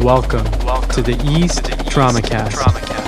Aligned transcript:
Welcome, 0.00 0.44
Welcome 0.64 0.90
to 0.90 1.00
the 1.00 1.12
East, 1.24 1.64
to 1.64 1.70
the 1.70 1.82
East 1.82 1.90
Traumacast. 1.90 2.50
Traumacast. 2.52 3.06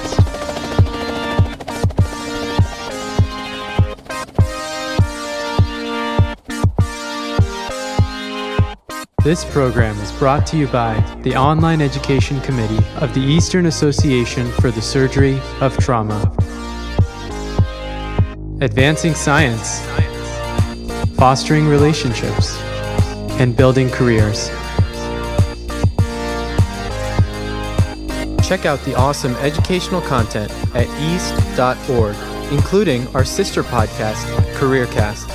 This 9.23 9.45
program 9.45 9.99
is 9.99 10.11
brought 10.13 10.47
to 10.47 10.57
you 10.57 10.67
by 10.69 10.99
the 11.23 11.37
Online 11.37 11.83
Education 11.83 12.41
Committee 12.41 12.83
of 12.97 13.13
the 13.13 13.21
Eastern 13.21 13.67
Association 13.67 14.51
for 14.53 14.71
the 14.71 14.81
Surgery 14.81 15.39
of 15.61 15.77
Trauma. 15.77 16.35
Advancing 18.63 19.15
science, 19.15 19.87
fostering 21.17 21.69
relationships, 21.69 22.57
and 23.39 23.55
building 23.55 23.91
careers. 23.91 24.51
Check 28.49 28.65
out 28.65 28.83
the 28.87 28.95
awesome 28.95 29.35
educational 29.35 30.01
content 30.01 30.51
at 30.75 30.89
east.org, 31.03 32.17
including 32.51 33.07
our 33.15 33.23
sister 33.23 33.63
podcast, 33.63 34.25
CareerCast. 34.55 35.29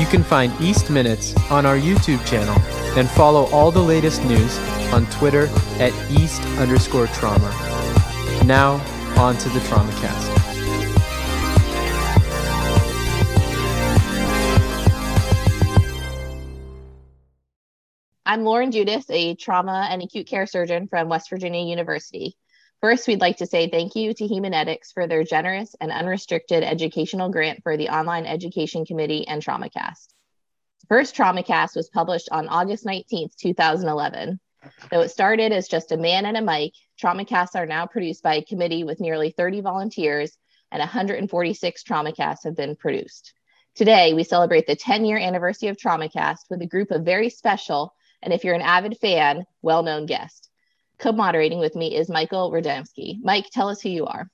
You 0.00 0.06
can 0.06 0.24
find 0.24 0.52
East 0.60 0.90
Minutes 0.90 1.32
on 1.48 1.64
our 1.64 1.76
YouTube 1.76 2.26
channel 2.26 2.60
and 2.98 3.08
follow 3.08 3.44
all 3.52 3.70
the 3.70 3.78
latest 3.78 4.24
news 4.24 4.58
on 4.92 5.06
Twitter 5.10 5.46
at 5.78 5.92
East 6.10 6.42
underscore 6.58 7.06
trauma. 7.06 7.50
Now, 8.44 8.84
on 9.16 9.36
to 9.36 9.48
the 9.50 9.60
TraumaCast. 9.60 10.45
I'm 18.36 18.44
Lauren 18.44 18.70
Judas, 18.70 19.08
a 19.08 19.34
trauma 19.34 19.88
and 19.90 20.02
acute 20.02 20.26
care 20.26 20.44
surgeon 20.44 20.88
from 20.88 21.08
West 21.08 21.30
Virginia 21.30 21.64
University. 21.64 22.36
First, 22.82 23.08
we'd 23.08 23.22
like 23.22 23.38
to 23.38 23.46
say 23.46 23.70
thank 23.70 23.96
you 23.96 24.12
to 24.12 24.28
Humanetics 24.28 24.92
for 24.92 25.06
their 25.06 25.24
generous 25.24 25.74
and 25.80 25.90
unrestricted 25.90 26.62
educational 26.62 27.30
grant 27.30 27.62
for 27.62 27.78
the 27.78 27.88
Online 27.88 28.26
Education 28.26 28.84
Committee 28.84 29.26
and 29.26 29.42
TraumaCast. 29.42 30.08
The 30.82 30.86
first 30.86 31.16
TraumaCast 31.16 31.74
was 31.74 31.88
published 31.88 32.28
on 32.30 32.48
August 32.48 32.84
19th, 32.84 33.34
2011. 33.36 34.38
Though 34.90 35.00
it 35.00 35.08
started 35.08 35.52
as 35.52 35.66
just 35.66 35.92
a 35.92 35.96
man 35.96 36.26
and 36.26 36.36
a 36.36 36.42
mic, 36.42 36.74
TraumaCasts 37.02 37.56
are 37.56 37.64
now 37.64 37.86
produced 37.86 38.22
by 38.22 38.34
a 38.34 38.44
committee 38.44 38.84
with 38.84 39.00
nearly 39.00 39.30
30 39.30 39.62
volunteers 39.62 40.36
and 40.70 40.80
146 40.80 41.84
TraumaCasts 41.84 42.44
have 42.44 42.54
been 42.54 42.76
produced. 42.76 43.32
Today, 43.74 44.12
we 44.12 44.24
celebrate 44.24 44.66
the 44.66 44.76
10 44.76 45.06
year 45.06 45.16
anniversary 45.16 45.70
of 45.70 45.78
TraumaCast 45.78 46.50
with 46.50 46.60
a 46.60 46.66
group 46.66 46.90
of 46.90 47.02
very 47.02 47.30
special 47.30 47.94
and 48.22 48.32
if 48.32 48.44
you're 48.44 48.54
an 48.54 48.62
avid 48.62 48.98
fan, 48.98 49.44
well 49.62 49.82
known 49.82 50.06
guest. 50.06 50.48
Co 50.98 51.12
moderating 51.12 51.58
with 51.58 51.76
me 51.76 51.94
is 51.94 52.08
Michael 52.08 52.50
Radomski. 52.50 53.18
Mike, 53.22 53.50
tell 53.52 53.68
us 53.68 53.80
who 53.80 53.90
you 53.90 54.06
are. 54.06 54.28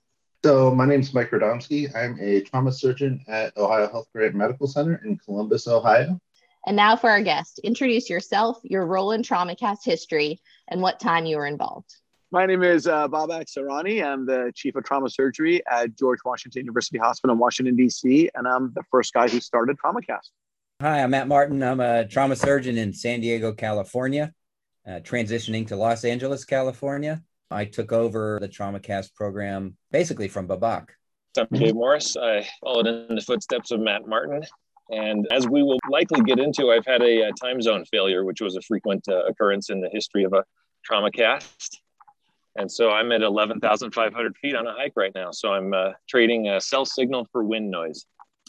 So, 0.44 0.74
my 0.74 0.86
name 0.86 1.00
is 1.00 1.14
Mike 1.14 1.30
Radomski. 1.30 1.94
I'm 1.94 2.18
a 2.20 2.40
trauma 2.40 2.72
surgeon 2.72 3.24
at 3.28 3.56
Ohio 3.56 3.88
Health 3.90 4.08
Grant 4.12 4.34
Medical 4.34 4.66
Center 4.66 5.00
in 5.04 5.16
Columbus, 5.18 5.68
Ohio. 5.68 6.20
And 6.66 6.76
now 6.76 6.96
for 6.96 7.10
our 7.10 7.22
guest, 7.22 7.60
introduce 7.64 8.08
yourself, 8.08 8.58
your 8.62 8.86
role 8.86 9.12
in 9.12 9.22
TraumaCast 9.22 9.84
history, 9.84 10.40
and 10.68 10.80
what 10.80 11.00
time 11.00 11.26
you 11.26 11.36
were 11.36 11.46
involved. 11.46 11.94
My 12.30 12.46
name 12.46 12.62
is 12.62 12.86
uh, 12.86 13.08
Babak 13.08 13.46
Sarani. 13.46 14.02
I'm 14.02 14.24
the 14.24 14.52
chief 14.54 14.74
of 14.76 14.84
trauma 14.84 15.10
surgery 15.10 15.60
at 15.70 15.96
George 15.98 16.20
Washington 16.24 16.60
University 16.60 16.98
Hospital 16.98 17.34
in 17.34 17.38
Washington, 17.38 17.76
D.C., 17.76 18.30
and 18.34 18.48
I'm 18.48 18.72
the 18.74 18.82
first 18.90 19.12
guy 19.12 19.28
who 19.28 19.38
started 19.38 19.76
TraumaCast. 19.78 20.30
Hi, 20.82 21.00
I'm 21.00 21.10
Matt 21.10 21.28
Martin. 21.28 21.62
I'm 21.62 21.78
a 21.78 22.08
trauma 22.08 22.34
surgeon 22.34 22.76
in 22.76 22.92
San 22.92 23.20
Diego, 23.20 23.52
California, 23.52 24.32
uh, 24.84 24.98
transitioning 24.98 25.64
to 25.68 25.76
Los 25.76 26.04
Angeles, 26.04 26.44
California. 26.44 27.22
I 27.52 27.66
took 27.66 27.92
over 27.92 28.40
the 28.40 28.48
TraumaCast 28.48 29.14
program 29.14 29.76
basically 29.92 30.26
from 30.26 30.48
Babak. 30.48 30.88
I'm 31.38 31.46
Dave 31.52 31.76
Morris. 31.76 32.16
I 32.16 32.44
followed 32.60 32.88
in 32.88 33.14
the 33.14 33.20
footsteps 33.20 33.70
of 33.70 33.78
Matt 33.78 34.08
Martin. 34.08 34.42
And 34.90 35.24
as 35.30 35.46
we 35.46 35.62
will 35.62 35.78
likely 35.88 36.20
get 36.22 36.40
into, 36.40 36.72
I've 36.72 36.84
had 36.84 37.00
a, 37.00 37.28
a 37.28 37.32
time 37.40 37.62
zone 37.62 37.84
failure, 37.84 38.24
which 38.24 38.40
was 38.40 38.56
a 38.56 38.60
frequent 38.62 39.04
uh, 39.08 39.22
occurrence 39.26 39.70
in 39.70 39.80
the 39.80 39.88
history 39.88 40.24
of 40.24 40.32
a 40.32 40.42
TraumaCast. 40.90 41.76
And 42.56 42.68
so 42.68 42.90
I'm 42.90 43.12
at 43.12 43.22
11,500 43.22 44.36
feet 44.36 44.56
on 44.56 44.66
a 44.66 44.72
hike 44.72 44.94
right 44.96 45.12
now. 45.14 45.30
So 45.30 45.52
I'm 45.52 45.72
uh, 45.72 45.90
trading 46.08 46.48
a 46.48 46.60
cell 46.60 46.84
signal 46.84 47.28
for 47.30 47.44
wind 47.44 47.70
noise. 47.70 48.04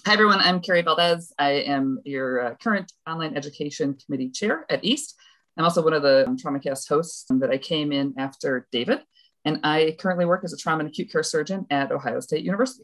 Hi, 0.05 0.11
everyone. 0.11 0.39
I'm 0.41 0.59
Carrie 0.59 0.81
Valdez. 0.81 1.31
I 1.39 1.51
am 1.51 2.01
your 2.03 2.47
uh, 2.47 2.55
current 2.55 2.91
online 3.07 3.37
education 3.37 3.95
committee 4.05 4.31
chair 4.31 4.65
at 4.69 4.83
East. 4.83 5.15
I'm 5.55 5.63
also 5.63 5.81
one 5.81 5.93
of 5.93 6.03
the 6.03 6.27
um, 6.27 6.35
TraumaCast 6.35 6.89
hosts 6.89 7.23
that 7.29 7.49
I 7.49 7.57
came 7.57 7.93
in 7.93 8.13
after 8.17 8.67
David. 8.69 8.99
And 9.45 9.61
I 9.63 9.95
currently 9.97 10.25
work 10.25 10.43
as 10.43 10.51
a 10.51 10.57
trauma 10.57 10.81
and 10.81 10.89
acute 10.89 11.09
care 11.09 11.23
surgeon 11.23 11.65
at 11.69 11.89
Ohio 11.93 12.19
State 12.19 12.43
University. 12.43 12.83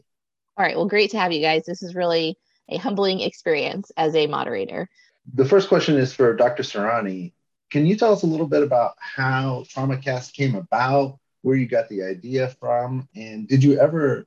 All 0.56 0.64
right. 0.64 0.74
Well, 0.74 0.86
great 0.86 1.10
to 1.10 1.18
have 1.18 1.30
you 1.30 1.42
guys. 1.42 1.66
This 1.66 1.82
is 1.82 1.94
really 1.94 2.38
a 2.70 2.78
humbling 2.78 3.20
experience 3.20 3.92
as 3.98 4.14
a 4.14 4.26
moderator. 4.26 4.88
The 5.34 5.44
first 5.44 5.68
question 5.68 5.98
is 5.98 6.14
for 6.14 6.34
Dr. 6.34 6.62
Sarani. 6.62 7.34
Can 7.70 7.84
you 7.84 7.96
tell 7.96 8.14
us 8.14 8.22
a 8.22 8.26
little 8.26 8.48
bit 8.48 8.62
about 8.62 8.94
how 8.98 9.66
TraumaCast 9.68 10.32
came 10.32 10.54
about, 10.54 11.18
where 11.42 11.56
you 11.56 11.66
got 11.66 11.90
the 11.90 12.02
idea 12.02 12.48
from, 12.48 13.10
and 13.14 13.46
did 13.46 13.62
you 13.62 13.78
ever 13.78 14.24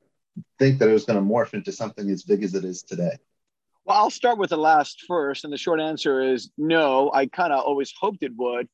think 0.59 0.79
that 0.79 0.89
it 0.89 0.93
was 0.93 1.05
going 1.05 1.19
to 1.19 1.25
morph 1.25 1.53
into 1.53 1.71
something 1.71 2.09
as 2.09 2.23
big 2.23 2.43
as 2.43 2.55
it 2.55 2.65
is 2.65 2.83
today? 2.83 3.17
Well, 3.85 3.97
I'll 3.97 4.09
start 4.09 4.37
with 4.37 4.51
the 4.51 4.57
last 4.57 5.03
first. 5.07 5.43
And 5.43 5.51
the 5.51 5.57
short 5.57 5.79
answer 5.79 6.21
is 6.21 6.51
no. 6.57 7.11
I 7.13 7.27
kind 7.27 7.51
of 7.51 7.59
always 7.59 7.93
hoped 7.99 8.23
it 8.23 8.31
would. 8.37 8.67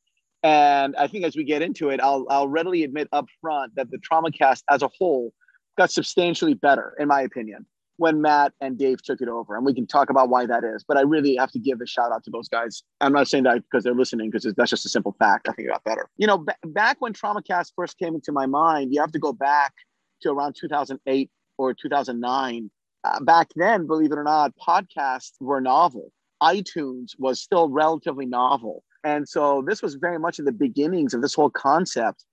And 0.44 0.96
I 0.96 1.08
think 1.08 1.26
as 1.26 1.36
we 1.36 1.44
get 1.44 1.62
into 1.62 1.90
it, 1.90 2.00
I'll, 2.00 2.26
I'll 2.30 2.48
readily 2.48 2.84
admit 2.84 3.10
up 3.12 3.26
front 3.42 3.76
that 3.76 3.92
the 3.92 3.98
TraumaCast 3.98 4.64
as 4.70 4.84
a 4.84 4.90
whole 4.98 5.34
got 5.78 5.92
substantially 5.92 6.54
better, 6.54 6.96
in 7.00 7.08
my 7.08 7.22
opinion, 7.22 7.66
when 7.98 8.22
Matt 8.22 8.54
and 8.62 8.78
Dave 8.78 9.02
took 9.04 9.20
it 9.20 9.28
over. 9.28 9.58
And 9.58 9.66
we 9.66 9.74
can 9.74 9.86
talk 9.86 10.10
about 10.10 10.30
why 10.30 10.46
that 10.46 10.64
is. 10.64 10.86
But 10.88 10.98
I 10.98 11.02
really 11.02 11.36
have 11.36 11.52
to 11.52 11.60
give 11.60 11.82
a 11.82 11.86
shout 11.86 12.14
out 12.14 12.24
to 12.26 12.32
those 12.32 12.48
guys. 12.48 12.84
I'm 13.02 13.12
not 13.12 13.28
saying 13.28 13.44
that 13.46 13.64
because 13.64 13.84
they're 13.84 13.96
listening, 13.96 14.30
because 14.30 14.54
that's 14.56 14.70
just 14.70 14.86
a 14.86 14.90
simple 14.90 15.16
fact. 15.20 15.50
I 15.50 15.54
think 15.54 15.68
it 15.68 15.72
got 15.72 15.84
better. 15.84 16.08
You 16.18 16.28
know, 16.28 16.38
b- 16.38 16.54
back 16.68 16.98
when 17.00 17.14
TraumaCast 17.14 17.74
first 17.76 17.98
came 17.98 18.16
into 18.16 18.32
my 18.32 18.46
mind, 18.46 18.94
you 18.94 19.02
have 19.02 19.12
to 19.12 19.20
go 19.20 19.34
back 19.34 19.74
to 20.22 20.30
around 20.30 20.56
2008, 20.60 21.30
or 21.60 21.74
2009. 21.74 22.72
Uh, 23.04 23.20
back 23.24 23.50
then, 23.56 23.86
believe 23.86 24.12
it 24.12 24.18
or 24.18 24.24
not, 24.24 24.54
podcasts 24.58 25.34
were 25.40 25.62
novel. 25.62 26.12
iTunes 26.42 27.12
was 27.20 27.42
still 27.42 27.70
relatively 27.70 28.26
novel. 28.26 28.84
And 29.04 29.28
so 29.28 29.64
this 29.66 29.82
was 29.82 29.96
very 29.96 30.18
much 30.18 30.40
in 30.40 30.46
the 30.46 30.52
beginnings 30.52 31.14
of 31.14 31.22
this 31.22 31.34
whole 31.34 31.50
concept. 31.50 32.24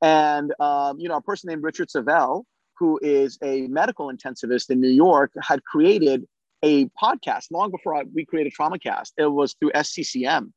And, 0.00 0.52
um, 0.60 0.98
you 0.98 1.08
know, 1.08 1.16
a 1.16 1.22
person 1.22 1.48
named 1.48 1.62
Richard 1.62 1.90
Savel, 1.90 2.46
who 2.78 2.98
is 3.02 3.38
a 3.42 3.66
medical 3.66 4.12
intensivist 4.12 4.70
in 4.70 4.80
New 4.80 4.88
York, 4.88 5.32
had 5.42 5.62
created 5.64 6.24
a 6.62 6.86
podcast 7.00 7.46
long 7.50 7.70
before 7.70 8.02
we 8.14 8.24
created 8.24 8.52
TraumaCast. 8.58 9.12
It 9.18 9.26
was 9.26 9.54
through 9.58 9.72
SCCM. 9.72 10.52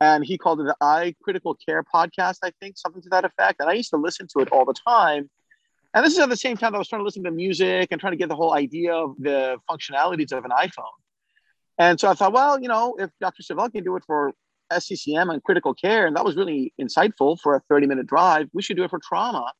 And 0.00 0.24
he 0.24 0.36
called 0.36 0.60
it 0.60 0.64
the 0.64 0.76
iCritical 0.82 1.56
Care 1.66 1.84
Podcast, 1.84 2.38
I 2.42 2.50
think, 2.60 2.76
something 2.76 3.02
to 3.02 3.08
that 3.10 3.24
effect. 3.24 3.60
And 3.60 3.70
I 3.70 3.74
used 3.74 3.90
to 3.90 3.96
listen 3.96 4.26
to 4.36 4.42
it 4.42 4.50
all 4.50 4.64
the 4.64 4.74
time 4.86 5.30
and 5.94 6.04
this 6.04 6.12
is 6.12 6.18
at 6.18 6.28
the 6.28 6.36
same 6.36 6.56
time 6.56 6.74
I 6.74 6.78
was 6.78 6.88
trying 6.88 7.00
to 7.00 7.04
listen 7.04 7.22
to 7.22 7.30
music 7.30 7.88
and 7.92 8.00
trying 8.00 8.12
to 8.12 8.16
get 8.16 8.28
the 8.28 8.34
whole 8.34 8.52
idea 8.52 8.92
of 8.92 9.14
the 9.18 9.58
functionalities 9.70 10.32
of 10.32 10.44
an 10.44 10.50
iPhone. 10.50 10.90
And 11.78 11.98
so 12.00 12.10
I 12.10 12.14
thought, 12.14 12.32
well, 12.32 12.60
you 12.60 12.66
know, 12.66 12.96
if 12.98 13.10
Dr. 13.20 13.42
Savel 13.42 13.70
can 13.70 13.84
do 13.84 13.94
it 13.94 14.02
for 14.04 14.32
SCCM 14.72 15.32
and 15.32 15.42
critical 15.44 15.72
care, 15.72 16.06
and 16.06 16.16
that 16.16 16.24
was 16.24 16.34
really 16.34 16.74
insightful 16.80 17.38
for 17.40 17.54
a 17.54 17.60
30 17.68 17.86
minute 17.86 18.08
drive, 18.08 18.48
we 18.52 18.60
should 18.60 18.76
do 18.76 18.82
it 18.82 18.90
for 18.90 19.00
trauma. 19.06 19.52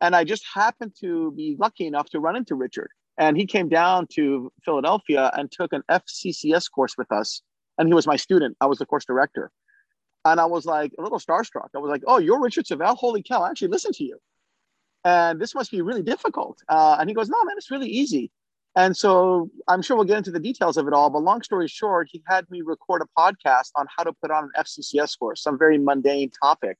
And 0.00 0.16
I 0.16 0.24
just 0.24 0.44
happened 0.52 0.92
to 1.00 1.32
be 1.32 1.56
lucky 1.58 1.86
enough 1.86 2.10
to 2.10 2.20
run 2.20 2.34
into 2.34 2.56
Richard. 2.56 2.90
And 3.16 3.36
he 3.36 3.46
came 3.46 3.68
down 3.68 4.08
to 4.14 4.50
Philadelphia 4.64 5.30
and 5.34 5.52
took 5.52 5.72
an 5.72 5.82
FCCS 5.88 6.70
course 6.70 6.96
with 6.98 7.12
us. 7.12 7.42
And 7.78 7.86
he 7.86 7.94
was 7.94 8.06
my 8.06 8.16
student. 8.16 8.56
I 8.60 8.66
was 8.66 8.78
the 8.78 8.86
course 8.86 9.04
director. 9.04 9.52
And 10.24 10.40
I 10.40 10.46
was 10.46 10.66
like 10.66 10.92
a 10.98 11.02
little 11.02 11.18
starstruck. 11.18 11.68
I 11.76 11.78
was 11.78 11.90
like, 11.90 12.02
oh, 12.06 12.18
you're 12.18 12.40
Richard 12.40 12.66
Savel? 12.66 12.96
Holy 12.96 13.22
cow, 13.22 13.42
I 13.42 13.50
actually 13.50 13.68
listened 13.68 13.94
to 13.94 14.04
you 14.04 14.18
and 15.04 15.40
this 15.40 15.54
must 15.54 15.70
be 15.70 15.82
really 15.82 16.02
difficult. 16.02 16.62
Uh, 16.68 16.96
and 16.98 17.08
he 17.08 17.14
goes, 17.14 17.28
no, 17.28 17.42
man, 17.44 17.56
it's 17.56 17.70
really 17.70 17.88
easy. 17.88 18.30
And 18.76 18.96
so 18.96 19.50
I'm 19.66 19.82
sure 19.82 19.96
we'll 19.96 20.06
get 20.06 20.18
into 20.18 20.30
the 20.30 20.38
details 20.38 20.76
of 20.76 20.86
it 20.86 20.92
all. 20.92 21.10
But 21.10 21.22
long 21.22 21.42
story 21.42 21.66
short, 21.66 22.08
he 22.10 22.22
had 22.28 22.48
me 22.50 22.62
record 22.62 23.02
a 23.02 23.20
podcast 23.20 23.70
on 23.74 23.86
how 23.94 24.04
to 24.04 24.12
put 24.12 24.30
on 24.30 24.44
an 24.44 24.50
FCCS 24.58 25.18
course, 25.18 25.42
some 25.42 25.58
very 25.58 25.78
mundane 25.78 26.30
topic. 26.42 26.76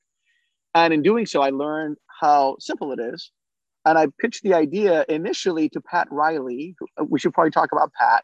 And 0.73 0.93
in 0.93 1.01
doing 1.01 1.25
so, 1.25 1.41
I 1.41 1.49
learned 1.49 1.97
how 2.21 2.55
simple 2.59 2.93
it 2.93 2.99
is. 2.99 3.31
And 3.83 3.97
I 3.97 4.07
pitched 4.19 4.43
the 4.43 4.53
idea 4.53 5.03
initially 5.09 5.67
to 5.69 5.81
Pat 5.81 6.07
Reilly. 6.11 6.75
We 7.07 7.19
should 7.19 7.33
probably 7.33 7.51
talk 7.51 7.71
about 7.71 7.91
Pat, 7.93 8.23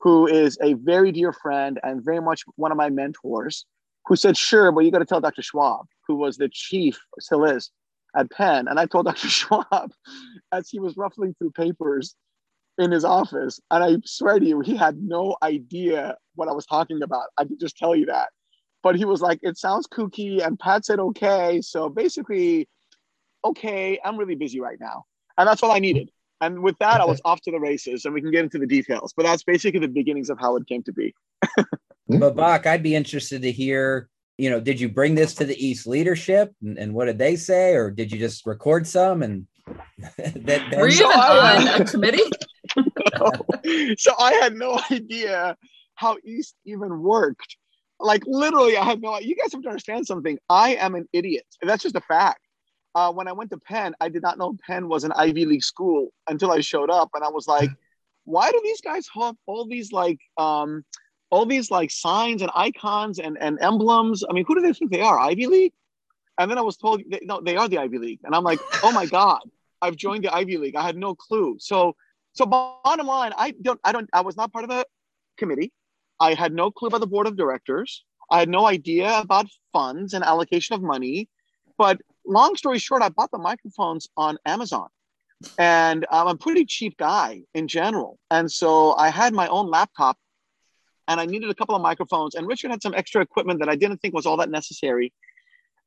who 0.00 0.26
is 0.26 0.58
a 0.60 0.74
very 0.74 1.12
dear 1.12 1.32
friend 1.32 1.80
and 1.82 2.04
very 2.04 2.20
much 2.20 2.42
one 2.56 2.72
of 2.72 2.76
my 2.76 2.90
mentors, 2.90 3.64
who 4.06 4.16
said, 4.16 4.36
sure, 4.36 4.70
but 4.72 4.84
you 4.84 4.90
got 4.90 4.98
to 4.98 5.06
tell 5.06 5.20
Dr. 5.20 5.42
Schwab, 5.42 5.86
who 6.06 6.16
was 6.16 6.36
the 6.36 6.48
chief, 6.52 6.98
still 7.20 7.44
is, 7.44 7.70
at 8.18 8.30
Penn. 8.30 8.68
And 8.68 8.78
I 8.78 8.86
told 8.86 9.06
Dr. 9.10 9.28
Schwab 9.28 9.92
as 10.52 10.68
he 10.68 10.80
was 10.80 10.96
ruffling 10.96 11.34
through 11.38 11.52
papers 11.52 12.14
in 12.76 12.92
his 12.92 13.04
office, 13.04 13.58
and 13.72 13.82
I 13.82 13.96
swear 14.04 14.38
to 14.38 14.46
you, 14.46 14.60
he 14.60 14.76
had 14.76 15.02
no 15.02 15.36
idea 15.42 16.16
what 16.36 16.48
I 16.48 16.52
was 16.52 16.66
talking 16.66 17.02
about. 17.02 17.26
I 17.36 17.44
can 17.44 17.58
just 17.58 17.76
tell 17.76 17.94
you 17.96 18.06
that. 18.06 18.28
but 18.82 18.96
he 18.96 19.04
was 19.04 19.20
like, 19.20 19.40
it 19.42 19.56
sounds 19.58 19.86
kooky. 19.86 20.44
And 20.44 20.58
Pat 20.58 20.84
said, 20.84 21.00
okay. 21.00 21.60
So 21.60 21.88
basically, 21.88 22.68
okay, 23.44 23.98
I'm 24.04 24.16
really 24.16 24.34
busy 24.36 24.60
right 24.60 24.78
now. 24.80 25.04
And 25.36 25.48
that's 25.48 25.62
all 25.62 25.72
I 25.72 25.78
needed. 25.78 26.10
And 26.40 26.62
with 26.62 26.76
that, 26.78 27.00
I 27.00 27.04
was 27.04 27.20
off 27.24 27.40
to 27.42 27.50
the 27.50 27.58
races 27.58 28.04
and 28.04 28.14
we 28.14 28.20
can 28.20 28.30
get 28.30 28.44
into 28.44 28.58
the 28.58 28.66
details. 28.66 29.12
But 29.16 29.24
that's 29.24 29.42
basically 29.42 29.80
the 29.80 29.88
beginnings 29.88 30.30
of 30.30 30.38
how 30.38 30.56
it 30.56 30.66
came 30.68 30.82
to 30.84 30.92
be. 30.92 31.14
but 32.08 32.36
Bach, 32.36 32.66
I'd 32.66 32.82
be 32.82 32.94
interested 32.94 33.42
to 33.42 33.50
hear, 33.50 34.08
you 34.38 34.48
know, 34.48 34.60
did 34.60 34.80
you 34.80 34.88
bring 34.88 35.16
this 35.16 35.34
to 35.34 35.44
the 35.44 35.66
East 35.66 35.86
leadership 35.86 36.54
and, 36.62 36.78
and 36.78 36.94
what 36.94 37.06
did 37.06 37.18
they 37.18 37.36
say? 37.36 37.74
Or 37.74 37.90
did 37.90 38.12
you 38.12 38.18
just 38.18 38.46
record 38.46 38.86
some 38.86 39.22
and 39.22 39.46
that, 40.16 40.74
were 40.76 40.88
you 40.88 41.04
even 41.04 41.10
on 41.10 41.82
a 41.82 41.84
committee? 41.84 42.30
so 43.98 44.12
I 44.18 44.32
had 44.40 44.54
no 44.54 44.80
idea 44.90 45.56
how 45.96 46.16
East 46.24 46.54
even 46.64 47.00
worked. 47.02 47.56
Like 48.00 48.22
literally, 48.26 48.76
I 48.76 48.84
had 48.84 49.02
no. 49.02 49.18
You 49.18 49.34
guys 49.34 49.52
have 49.52 49.62
to 49.62 49.68
understand 49.68 50.06
something. 50.06 50.38
I 50.48 50.76
am 50.76 50.94
an 50.94 51.08
idiot. 51.12 51.44
That's 51.60 51.82
just 51.82 51.96
a 51.96 52.00
fact. 52.00 52.40
Uh, 52.94 53.12
when 53.12 53.26
I 53.26 53.32
went 53.32 53.50
to 53.50 53.58
Penn, 53.58 53.94
I 54.00 54.08
did 54.08 54.22
not 54.22 54.38
know 54.38 54.56
Penn 54.64 54.88
was 54.88 55.02
an 55.02 55.12
Ivy 55.16 55.44
League 55.44 55.64
school 55.64 56.10
until 56.28 56.52
I 56.52 56.60
showed 56.60 56.90
up, 56.90 57.10
and 57.14 57.24
I 57.24 57.28
was 57.28 57.48
like, 57.48 57.70
"Why 58.24 58.52
do 58.52 58.60
these 58.62 58.80
guys 58.80 59.08
have 59.20 59.34
all 59.46 59.66
these 59.66 59.90
like, 59.90 60.20
um, 60.36 60.84
all 61.30 61.46
these 61.46 61.70
like 61.70 61.90
signs 61.90 62.42
and 62.42 62.50
icons 62.54 63.18
and 63.18 63.36
and 63.40 63.58
emblems? 63.60 64.24
I 64.28 64.32
mean, 64.32 64.44
who 64.46 64.54
do 64.54 64.60
they 64.60 64.72
think 64.72 64.90
they 64.90 65.00
are? 65.00 65.18
Ivy 65.18 65.46
League?" 65.46 65.72
And 66.38 66.50
then 66.50 66.58
I 66.58 66.62
was 66.62 66.76
told, 66.76 67.02
"No, 67.22 67.40
they 67.40 67.56
are 67.56 67.68
the 67.68 67.78
Ivy 67.78 67.98
League," 67.98 68.20
and 68.24 68.34
I'm 68.34 68.44
like, 68.44 68.60
"Oh 68.82 68.92
my 68.92 69.06
god, 69.06 69.40
I've 69.82 69.96
joined 69.96 70.24
the 70.24 70.34
Ivy 70.34 70.56
League. 70.56 70.76
I 70.76 70.82
had 70.82 70.96
no 70.96 71.14
clue." 71.14 71.56
So, 71.58 71.96
so 72.32 72.46
bottom 72.46 73.06
line, 73.06 73.32
I 73.36 73.52
don't, 73.62 73.80
I 73.84 73.92
don't, 73.92 74.08
I 74.12 74.20
was 74.20 74.36
not 74.36 74.52
part 74.52 74.64
of 74.64 74.70
the 74.70 74.86
committee. 75.36 75.72
I 76.20 76.34
had 76.34 76.52
no 76.52 76.70
clue 76.70 76.88
about 76.88 77.00
the 77.00 77.06
board 77.06 77.26
of 77.26 77.36
directors. 77.36 78.04
I 78.30 78.40
had 78.40 78.48
no 78.48 78.66
idea 78.66 79.18
about 79.18 79.46
funds 79.72 80.14
and 80.14 80.24
allocation 80.24 80.74
of 80.74 80.82
money. 80.82 81.28
But 81.78 82.00
long 82.26 82.56
story 82.56 82.78
short, 82.78 83.02
I 83.02 83.08
bought 83.08 83.30
the 83.30 83.38
microphones 83.38 84.08
on 84.16 84.38
Amazon. 84.44 84.88
And 85.56 86.04
I'm 86.10 86.26
a 86.26 86.36
pretty 86.36 86.64
cheap 86.64 86.96
guy 86.98 87.42
in 87.54 87.68
general. 87.68 88.18
And 88.30 88.50
so 88.50 88.94
I 88.96 89.10
had 89.10 89.32
my 89.32 89.46
own 89.46 89.70
laptop 89.70 90.18
and 91.08 91.18
I 91.20 91.26
needed 91.26 91.50
a 91.50 91.54
couple 91.54 91.74
of 91.74 91.82
microphones. 91.82 92.34
And 92.34 92.46
Richard 92.46 92.70
had 92.70 92.82
some 92.82 92.94
extra 92.94 93.22
equipment 93.22 93.60
that 93.60 93.68
I 93.68 93.76
didn't 93.76 93.98
think 93.98 94.14
was 94.14 94.26
all 94.26 94.36
that 94.36 94.50
necessary. 94.50 95.12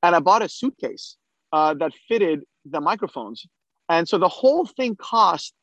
And 0.03 0.15
I 0.15 0.19
bought 0.19 0.41
a 0.41 0.49
suitcase 0.49 1.15
uh, 1.53 1.75
that 1.75 1.93
fitted 2.07 2.41
the 2.65 2.81
microphones. 2.81 3.45
And 3.87 4.09
so 4.09 4.17
the 4.17 4.27
whole 4.27 4.65
thing 4.65 4.95
cost, 4.95 5.53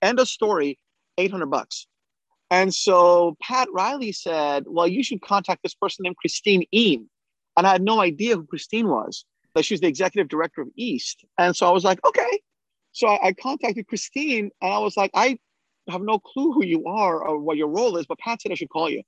end 0.00 0.20
of 0.20 0.28
story, 0.28 0.78
800 1.18 1.46
bucks. 1.46 1.86
And 2.50 2.72
so 2.72 3.36
Pat 3.42 3.68
Reilly 3.72 4.12
said, 4.12 4.64
Well, 4.66 4.86
you 4.86 5.02
should 5.02 5.20
contact 5.20 5.62
this 5.62 5.74
person 5.74 6.04
named 6.04 6.16
Christine 6.16 6.64
Eam. 6.70 7.08
And 7.56 7.66
I 7.66 7.72
had 7.72 7.82
no 7.82 8.00
idea 8.00 8.36
who 8.36 8.46
Christine 8.46 8.88
was, 8.88 9.24
that 9.54 9.64
she's 9.64 9.80
the 9.80 9.88
executive 9.88 10.28
director 10.28 10.62
of 10.62 10.68
East. 10.76 11.24
And 11.38 11.56
so 11.56 11.66
I 11.66 11.70
was 11.70 11.82
like, 11.82 11.98
Okay. 12.06 12.40
So 12.92 13.08
I, 13.08 13.28
I 13.28 13.32
contacted 13.32 13.88
Christine 13.88 14.50
and 14.60 14.72
I 14.72 14.78
was 14.78 14.96
like, 14.96 15.10
I 15.14 15.38
have 15.88 16.02
no 16.02 16.18
clue 16.18 16.52
who 16.52 16.64
you 16.64 16.86
are 16.86 17.22
or 17.22 17.38
what 17.38 17.56
your 17.56 17.68
role 17.68 17.96
is, 17.96 18.06
but 18.06 18.18
Pat 18.18 18.42
said 18.42 18.52
I 18.52 18.54
should 18.54 18.70
call 18.70 18.88
you. 18.88 19.02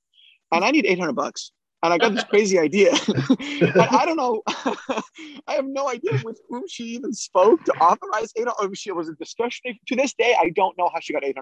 And 0.52 0.64
I 0.64 0.70
need 0.70 0.86
800 0.86 1.12
bucks. 1.12 1.52
And 1.82 1.92
I 1.92 1.98
got 1.98 2.14
this 2.14 2.24
crazy 2.24 2.58
idea. 2.58 2.92
and 3.08 3.76
I 3.76 4.04
don't 4.06 4.16
know, 4.16 4.42
I 4.46 5.52
have 5.52 5.66
no 5.66 5.88
idea 5.88 6.18
with 6.24 6.40
whom 6.48 6.62
she 6.66 6.84
even 6.84 7.12
spoke 7.12 7.62
to 7.64 7.72
authorize 7.72 8.32
800 8.36 8.54
or 8.58 8.74
she 8.74 8.90
was 8.90 9.08
a 9.08 9.14
discussion. 9.14 9.76
To 9.88 9.96
this 9.96 10.14
day, 10.14 10.34
I 10.38 10.50
don't 10.50 10.76
know 10.78 10.90
how 10.92 11.00
she 11.00 11.12
got 11.12 11.22
$800. 11.22 11.34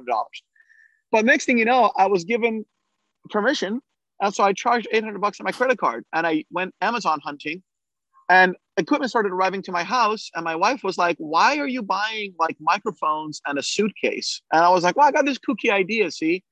But 1.13 1.25
next 1.25 1.45
thing 1.45 1.59
you 1.59 1.65
know, 1.65 1.93
I 1.97 2.07
was 2.07 2.25
given 2.25 2.65
permission. 3.31 3.81
And 4.21 4.35
so 4.35 4.43
I 4.43 4.53
charged 4.53 4.89
800 4.93 5.21
bucks 5.21 5.41
on 5.41 5.45
my 5.45 5.53
credit 5.53 5.79
card 5.79 6.05
and 6.13 6.27
I 6.27 6.45
went 6.51 6.75
Amazon 6.81 7.21
hunting 7.23 7.63
and 8.29 8.57
equipment 8.77 9.11
started 9.11 9.33
arriving 9.33 9.63
to 9.63 9.73
my 9.73 9.85
house. 9.85 10.31
And 10.35 10.45
my 10.45 10.57
wife 10.57 10.83
was 10.83 10.99
like, 10.99 11.17
why 11.19 11.59
are 11.59 11.67
you 11.67 11.83
buying 11.83 12.35
like 12.39 12.57
microphones 12.61 13.41
and 13.47 13.59
a 13.59 13.63
suitcase? 13.63 14.43
And 14.53 14.65
I 14.65 14.69
was 14.71 14.85
like, 14.85 14.97
well, 14.97 15.07
I 15.07 15.13
got 15.13 15.27
this 15.27 15.39
kooky 15.39 15.71
idea, 15.71 16.11
see? 16.11 16.43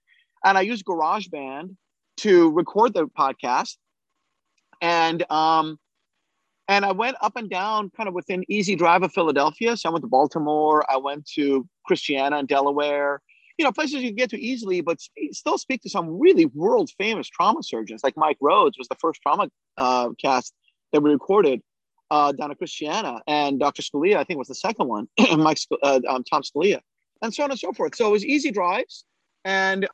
And 0.44 0.56
I 0.56 0.62
used 0.62 0.84
GarageBand 0.84 1.76
to 2.18 2.50
record 2.50 2.94
the 2.94 3.06
podcast. 3.06 3.76
And, 4.82 5.30
um, 5.30 5.78
and 6.68 6.84
I 6.84 6.92
went 6.92 7.16
up 7.20 7.36
and 7.36 7.50
down 7.50 7.90
kind 7.96 8.08
of 8.08 8.14
within 8.14 8.44
easy 8.48 8.76
drive 8.76 9.02
of 9.02 9.12
Philadelphia. 9.12 9.76
So 9.76 9.88
I 9.88 9.92
went 9.92 10.04
to 10.04 10.08
Baltimore. 10.08 10.84
I 10.90 10.96
went 10.96 11.26
to 11.34 11.68
Christiana 11.86 12.38
in 12.38 12.46
Delaware 12.46 13.20
you 13.60 13.64
know, 13.64 13.72
places 13.72 14.00
you 14.00 14.08
can 14.08 14.16
get 14.16 14.30
to 14.30 14.40
easily, 14.40 14.80
but 14.80 14.96
still 15.32 15.58
speak 15.58 15.82
to 15.82 15.90
some 15.90 16.18
really 16.18 16.46
world 16.46 16.88
famous 16.96 17.28
trauma 17.28 17.62
surgeons. 17.62 18.02
Like 18.02 18.16
Mike 18.16 18.38
Rhodes 18.40 18.78
was 18.78 18.88
the 18.88 18.94
first 18.98 19.20
trauma 19.20 19.50
uh, 19.76 20.08
cast 20.18 20.54
that 20.94 21.02
we 21.02 21.10
recorded 21.10 21.60
uh, 22.10 22.32
down 22.32 22.50
at 22.50 22.58
Christiana, 22.58 23.20
and 23.26 23.58
Dr. 23.60 23.82
Scalea, 23.82 24.16
I 24.16 24.24
think, 24.24 24.38
was 24.38 24.48
the 24.48 24.54
second 24.54 24.88
one. 24.88 25.08
Mike, 25.36 25.58
uh, 25.82 26.00
um, 26.08 26.24
Tom 26.24 26.42
Scalea, 26.42 26.80
and 27.22 27.32
so 27.34 27.44
on 27.44 27.50
and 27.50 27.60
so 27.60 27.72
forth. 27.72 27.94
So 27.94 28.08
it 28.08 28.12
was 28.12 28.24
easy 28.24 28.50
drives, 28.50 29.04
and 29.44 29.88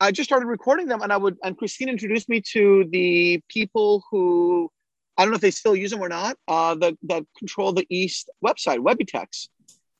I 0.00 0.12
just 0.12 0.28
started 0.28 0.46
recording 0.46 0.86
them. 0.86 1.02
And 1.02 1.12
I 1.12 1.16
would, 1.16 1.36
and 1.42 1.56
Christine 1.56 1.88
introduced 1.88 2.28
me 2.28 2.42
to 2.52 2.86
the 2.90 3.42
people 3.48 4.02
who 4.10 4.70
I 5.16 5.24
don't 5.24 5.32
know 5.32 5.36
if 5.36 5.42
they 5.42 5.50
still 5.50 5.76
use 5.76 5.90
them 5.90 6.00
or 6.00 6.08
not. 6.08 6.36
Uh, 6.48 6.74
the 6.74 6.96
that 7.04 7.24
control 7.38 7.72
the 7.72 7.86
East 7.88 8.30
website, 8.44 8.78
Webbytex 8.78 9.48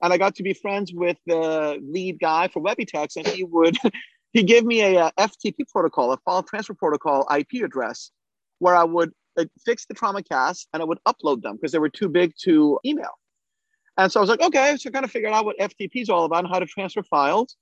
and 0.03 0.13
I 0.13 0.19
got 0.19 0.35
to 0.35 0.43
be 0.43 0.53
friends 0.53 0.93
with 0.93 1.17
the 1.27 1.79
lead 1.81 2.19
guy 2.19 2.49
for 2.49 2.61
Webbytex, 2.61 3.17
and 3.17 3.27
he 3.27 3.45
would 3.45 3.79
he 4.33 4.43
gave 4.43 4.65
me 4.65 4.83
a, 4.83 5.07
a, 5.07 5.13
FTP 5.19 5.69
protocol, 5.69 6.13
a 6.13 6.19
file 6.19 6.43
transfer 6.43 6.75
protocol 6.75 7.27
IP 7.35 7.63
address, 7.65 8.11
where 8.59 8.75
I 8.75 8.85
would 8.85 9.13
uh, 9.37 9.44
fix 9.64 9.87
the 9.87 9.94
trauma 9.94 10.23
casts 10.23 10.69
and 10.73 10.82
I 10.82 10.84
would 10.84 10.99
upload 11.06 11.43
them 11.43 11.56
because 11.56 11.73
they 11.73 11.79
were 11.79 11.88
too 11.88 12.08
big 12.08 12.34
to 12.43 12.79
email. 12.84 13.19
And 13.96 14.11
so 14.11 14.20
I 14.20 14.23
was 14.23 14.31
like, 14.31 14.40
okay, 14.40 14.76
so 14.79 14.88
I 14.88 14.93
kind 14.93 15.05
of 15.05 15.11
figured 15.11 15.32
out 15.32 15.44
what 15.44 15.58
FTP 15.58 16.02
is 16.02 16.08
all 16.08 16.25
about 16.25 16.44
and 16.44 16.52
how 16.52 16.58
to 16.58 16.67
transfer 16.67 17.02
files. 17.02 17.56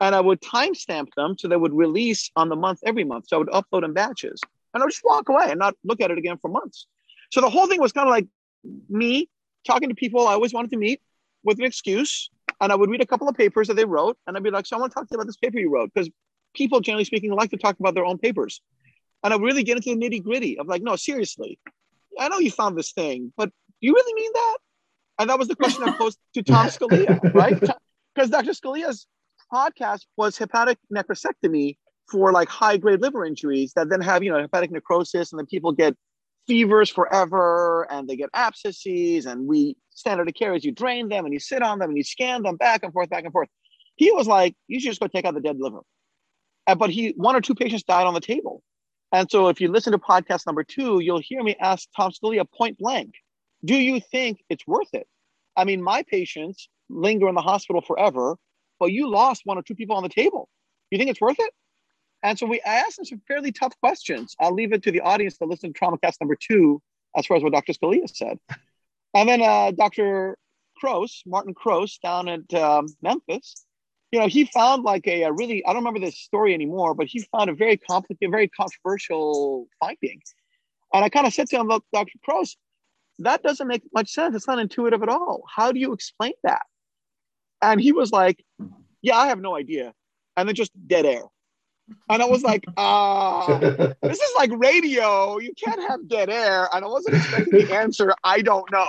And 0.00 0.14
I 0.14 0.20
would 0.20 0.40
timestamp 0.40 1.08
them 1.16 1.36
so 1.38 1.48
they 1.48 1.56
would 1.56 1.74
release 1.74 2.30
on 2.36 2.48
the 2.48 2.56
month 2.56 2.80
every 2.84 3.04
month. 3.04 3.26
So 3.28 3.36
I 3.36 3.38
would 3.38 3.48
upload 3.48 3.84
in 3.84 3.92
batches. 3.92 4.40
And 4.74 4.82
I 4.82 4.86
would 4.86 4.92
just 4.92 5.04
walk 5.04 5.28
away 5.28 5.46
and 5.50 5.58
not 5.58 5.74
look 5.84 6.00
at 6.00 6.10
it 6.10 6.18
again 6.18 6.38
for 6.38 6.48
months. 6.48 6.86
So 7.32 7.40
the 7.40 7.50
whole 7.50 7.66
thing 7.66 7.80
was 7.80 7.92
kind 7.92 8.08
of 8.08 8.12
like 8.12 8.26
me 8.88 9.28
talking 9.66 9.88
to 9.88 9.94
people 9.94 10.26
I 10.26 10.32
always 10.32 10.52
wanted 10.52 10.70
to 10.72 10.76
meet 10.76 11.00
with 11.44 11.58
an 11.58 11.64
excuse 11.64 12.30
and 12.60 12.72
I 12.72 12.74
would 12.74 12.90
read 12.90 13.00
a 13.00 13.06
couple 13.06 13.28
of 13.28 13.36
papers 13.36 13.68
that 13.68 13.74
they 13.74 13.84
wrote 13.84 14.18
and 14.26 14.36
I'd 14.36 14.42
be 14.42 14.50
like, 14.50 14.66
so 14.66 14.76
I 14.76 14.80
want 14.80 14.92
to 14.92 14.94
talk 14.94 15.08
to 15.08 15.12
you 15.12 15.16
about 15.16 15.26
this 15.26 15.36
paper 15.36 15.58
you 15.58 15.70
wrote 15.72 15.90
because 15.92 16.10
people, 16.54 16.80
generally 16.80 17.04
speaking, 17.04 17.30
like 17.32 17.50
to 17.50 17.56
talk 17.56 17.78
about 17.78 17.94
their 17.94 18.04
own 18.04 18.18
papers. 18.18 18.60
And 19.22 19.34
I 19.34 19.36
really 19.36 19.62
get 19.62 19.76
into 19.76 19.94
the 19.94 19.96
nitty 19.96 20.22
gritty 20.22 20.58
of 20.58 20.68
like, 20.68 20.82
no, 20.82 20.96
seriously, 20.96 21.58
I 22.18 22.28
know 22.28 22.38
you 22.38 22.50
found 22.50 22.76
this 22.76 22.92
thing, 22.92 23.32
but 23.36 23.48
do 23.48 23.86
you 23.86 23.94
really 23.94 24.14
mean 24.14 24.30
that? 24.34 24.58
And 25.20 25.30
that 25.30 25.38
was 25.38 25.48
the 25.48 25.56
question 25.56 25.82
I 25.84 25.92
posed 25.92 26.18
to 26.34 26.42
Tom 26.42 26.66
Scalea, 26.68 27.34
right? 27.34 27.58
Because 28.14 28.30
Dr. 28.30 28.52
Scalea's 28.52 29.06
podcast 29.52 30.02
was 30.16 30.36
hepatic 30.36 30.78
necrosectomy 30.94 31.76
for 32.10 32.32
like 32.32 32.48
high 32.48 32.76
grade 32.76 33.00
liver 33.00 33.24
injuries 33.24 33.72
that 33.74 33.88
then 33.88 34.00
have, 34.00 34.22
you 34.22 34.30
know, 34.30 34.40
hepatic 34.40 34.70
necrosis 34.70 35.32
and 35.32 35.38
then 35.38 35.46
people 35.46 35.72
get 35.72 35.96
fevers 36.48 36.88
forever 36.88 37.86
and 37.90 38.08
they 38.08 38.16
get 38.16 38.30
abscesses 38.34 39.26
and 39.26 39.46
we 39.46 39.76
standard 39.90 40.26
of 40.26 40.34
care 40.34 40.54
is 40.54 40.64
you 40.64 40.72
drain 40.72 41.08
them 41.08 41.26
and 41.26 41.34
you 41.34 41.38
sit 41.38 41.62
on 41.62 41.78
them 41.78 41.90
and 41.90 41.96
you 41.96 42.02
scan 42.02 42.42
them 42.42 42.56
back 42.56 42.82
and 42.82 42.92
forth 42.92 43.10
back 43.10 43.22
and 43.24 43.32
forth 43.32 43.50
he 43.96 44.10
was 44.10 44.26
like 44.26 44.56
you 44.66 44.80
should 44.80 44.88
just 44.88 45.00
go 45.00 45.06
take 45.06 45.26
out 45.26 45.34
the 45.34 45.40
dead 45.40 45.58
liver 45.60 45.80
but 46.78 46.88
he 46.88 47.12
one 47.16 47.36
or 47.36 47.42
two 47.42 47.54
patients 47.54 47.82
died 47.82 48.06
on 48.06 48.14
the 48.14 48.20
table 48.20 48.62
and 49.12 49.30
so 49.30 49.48
if 49.48 49.60
you 49.60 49.68
listen 49.68 49.92
to 49.92 49.98
podcast 49.98 50.46
number 50.46 50.64
two 50.64 51.00
you'll 51.00 51.20
hear 51.20 51.42
me 51.42 51.56
ask 51.60 51.88
tom 51.96 52.10
scalea 52.10 52.46
point 52.56 52.78
blank 52.78 53.14
do 53.64 53.76
you 53.76 54.00
think 54.00 54.42
it's 54.48 54.66
worth 54.66 54.92
it 54.92 55.06
i 55.56 55.64
mean 55.64 55.82
my 55.82 56.02
patients 56.02 56.68
linger 56.88 57.28
in 57.28 57.34
the 57.34 57.42
hospital 57.42 57.80
forever 57.80 58.36
but 58.80 58.92
you 58.92 59.10
lost 59.10 59.42
one 59.44 59.58
or 59.58 59.62
two 59.62 59.74
people 59.74 59.96
on 59.96 60.02
the 60.02 60.08
table 60.08 60.48
Do 60.90 60.96
you 60.96 60.98
think 60.98 61.10
it's 61.10 61.20
worth 61.20 61.38
it 61.38 61.52
and 62.22 62.38
so 62.38 62.46
we 62.46 62.60
asked 62.62 62.96
them 62.96 63.04
some 63.04 63.22
fairly 63.28 63.52
tough 63.52 63.78
questions. 63.80 64.34
I'll 64.40 64.54
leave 64.54 64.72
it 64.72 64.82
to 64.84 64.92
the 64.92 65.00
audience 65.00 65.38
to 65.38 65.44
listen 65.44 65.72
to 65.72 65.78
TraumaCast 65.78 66.20
number 66.20 66.36
two, 66.36 66.82
as 67.16 67.26
far 67.26 67.36
as 67.36 67.42
what 67.42 67.52
Dr. 67.52 67.72
Scalea 67.72 68.08
said. 68.14 68.38
And 69.14 69.28
then 69.28 69.40
uh, 69.40 69.70
Dr. 69.70 70.36
Croce, 70.76 71.22
Martin 71.26 71.54
Croce, 71.54 71.98
down 72.02 72.28
at 72.28 72.54
um, 72.54 72.86
Memphis, 73.02 73.64
you 74.10 74.18
know, 74.18 74.26
he 74.26 74.46
found 74.46 74.84
like 74.84 75.06
a, 75.06 75.22
a, 75.24 75.32
really, 75.32 75.64
I 75.66 75.72
don't 75.72 75.82
remember 75.82 76.00
this 76.00 76.18
story 76.18 76.54
anymore, 76.54 76.94
but 76.94 77.06
he 77.06 77.20
found 77.30 77.50
a 77.50 77.54
very 77.54 77.76
complicated, 77.76 78.30
very 78.30 78.48
controversial 78.48 79.68
finding. 79.80 80.20
And 80.94 81.04
I 81.04 81.08
kind 81.10 81.26
of 81.26 81.34
said 81.34 81.48
to 81.48 81.56
him, 81.56 81.68
look, 81.68 81.84
Dr. 81.92 82.18
Croce, 82.24 82.56
that 83.18 83.42
doesn't 83.42 83.66
make 83.66 83.82
much 83.92 84.10
sense. 84.10 84.34
It's 84.34 84.46
not 84.46 84.58
intuitive 84.58 85.02
at 85.02 85.08
all. 85.10 85.42
How 85.54 85.72
do 85.72 85.80
you 85.80 85.92
explain 85.92 86.32
that? 86.44 86.62
And 87.60 87.80
he 87.80 87.92
was 87.92 88.10
like, 88.12 88.42
yeah, 89.02 89.16
I 89.16 89.26
have 89.26 89.40
no 89.40 89.56
idea. 89.56 89.92
And 90.36 90.48
then 90.48 90.54
just 90.54 90.72
dead 90.86 91.04
air. 91.04 91.24
And 92.08 92.22
I 92.22 92.26
was 92.26 92.42
like, 92.42 92.64
ah, 92.76 93.46
this 94.02 94.20
is 94.20 94.30
like 94.36 94.50
radio. 94.54 95.38
You 95.38 95.52
can't 95.62 95.82
have 95.88 96.08
dead 96.08 96.30
air. 96.30 96.68
And 96.72 96.84
I 96.84 96.88
wasn't 96.88 97.16
expecting 97.16 97.66
the 97.66 97.74
answer, 97.74 98.14
I 98.24 98.40
don't 98.40 98.70
know. 98.70 98.86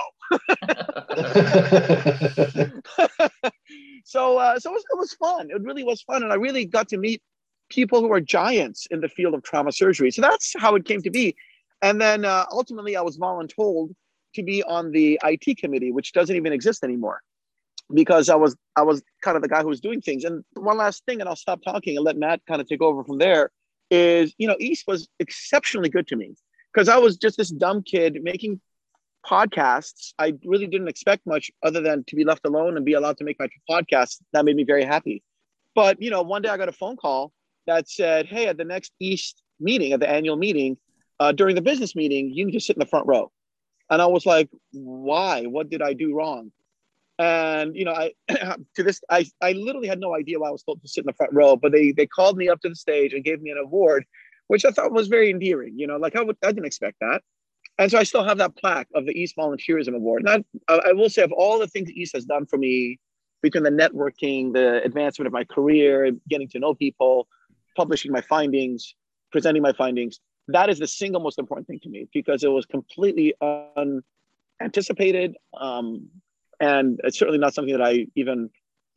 so 4.04 4.38
uh, 4.38 4.58
so 4.58 4.70
it 4.70 4.74
was, 4.74 4.84
it 4.92 4.98
was 4.98 5.12
fun. 5.14 5.48
It 5.50 5.62
really 5.62 5.84
was 5.84 6.02
fun. 6.02 6.22
And 6.22 6.32
I 6.32 6.36
really 6.36 6.64
got 6.64 6.88
to 6.88 6.98
meet 6.98 7.22
people 7.68 8.00
who 8.00 8.12
are 8.12 8.20
giants 8.20 8.86
in 8.90 9.00
the 9.00 9.08
field 9.08 9.34
of 9.34 9.42
trauma 9.42 9.72
surgery. 9.72 10.10
So 10.10 10.22
that's 10.22 10.54
how 10.58 10.74
it 10.74 10.84
came 10.84 11.02
to 11.02 11.10
be. 11.10 11.36
And 11.82 12.00
then 12.00 12.24
uh, 12.24 12.44
ultimately, 12.50 12.96
I 12.96 13.02
was 13.02 13.18
voluntold 13.18 13.94
to 14.34 14.42
be 14.42 14.62
on 14.62 14.92
the 14.92 15.18
IT 15.24 15.58
committee, 15.58 15.90
which 15.90 16.12
doesn't 16.12 16.34
even 16.34 16.52
exist 16.52 16.84
anymore, 16.84 17.20
because 17.92 18.28
I 18.28 18.34
was 18.34 18.56
I 18.76 18.82
was 18.82 19.02
kind 19.22 19.36
of 19.36 19.42
the 19.42 19.48
guy 19.48 19.62
who 19.62 19.68
was 19.68 19.80
doing 19.80 20.00
things. 20.00 20.24
And 20.24 20.44
one 20.54 20.76
last 20.76 21.04
thing, 21.06 21.20
and 21.20 21.28
I'll 21.28 21.36
stop 21.36 21.62
talking 21.62 21.96
and 21.96 22.04
let 22.04 22.16
Matt 22.16 22.42
kind 22.46 22.60
of 22.60 22.68
take 22.68 22.82
over 22.82 23.02
from 23.04 23.18
there. 23.18 23.50
Is 23.90 24.34
you 24.38 24.46
know 24.46 24.56
East 24.60 24.84
was 24.86 25.08
exceptionally 25.18 25.88
good 25.88 26.06
to 26.08 26.16
me 26.16 26.34
because 26.72 26.88
I 26.88 26.98
was 26.98 27.16
just 27.16 27.36
this 27.36 27.50
dumb 27.50 27.82
kid 27.82 28.18
making 28.22 28.60
podcasts. 29.26 30.12
I 30.18 30.34
really 30.44 30.66
didn't 30.66 30.88
expect 30.88 31.26
much 31.26 31.50
other 31.62 31.80
than 31.80 32.04
to 32.04 32.16
be 32.16 32.24
left 32.24 32.46
alone 32.46 32.76
and 32.76 32.84
be 32.84 32.94
allowed 32.94 33.18
to 33.18 33.24
make 33.24 33.38
my 33.38 33.48
podcast. 33.68 34.18
That 34.32 34.44
made 34.44 34.56
me 34.56 34.64
very 34.64 34.84
happy. 34.84 35.22
But 35.74 36.00
you 36.02 36.10
know, 36.10 36.22
one 36.22 36.42
day 36.42 36.48
I 36.48 36.56
got 36.56 36.68
a 36.68 36.72
phone 36.72 36.96
call 36.96 37.32
that 37.66 37.88
said, 37.88 38.26
"Hey, 38.26 38.46
at 38.46 38.56
the 38.56 38.64
next 38.64 38.92
East 39.00 39.42
meeting, 39.58 39.92
at 39.92 40.00
the 40.00 40.08
annual 40.10 40.36
meeting, 40.36 40.76
uh, 41.18 41.32
during 41.32 41.54
the 41.54 41.62
business 41.62 41.94
meeting, 41.94 42.30
you 42.32 42.44
need 42.44 42.52
to 42.52 42.60
sit 42.60 42.76
in 42.76 42.80
the 42.80 42.86
front 42.86 43.06
row." 43.06 43.30
And 43.88 44.00
I 44.02 44.06
was 44.06 44.26
like, 44.26 44.48
"Why? 44.72 45.44
What 45.46 45.70
did 45.70 45.82
I 45.82 45.92
do 45.92 46.14
wrong?" 46.14 46.52
And 47.18 47.76
you 47.76 47.84
know, 47.84 47.92
I 47.92 48.12
to 48.76 48.82
this, 48.82 49.00
I 49.10 49.26
I 49.40 49.52
literally 49.52 49.88
had 49.88 50.00
no 50.00 50.14
idea 50.14 50.38
why 50.38 50.48
I 50.48 50.52
was 50.52 50.62
told 50.62 50.82
to 50.82 50.88
sit 50.88 51.02
in 51.02 51.06
the 51.06 51.12
front 51.12 51.32
row. 51.32 51.56
But 51.56 51.72
they 51.72 51.92
they 51.92 52.06
called 52.06 52.36
me 52.36 52.48
up 52.48 52.60
to 52.62 52.68
the 52.68 52.76
stage 52.76 53.12
and 53.12 53.22
gave 53.22 53.40
me 53.42 53.50
an 53.50 53.58
award, 53.58 54.04
which 54.48 54.64
I 54.64 54.70
thought 54.70 54.92
was 54.92 55.08
very 55.08 55.30
endearing. 55.30 55.78
You 55.78 55.86
know, 55.86 55.98
like 55.98 56.16
I 56.16 56.22
would 56.22 56.36
I 56.42 56.48
didn't 56.48 56.66
expect 56.66 56.96
that. 57.00 57.22
And 57.80 57.90
so 57.90 57.98
I 57.98 58.02
still 58.02 58.24
have 58.24 58.36
that 58.38 58.56
plaque 58.56 58.88
of 58.94 59.06
the 59.06 59.12
East 59.12 59.34
Volunteerism 59.38 59.94
Award. 59.96 60.22
And 60.26 60.44
I, 60.68 60.74
I 60.90 60.92
will 60.92 61.08
say, 61.08 61.22
of 61.22 61.32
all 61.32 61.58
the 61.58 61.66
things 61.66 61.90
East 61.90 62.14
has 62.14 62.26
done 62.26 62.44
for 62.44 62.58
me, 62.58 62.98
between 63.40 63.64
the 63.64 63.70
networking, 63.70 64.52
the 64.52 64.82
advancement 64.84 65.26
of 65.26 65.32
my 65.32 65.44
career, 65.44 66.10
getting 66.28 66.46
to 66.48 66.58
know 66.58 66.74
people, 66.74 67.26
publishing 67.78 68.12
my 68.12 68.20
findings, 68.20 68.94
presenting 69.32 69.62
my 69.62 69.72
findings, 69.72 70.20
that 70.48 70.68
is 70.68 70.78
the 70.78 70.86
single 70.86 71.22
most 71.22 71.38
important 71.38 71.66
thing 71.66 71.80
to 71.82 71.88
me 71.88 72.06
because 72.12 72.44
it 72.44 72.48
was 72.48 72.66
completely 72.66 73.32
unanticipated. 74.60 75.34
Um, 75.58 76.06
and 76.60 77.00
it's 77.02 77.18
certainly 77.18 77.38
not 77.38 77.54
something 77.54 77.72
that 77.72 77.82
I 77.82 78.06
even 78.14 78.50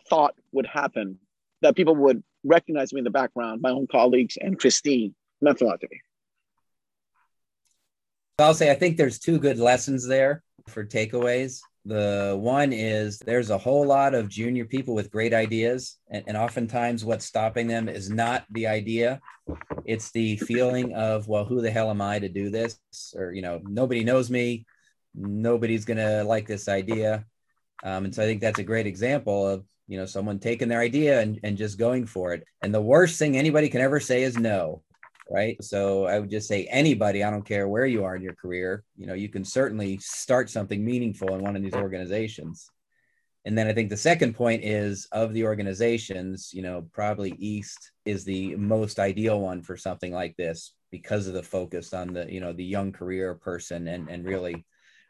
thought 0.09 0.35
would 0.51 0.65
happen, 0.65 1.17
that 1.61 1.77
people 1.77 1.95
would 1.95 2.21
recognize 2.43 2.91
me 2.91 2.99
in 2.99 3.05
the 3.05 3.11
background, 3.11 3.61
my 3.61 3.69
own 3.69 3.87
colleagues 3.89 4.37
and 4.41 4.59
Christine 4.59 5.15
meant 5.41 5.61
a 5.61 5.65
lot 5.65 5.79
to 5.79 5.87
me. 5.89 6.01
I'll 8.39 8.53
say 8.53 8.71
I 8.71 8.75
think 8.75 8.97
there's 8.97 9.19
two 9.19 9.37
good 9.37 9.59
lessons 9.59 10.07
there 10.07 10.43
for 10.67 10.83
takeaways. 10.83 11.59
The 11.85 12.35
one 12.39 12.73
is 12.73 13.19
there's 13.19 13.49
a 13.49 13.57
whole 13.57 13.85
lot 13.85 14.15
of 14.15 14.29
junior 14.29 14.65
people 14.65 14.95
with 14.95 15.11
great 15.11 15.33
ideas, 15.33 15.97
and, 16.09 16.23
and 16.27 16.37
oftentimes 16.37 17.05
what's 17.05 17.25
stopping 17.25 17.67
them 17.67 17.89
is 17.89 18.09
not 18.09 18.45
the 18.51 18.67
idea. 18.67 19.19
It's 19.85 20.09
the 20.11 20.37
feeling 20.37 20.93
of, 20.93 21.27
well, 21.27 21.45
who 21.45 21.61
the 21.61 21.69
hell 21.69 21.89
am 21.89 22.01
I 22.01 22.19
to 22.19 22.29
do 22.29 22.49
this? 22.49 22.79
Or, 23.15 23.33
you 23.33 23.41
know, 23.41 23.59
nobody 23.63 24.03
knows 24.03 24.31
me. 24.31 24.65
Nobody's 25.13 25.85
going 25.85 25.97
to 25.97 26.23
like 26.23 26.47
this 26.47 26.67
idea. 26.67 27.25
Um, 27.83 28.05
and 28.05 28.15
so 28.15 28.23
I 28.23 28.25
think 28.25 28.41
that's 28.41 28.59
a 28.59 28.63
great 28.63 28.87
example 28.87 29.45
of, 29.47 29.65
you 29.87 29.97
know, 29.97 30.05
someone 30.05 30.39
taking 30.39 30.69
their 30.69 30.79
idea 30.79 31.19
and, 31.19 31.39
and 31.43 31.57
just 31.57 31.77
going 31.77 32.05
for 32.05 32.33
it. 32.33 32.45
And 32.61 32.73
the 32.73 32.81
worst 32.81 33.19
thing 33.19 33.35
anybody 33.35 33.67
can 33.67 33.81
ever 33.81 33.99
say 33.99 34.23
is 34.23 34.37
no 34.37 34.81
right? 35.33 35.61
So 35.63 36.05
I 36.05 36.19
would 36.19 36.29
just 36.29 36.47
say 36.47 36.65
anybody, 36.65 37.23
I 37.23 37.31
don't 37.31 37.45
care 37.45 37.67
where 37.67 37.87
you 37.87 38.03
are 38.03 38.15
in 38.15 38.21
your 38.21 38.35
career, 38.35 38.83
you 38.95 39.07
know, 39.07 39.15
you 39.15 39.29
can 39.29 39.43
certainly 39.43 39.97
start 39.97 40.49
something 40.49 40.85
meaningful 40.85 41.33
in 41.33 41.41
one 41.41 41.55
of 41.55 41.63
these 41.63 41.73
organizations. 41.73 42.69
And 43.43 43.57
then 43.57 43.67
I 43.67 43.73
think 43.73 43.89
the 43.89 43.97
second 43.97 44.35
point 44.35 44.63
is 44.63 45.07
of 45.11 45.33
the 45.33 45.43
organizations, 45.45 46.51
you 46.53 46.61
know, 46.61 46.87
probably 46.93 47.31
East 47.39 47.91
is 48.05 48.23
the 48.23 48.55
most 48.55 48.99
ideal 48.99 49.41
one 49.41 49.63
for 49.63 49.75
something 49.75 50.13
like 50.13 50.37
this 50.37 50.75
because 50.91 51.27
of 51.27 51.33
the 51.33 51.43
focus 51.43 51.93
on 51.93 52.13
the, 52.13 52.31
you 52.31 52.39
know, 52.39 52.53
the 52.53 52.63
young 52.63 52.91
career 52.91 53.33
person 53.33 53.87
and 53.87 54.07
and 54.09 54.23
really 54.25 54.63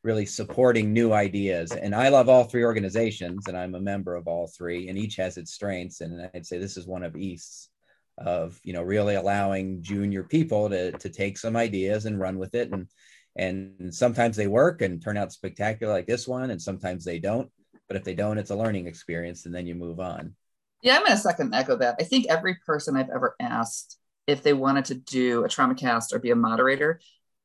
really 0.04 0.26
supporting 0.26 0.92
new 0.92 1.14
ideas. 1.14 1.72
And 1.72 1.96
I 1.96 2.10
love 2.10 2.28
all 2.28 2.44
three 2.44 2.66
organizations 2.66 3.48
and 3.48 3.58
I'm 3.58 3.76
a 3.76 3.80
member 3.80 4.16
of 4.16 4.28
all 4.28 4.48
three 4.48 4.90
and 4.90 4.98
each 4.98 5.16
has 5.18 5.38
its 5.38 5.54
strengths 5.54 6.02
and 6.02 6.30
I'd 6.34 6.46
say 6.46 6.58
this 6.58 6.76
is 6.78 6.88
one 6.88 7.04
of 7.04 7.16
East's 7.16 7.70
of 8.18 8.60
you 8.64 8.74
know 8.74 8.84
really 8.84 9.16
allowing 9.16 9.82
junior 9.82 10.24
people 10.24 10.70
to 10.70 10.92
to 10.94 11.10
take 11.10 11.38
some 11.38 11.56
ideas 11.56 12.06
and 12.06 12.20
run 12.20 12.38
with 12.38 12.54
it 12.54 12.72
and 12.72 12.88
and 13.36 13.94
sometimes 13.94 14.38
they 14.38 14.48
work 14.48 14.82
and 14.82 15.02
turn 15.02 15.18
out 15.18 15.32
spectacular 15.32 15.92
like 15.92 16.06
this 16.06 16.28
one 16.28 16.52
and 16.52 16.62
sometimes 16.62 17.04
they 17.04 17.18
don't 17.18 17.50
but 17.88 17.98
if 17.98 18.04
they 18.04 18.14
don't 18.14 18.38
it's 18.38 18.52
a 18.52 18.56
learning 18.56 18.86
experience 18.86 19.46
and 19.46 19.56
then 19.56 19.66
you 19.66 19.74
move 19.74 20.00
on 20.00 20.36
yeah 20.84 20.96
i'm 20.96 21.02
going 21.02 21.12
to 21.12 21.18
second 21.18 21.54
echo 21.56 21.76
that 21.76 21.96
i 22.00 22.04
think 22.04 22.28
every 22.30 22.56
person 22.66 22.96
i've 22.96 23.10
ever 23.10 23.36
asked 23.40 23.98
if 24.28 24.44
they 24.44 24.54
wanted 24.54 24.86
to 24.86 24.96
do 24.96 25.44
a 25.44 25.50
trauma 25.50 25.74
cast 25.74 26.14
or 26.14 26.20
be 26.20 26.32
a 26.32 26.36
moderator 26.36 27.00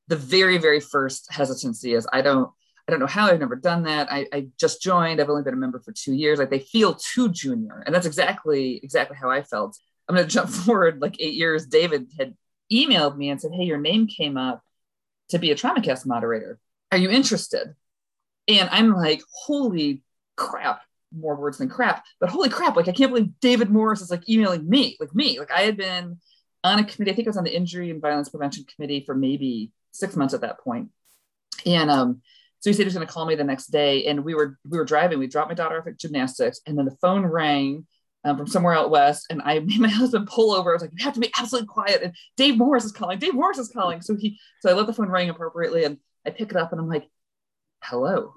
the 0.08 0.16
very 0.16 0.58
very 0.58 0.80
first 0.80 1.32
hesitancy 1.32 1.94
is 1.94 2.06
i 2.12 2.20
don't 2.20 2.50
I 2.86 2.90
don't 2.90 3.00
know 3.00 3.06
how 3.06 3.26
I've 3.26 3.38
never 3.38 3.54
done 3.54 3.82
that. 3.82 4.10
I, 4.10 4.26
I, 4.32 4.46
just 4.58 4.80
joined. 4.80 5.20
I've 5.20 5.28
only 5.28 5.42
been 5.42 5.52
a 5.52 5.58
member 5.58 5.78
for 5.78 5.92
two 5.92 6.14
years. 6.14 6.38
Like 6.38 6.48
they 6.48 6.60
feel 6.60 6.94
too 6.94 7.28
junior, 7.28 7.82
and 7.84 7.94
that's 7.94 8.06
exactly 8.06 8.80
exactly 8.82 9.14
how 9.14 9.30
I 9.30 9.42
felt. 9.42 9.76
I'm 10.08 10.16
going 10.16 10.26
to 10.26 10.32
jump 10.32 10.50
forward 10.64 11.00
like 11.00 11.20
eight 11.20 11.34
years. 11.34 11.66
David 11.66 12.10
had 12.18 12.34
emailed 12.72 13.16
me 13.16 13.30
and 13.30 13.40
said, 13.40 13.52
Hey, 13.52 13.64
your 13.64 13.78
name 13.78 14.06
came 14.06 14.36
up 14.36 14.62
to 15.30 15.38
be 15.38 15.50
a 15.50 15.54
TraumaCast 15.54 16.06
moderator. 16.06 16.58
Are 16.90 16.98
you 16.98 17.10
interested? 17.10 17.74
And 18.46 18.68
I'm 18.70 18.94
like, 18.94 19.22
Holy 19.46 20.02
crap, 20.36 20.80
more 21.16 21.36
words 21.36 21.58
than 21.58 21.68
crap, 21.68 22.04
but 22.20 22.30
holy 22.30 22.48
crap, 22.48 22.76
like 22.76 22.88
I 22.88 22.92
can't 22.92 23.10
believe 23.10 23.30
David 23.40 23.70
Morris 23.70 24.00
is 24.00 24.10
like 24.10 24.28
emailing 24.28 24.68
me, 24.68 24.96
like 25.00 25.14
me. 25.14 25.38
Like 25.38 25.50
I 25.50 25.62
had 25.62 25.76
been 25.76 26.18
on 26.64 26.78
a 26.78 26.84
committee, 26.84 27.12
I 27.12 27.14
think 27.14 27.28
I 27.28 27.30
was 27.30 27.36
on 27.36 27.44
the 27.44 27.54
Injury 27.54 27.90
and 27.90 28.00
Violence 28.00 28.28
Prevention 28.28 28.64
Committee 28.64 29.02
for 29.04 29.14
maybe 29.14 29.72
six 29.92 30.16
months 30.16 30.34
at 30.34 30.42
that 30.42 30.60
point. 30.60 30.90
And 31.66 31.90
um, 31.90 32.22
so 32.60 32.70
he 32.70 32.74
said 32.74 32.82
he 32.82 32.86
was 32.86 32.94
going 32.94 33.06
to 33.06 33.12
call 33.12 33.26
me 33.26 33.34
the 33.34 33.44
next 33.44 33.66
day, 33.66 34.06
and 34.06 34.24
we 34.24 34.34
were 34.34 34.58
we 34.68 34.78
were 34.78 34.84
driving. 34.84 35.18
We 35.18 35.26
dropped 35.26 35.48
my 35.48 35.54
daughter 35.54 35.78
off 35.78 35.86
at 35.86 35.98
gymnastics, 35.98 36.60
and 36.66 36.78
then 36.78 36.84
the 36.84 36.96
phone 37.00 37.24
rang, 37.26 37.86
um, 38.28 38.36
from 38.36 38.46
somewhere 38.46 38.74
out 38.74 38.90
west. 38.90 39.26
And 39.30 39.42
I 39.42 39.58
made 39.60 39.80
my 39.80 39.88
husband 39.88 40.28
pull 40.28 40.52
over. 40.52 40.70
I 40.70 40.74
was 40.74 40.82
like, 40.82 40.92
you 40.96 41.04
have 41.04 41.14
to 41.14 41.20
be 41.20 41.32
absolutely 41.38 41.66
quiet. 41.66 42.02
And 42.02 42.14
Dave 42.36 42.56
Morris 42.56 42.84
is 42.84 42.92
calling. 42.92 43.18
Dave 43.18 43.34
Morris 43.34 43.58
is 43.58 43.68
calling. 43.68 44.00
So 44.00 44.16
he, 44.16 44.38
so 44.60 44.70
I 44.70 44.74
let 44.74 44.86
the 44.86 44.92
phone 44.92 45.08
ring 45.08 45.28
appropriately 45.28 45.84
and 45.84 45.98
I 46.26 46.30
pick 46.30 46.50
it 46.50 46.56
up 46.56 46.72
and 46.72 46.80
I'm 46.80 46.88
like, 46.88 47.08
hello. 47.82 48.34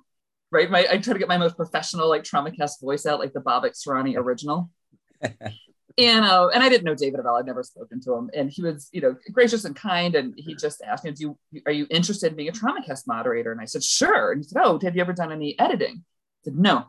Right. 0.51 0.69
My, 0.69 0.85
I 0.89 0.97
try 0.97 1.13
to 1.13 1.19
get 1.19 1.29
my 1.29 1.37
most 1.37 1.55
professional, 1.55 2.09
like 2.09 2.23
trauma 2.23 2.51
cast 2.51 2.81
voice 2.81 3.05
out, 3.05 3.19
like 3.19 3.33
the 3.33 3.39
Babak 3.39 3.71
Sarani 3.71 4.17
original. 4.17 4.69
and 5.97 6.25
uh, 6.25 6.47
and 6.47 6.63
I 6.63 6.69
didn't 6.69 6.83
know 6.83 6.95
David 6.95 7.19
at 7.19 7.25
all. 7.25 7.37
I'd 7.37 7.45
never 7.45 7.63
spoken 7.63 8.01
to 8.01 8.15
him, 8.15 8.29
and 8.35 8.49
he 8.49 8.61
was, 8.61 8.89
you 8.91 9.01
know, 9.01 9.15
gracious 9.31 9.65
and 9.65 9.75
kind. 9.75 10.15
And 10.15 10.33
he 10.37 10.55
just 10.55 10.81
asked 10.81 11.03
me, 11.03 11.11
"Do 11.11 11.37
you 11.51 11.61
are 11.65 11.71
you 11.71 11.87
interested 11.89 12.31
in 12.31 12.35
being 12.35 12.49
a 12.49 12.51
trauma 12.51 12.83
cast 12.83 13.07
moderator?" 13.07 13.51
And 13.51 13.61
I 13.61 13.65
said, 13.65 13.83
"Sure." 13.83 14.31
And 14.31 14.41
he 14.41 14.47
said, 14.47 14.61
"Oh, 14.63 14.79
have 14.81 14.95
you 14.95 15.01
ever 15.01 15.13
done 15.13 15.31
any 15.31 15.57
editing?" 15.59 16.03
I 16.03 16.43
said, 16.45 16.55
"No." 16.55 16.85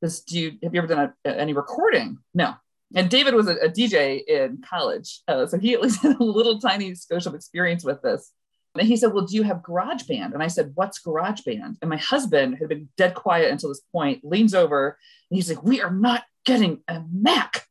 This 0.00 0.20
do 0.20 0.38
you 0.38 0.58
have 0.62 0.74
you 0.74 0.78
ever 0.78 0.86
done 0.86 1.12
a, 1.24 1.40
any 1.40 1.52
recording? 1.52 2.18
No. 2.34 2.54
And 2.94 3.10
David 3.10 3.34
was 3.34 3.48
a, 3.48 3.56
a 3.56 3.68
DJ 3.68 4.24
in 4.24 4.62
college, 4.66 5.20
uh, 5.28 5.46
so 5.46 5.58
he 5.58 5.74
at 5.74 5.82
least 5.82 6.00
had 6.02 6.18
a 6.18 6.24
little 6.24 6.58
tiny 6.58 6.92
skosh 6.92 7.26
of 7.26 7.34
experience 7.34 7.84
with 7.84 8.00
this. 8.02 8.32
And 8.74 8.86
he 8.86 8.96
said, 8.96 9.12
"Well, 9.12 9.26
do 9.26 9.34
you 9.36 9.42
have 9.42 9.58
GarageBand?" 9.58 10.32
And 10.32 10.42
I 10.42 10.46
said, 10.46 10.72
"What's 10.74 11.02
GarageBand?" 11.02 11.76
And 11.80 11.90
my 11.90 11.96
husband 11.96 12.56
had 12.58 12.68
been 12.68 12.88
dead 12.96 13.14
quiet 13.14 13.50
until 13.50 13.70
this 13.70 13.82
point. 13.92 14.24
Leans 14.24 14.54
over 14.54 14.98
and 15.30 15.36
he's 15.36 15.48
like, 15.48 15.62
"We 15.62 15.82
are 15.82 15.90
not 15.90 16.24
getting 16.44 16.82
a 16.88 17.02
Mac." 17.12 17.64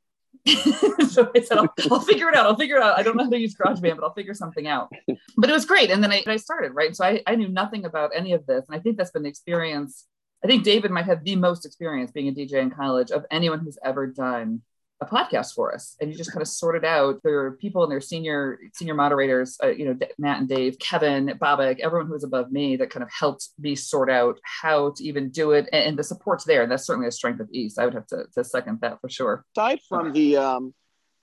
so 1.10 1.30
I 1.36 1.42
said, 1.42 1.58
I'll, 1.58 1.74
I'll, 1.92 2.00
figure 2.00 2.30
it 2.30 2.36
out. 2.36 2.46
I'll 2.46 2.56
figure 2.56 2.78
it 2.78 2.82
out. 2.82 2.98
I 2.98 3.04
don't 3.04 3.18
know 3.18 3.26
how 3.26 3.30
to 3.30 3.38
use 3.38 3.54
GarageBand, 3.54 3.98
but 3.98 4.04
I'll 4.04 4.14
figure 4.14 4.34
something 4.34 4.66
out. 4.66 4.90
But 5.36 5.50
it 5.50 5.54
was 5.54 5.66
great. 5.66 5.92
And 5.92 6.02
then 6.02 6.12
I, 6.12 6.24
I 6.26 6.38
started, 6.38 6.74
right? 6.74 6.96
So 6.96 7.04
I, 7.04 7.22
I 7.28 7.36
knew 7.36 7.50
nothing 7.50 7.84
about 7.84 8.12
any 8.16 8.32
of 8.32 8.46
this. 8.46 8.64
And 8.68 8.76
I 8.76 8.80
think 8.80 8.98
that's 8.98 9.12
been 9.12 9.24
the 9.24 9.30
experience 9.30 10.06
I 10.44 10.48
think 10.48 10.64
David 10.64 10.92
might 10.92 11.06
have 11.06 11.24
the 11.24 11.36
most 11.36 11.66
experience 11.66 12.12
being 12.12 12.28
a 12.28 12.32
DJ 12.32 12.54
in 12.54 12.70
college 12.70 13.12
of 13.12 13.26
anyone 13.32 13.60
who's 13.60 13.78
ever 13.84 14.08
done 14.08 14.62
a 15.00 15.06
podcast 15.06 15.54
for 15.54 15.74
us. 15.74 15.96
And 16.00 16.12
you 16.12 16.18
just 16.18 16.32
kind 16.32 16.42
of 16.42 16.48
sorted 16.48 16.84
out 16.84 17.22
there 17.24 17.40
are 17.42 17.52
people 17.52 17.84
and 17.84 17.92
their 17.92 18.02
senior 18.02 18.60
senior 18.74 18.96
moderators 18.96 19.58
uh, 19.64 19.68
you 19.68 19.86
know 19.86 19.98
matt 20.18 20.40
and 20.40 20.50
dave 20.50 20.80
kevin 20.80 21.28
babak 21.40 21.80
everyone 21.80 22.08
who 22.08 22.14
was 22.14 22.24
above 22.24 22.52
me 22.52 22.78
that 22.78 22.90
kind 22.90 23.04
of 23.04 23.10
helped 23.12 23.50
me 23.60 23.76
sort 23.76 24.10
out 24.10 24.40
how 24.44 24.92
to 24.96 25.04
even 25.04 25.30
do 25.30 25.52
it. 25.52 25.70
And, 25.72 25.90
and 25.90 26.00
the 26.00 26.04
support's 26.04 26.46
there 26.46 26.64
and 26.64 26.72
that's 26.72 26.86
certainly 26.86 27.08
a 27.08 27.12
strength 27.12 27.40
of 27.40 27.48
east. 27.52 27.78
I 27.80 27.86
would 27.86 27.94
have 27.94 28.08
to, 28.08 28.26
to 28.34 28.44
second 28.44 28.82
that 28.82 29.00
for 29.02 29.10
sure. 29.10 29.46
Aside 29.56 29.80
from 29.88 30.14
the 30.14 30.38
um 30.38 30.74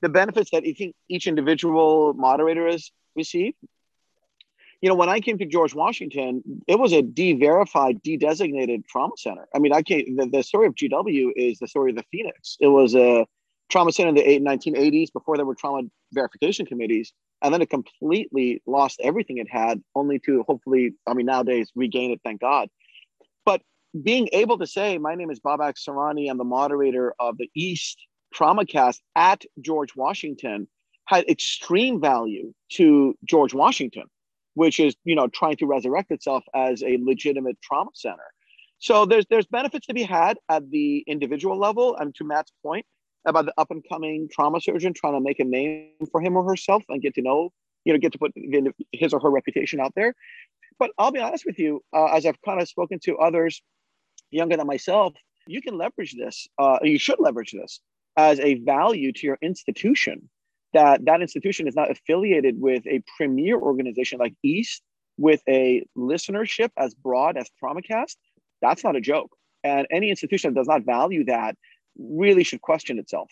the 0.02 0.08
benefits 0.08 0.50
that 0.50 0.64
each, 0.64 0.82
each 1.08 1.26
individual 1.26 2.12
moderator 2.14 2.68
has 2.68 2.90
received 3.16 3.56
you 4.84 4.90
know, 4.90 4.96
when 4.96 5.08
I 5.08 5.18
came 5.18 5.38
to 5.38 5.46
George 5.46 5.74
Washington, 5.74 6.42
it 6.66 6.78
was 6.78 6.92
a 6.92 7.00
de-verified, 7.00 8.02
de-designated 8.02 8.86
trauma 8.86 9.14
center. 9.16 9.48
I 9.54 9.58
mean, 9.58 9.72
I 9.72 9.80
came. 9.80 10.14
The, 10.16 10.26
the 10.26 10.42
story 10.42 10.66
of 10.66 10.74
GW 10.74 11.30
is 11.36 11.58
the 11.58 11.66
story 11.66 11.92
of 11.92 11.96
the 11.96 12.04
Phoenix. 12.12 12.58
It 12.60 12.66
was 12.66 12.94
a 12.94 13.26
trauma 13.70 13.92
center 13.92 14.10
in 14.10 14.14
the 14.14 14.50
1980s 14.50 15.10
before 15.10 15.38
there 15.38 15.46
were 15.46 15.54
trauma 15.54 15.88
verification 16.12 16.66
committees, 16.66 17.14
and 17.40 17.54
then 17.54 17.62
it 17.62 17.70
completely 17.70 18.62
lost 18.66 19.00
everything 19.02 19.38
it 19.38 19.50
had, 19.50 19.82
only 19.94 20.18
to 20.26 20.44
hopefully, 20.46 20.92
I 21.06 21.14
mean, 21.14 21.24
nowadays 21.24 21.72
regain 21.74 22.10
it. 22.10 22.20
Thank 22.22 22.42
God. 22.42 22.68
But 23.46 23.62
being 24.02 24.28
able 24.34 24.58
to 24.58 24.66
say, 24.66 24.98
my 24.98 25.14
name 25.14 25.30
is 25.30 25.40
Babak 25.40 25.76
Sarani, 25.78 26.30
I'm 26.30 26.36
the 26.36 26.44
moderator 26.44 27.14
of 27.18 27.38
the 27.38 27.48
East 27.56 28.06
Trauma 28.34 28.66
Cast 28.66 29.00
at 29.16 29.46
George 29.62 29.96
Washington, 29.96 30.68
had 31.06 31.26
extreme 31.26 32.02
value 32.02 32.52
to 32.72 33.16
George 33.24 33.54
Washington 33.54 34.04
which 34.54 34.80
is 34.80 34.94
you 35.04 35.14
know 35.14 35.28
trying 35.28 35.56
to 35.56 35.66
resurrect 35.66 36.10
itself 36.10 36.44
as 36.54 36.82
a 36.82 36.98
legitimate 37.02 37.60
trauma 37.62 37.90
center. 37.94 38.28
So 38.78 39.06
there's 39.06 39.26
there's 39.30 39.46
benefits 39.46 39.86
to 39.86 39.94
be 39.94 40.02
had 40.02 40.38
at 40.48 40.70
the 40.70 41.04
individual 41.06 41.58
level, 41.58 41.96
and 41.96 42.14
to 42.16 42.24
Matt's 42.24 42.52
point 42.62 42.86
about 43.26 43.46
the 43.46 43.54
up 43.56 43.70
and 43.70 43.82
coming 43.88 44.28
trauma 44.30 44.60
surgeon 44.60 44.92
trying 44.92 45.14
to 45.14 45.20
make 45.20 45.40
a 45.40 45.44
name 45.44 45.90
for 46.10 46.20
him 46.20 46.36
or 46.36 46.44
herself 46.48 46.82
and 46.88 47.00
get 47.00 47.14
to 47.14 47.22
know, 47.22 47.50
you 47.84 47.92
know, 47.92 47.98
get 47.98 48.12
to 48.12 48.18
put 48.18 48.32
his 48.92 49.14
or 49.14 49.20
her 49.20 49.30
reputation 49.30 49.80
out 49.80 49.92
there. 49.94 50.14
But 50.78 50.90
I'll 50.98 51.12
be 51.12 51.20
honest 51.20 51.46
with 51.46 51.58
you, 51.58 51.82
uh, 51.94 52.06
as 52.06 52.26
I've 52.26 52.40
kind 52.42 52.60
of 52.60 52.68
spoken 52.68 52.98
to 53.04 53.16
others 53.18 53.62
younger 54.30 54.56
than 54.56 54.66
myself, 54.66 55.14
you 55.46 55.62
can 55.62 55.78
leverage 55.78 56.14
this. 56.14 56.46
Uh, 56.58 56.78
you 56.82 56.98
should 56.98 57.20
leverage 57.20 57.52
this 57.52 57.80
as 58.16 58.40
a 58.40 58.54
value 58.56 59.12
to 59.12 59.26
your 59.26 59.38
institution. 59.42 60.28
That 60.74 61.04
that 61.06 61.22
institution 61.22 61.66
is 61.66 61.74
not 61.74 61.90
affiliated 61.90 62.60
with 62.60 62.86
a 62.86 63.02
premier 63.16 63.56
organization 63.56 64.18
like 64.18 64.34
East 64.42 64.82
with 65.16 65.40
a 65.48 65.86
listenership 65.96 66.70
as 66.76 66.94
broad 66.94 67.36
as 67.36 67.48
TraumaCast. 67.62 68.16
That's 68.60 68.84
not 68.84 68.96
a 68.96 69.00
joke. 69.00 69.30
And 69.62 69.86
any 69.90 70.10
institution 70.10 70.52
that 70.52 70.60
does 70.60 70.68
not 70.68 70.84
value 70.84 71.24
that 71.24 71.56
really 71.96 72.44
should 72.44 72.60
question 72.60 72.98
itself. 72.98 73.30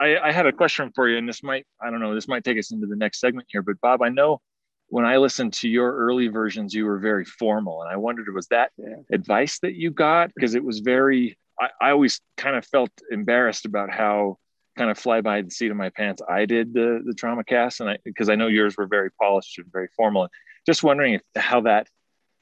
I, 0.00 0.18
I 0.18 0.32
had 0.32 0.46
a 0.46 0.52
question 0.52 0.90
for 0.94 1.08
you, 1.08 1.18
and 1.18 1.28
this 1.28 1.42
might, 1.42 1.64
I 1.80 1.90
don't 1.90 2.00
know, 2.00 2.14
this 2.14 2.28
might 2.28 2.44
take 2.44 2.58
us 2.58 2.72
into 2.72 2.86
the 2.86 2.96
next 2.96 3.20
segment 3.20 3.46
here. 3.50 3.62
But 3.62 3.80
Bob, 3.80 4.02
I 4.02 4.08
know 4.08 4.40
when 4.88 5.04
I 5.04 5.16
listened 5.18 5.52
to 5.54 5.68
your 5.68 5.94
early 5.96 6.28
versions, 6.28 6.74
you 6.74 6.84
were 6.84 6.98
very 6.98 7.24
formal. 7.24 7.82
And 7.82 7.90
I 7.90 7.96
wondered, 7.96 8.26
was 8.34 8.48
that 8.48 8.72
yeah. 8.76 8.96
advice 9.12 9.58
that 9.60 9.74
you 9.74 9.90
got? 9.90 10.32
Because 10.34 10.54
it 10.54 10.64
was 10.64 10.80
very, 10.80 11.38
I, 11.60 11.68
I 11.80 11.90
always 11.92 12.20
kind 12.36 12.56
of 12.56 12.66
felt 12.66 12.90
embarrassed 13.10 13.64
about 13.64 13.90
how 13.90 14.38
kind 14.76 14.90
of 14.90 14.98
fly 14.98 15.20
by 15.20 15.42
the 15.42 15.50
seat 15.50 15.70
of 15.70 15.76
my 15.76 15.90
pants 15.90 16.22
I 16.28 16.46
did 16.46 16.72
the 16.72 17.02
the 17.04 17.14
trauma 17.14 17.44
cast, 17.44 17.80
and 17.80 17.90
I 17.90 17.98
because 18.04 18.28
I 18.28 18.34
know 18.34 18.46
yours 18.48 18.76
were 18.76 18.86
very 18.86 19.10
polished 19.10 19.58
and 19.58 19.66
very 19.72 19.88
formal. 19.96 20.22
And 20.22 20.30
Just 20.66 20.82
wondering 20.82 21.14
if, 21.14 21.22
how 21.36 21.62
that 21.62 21.88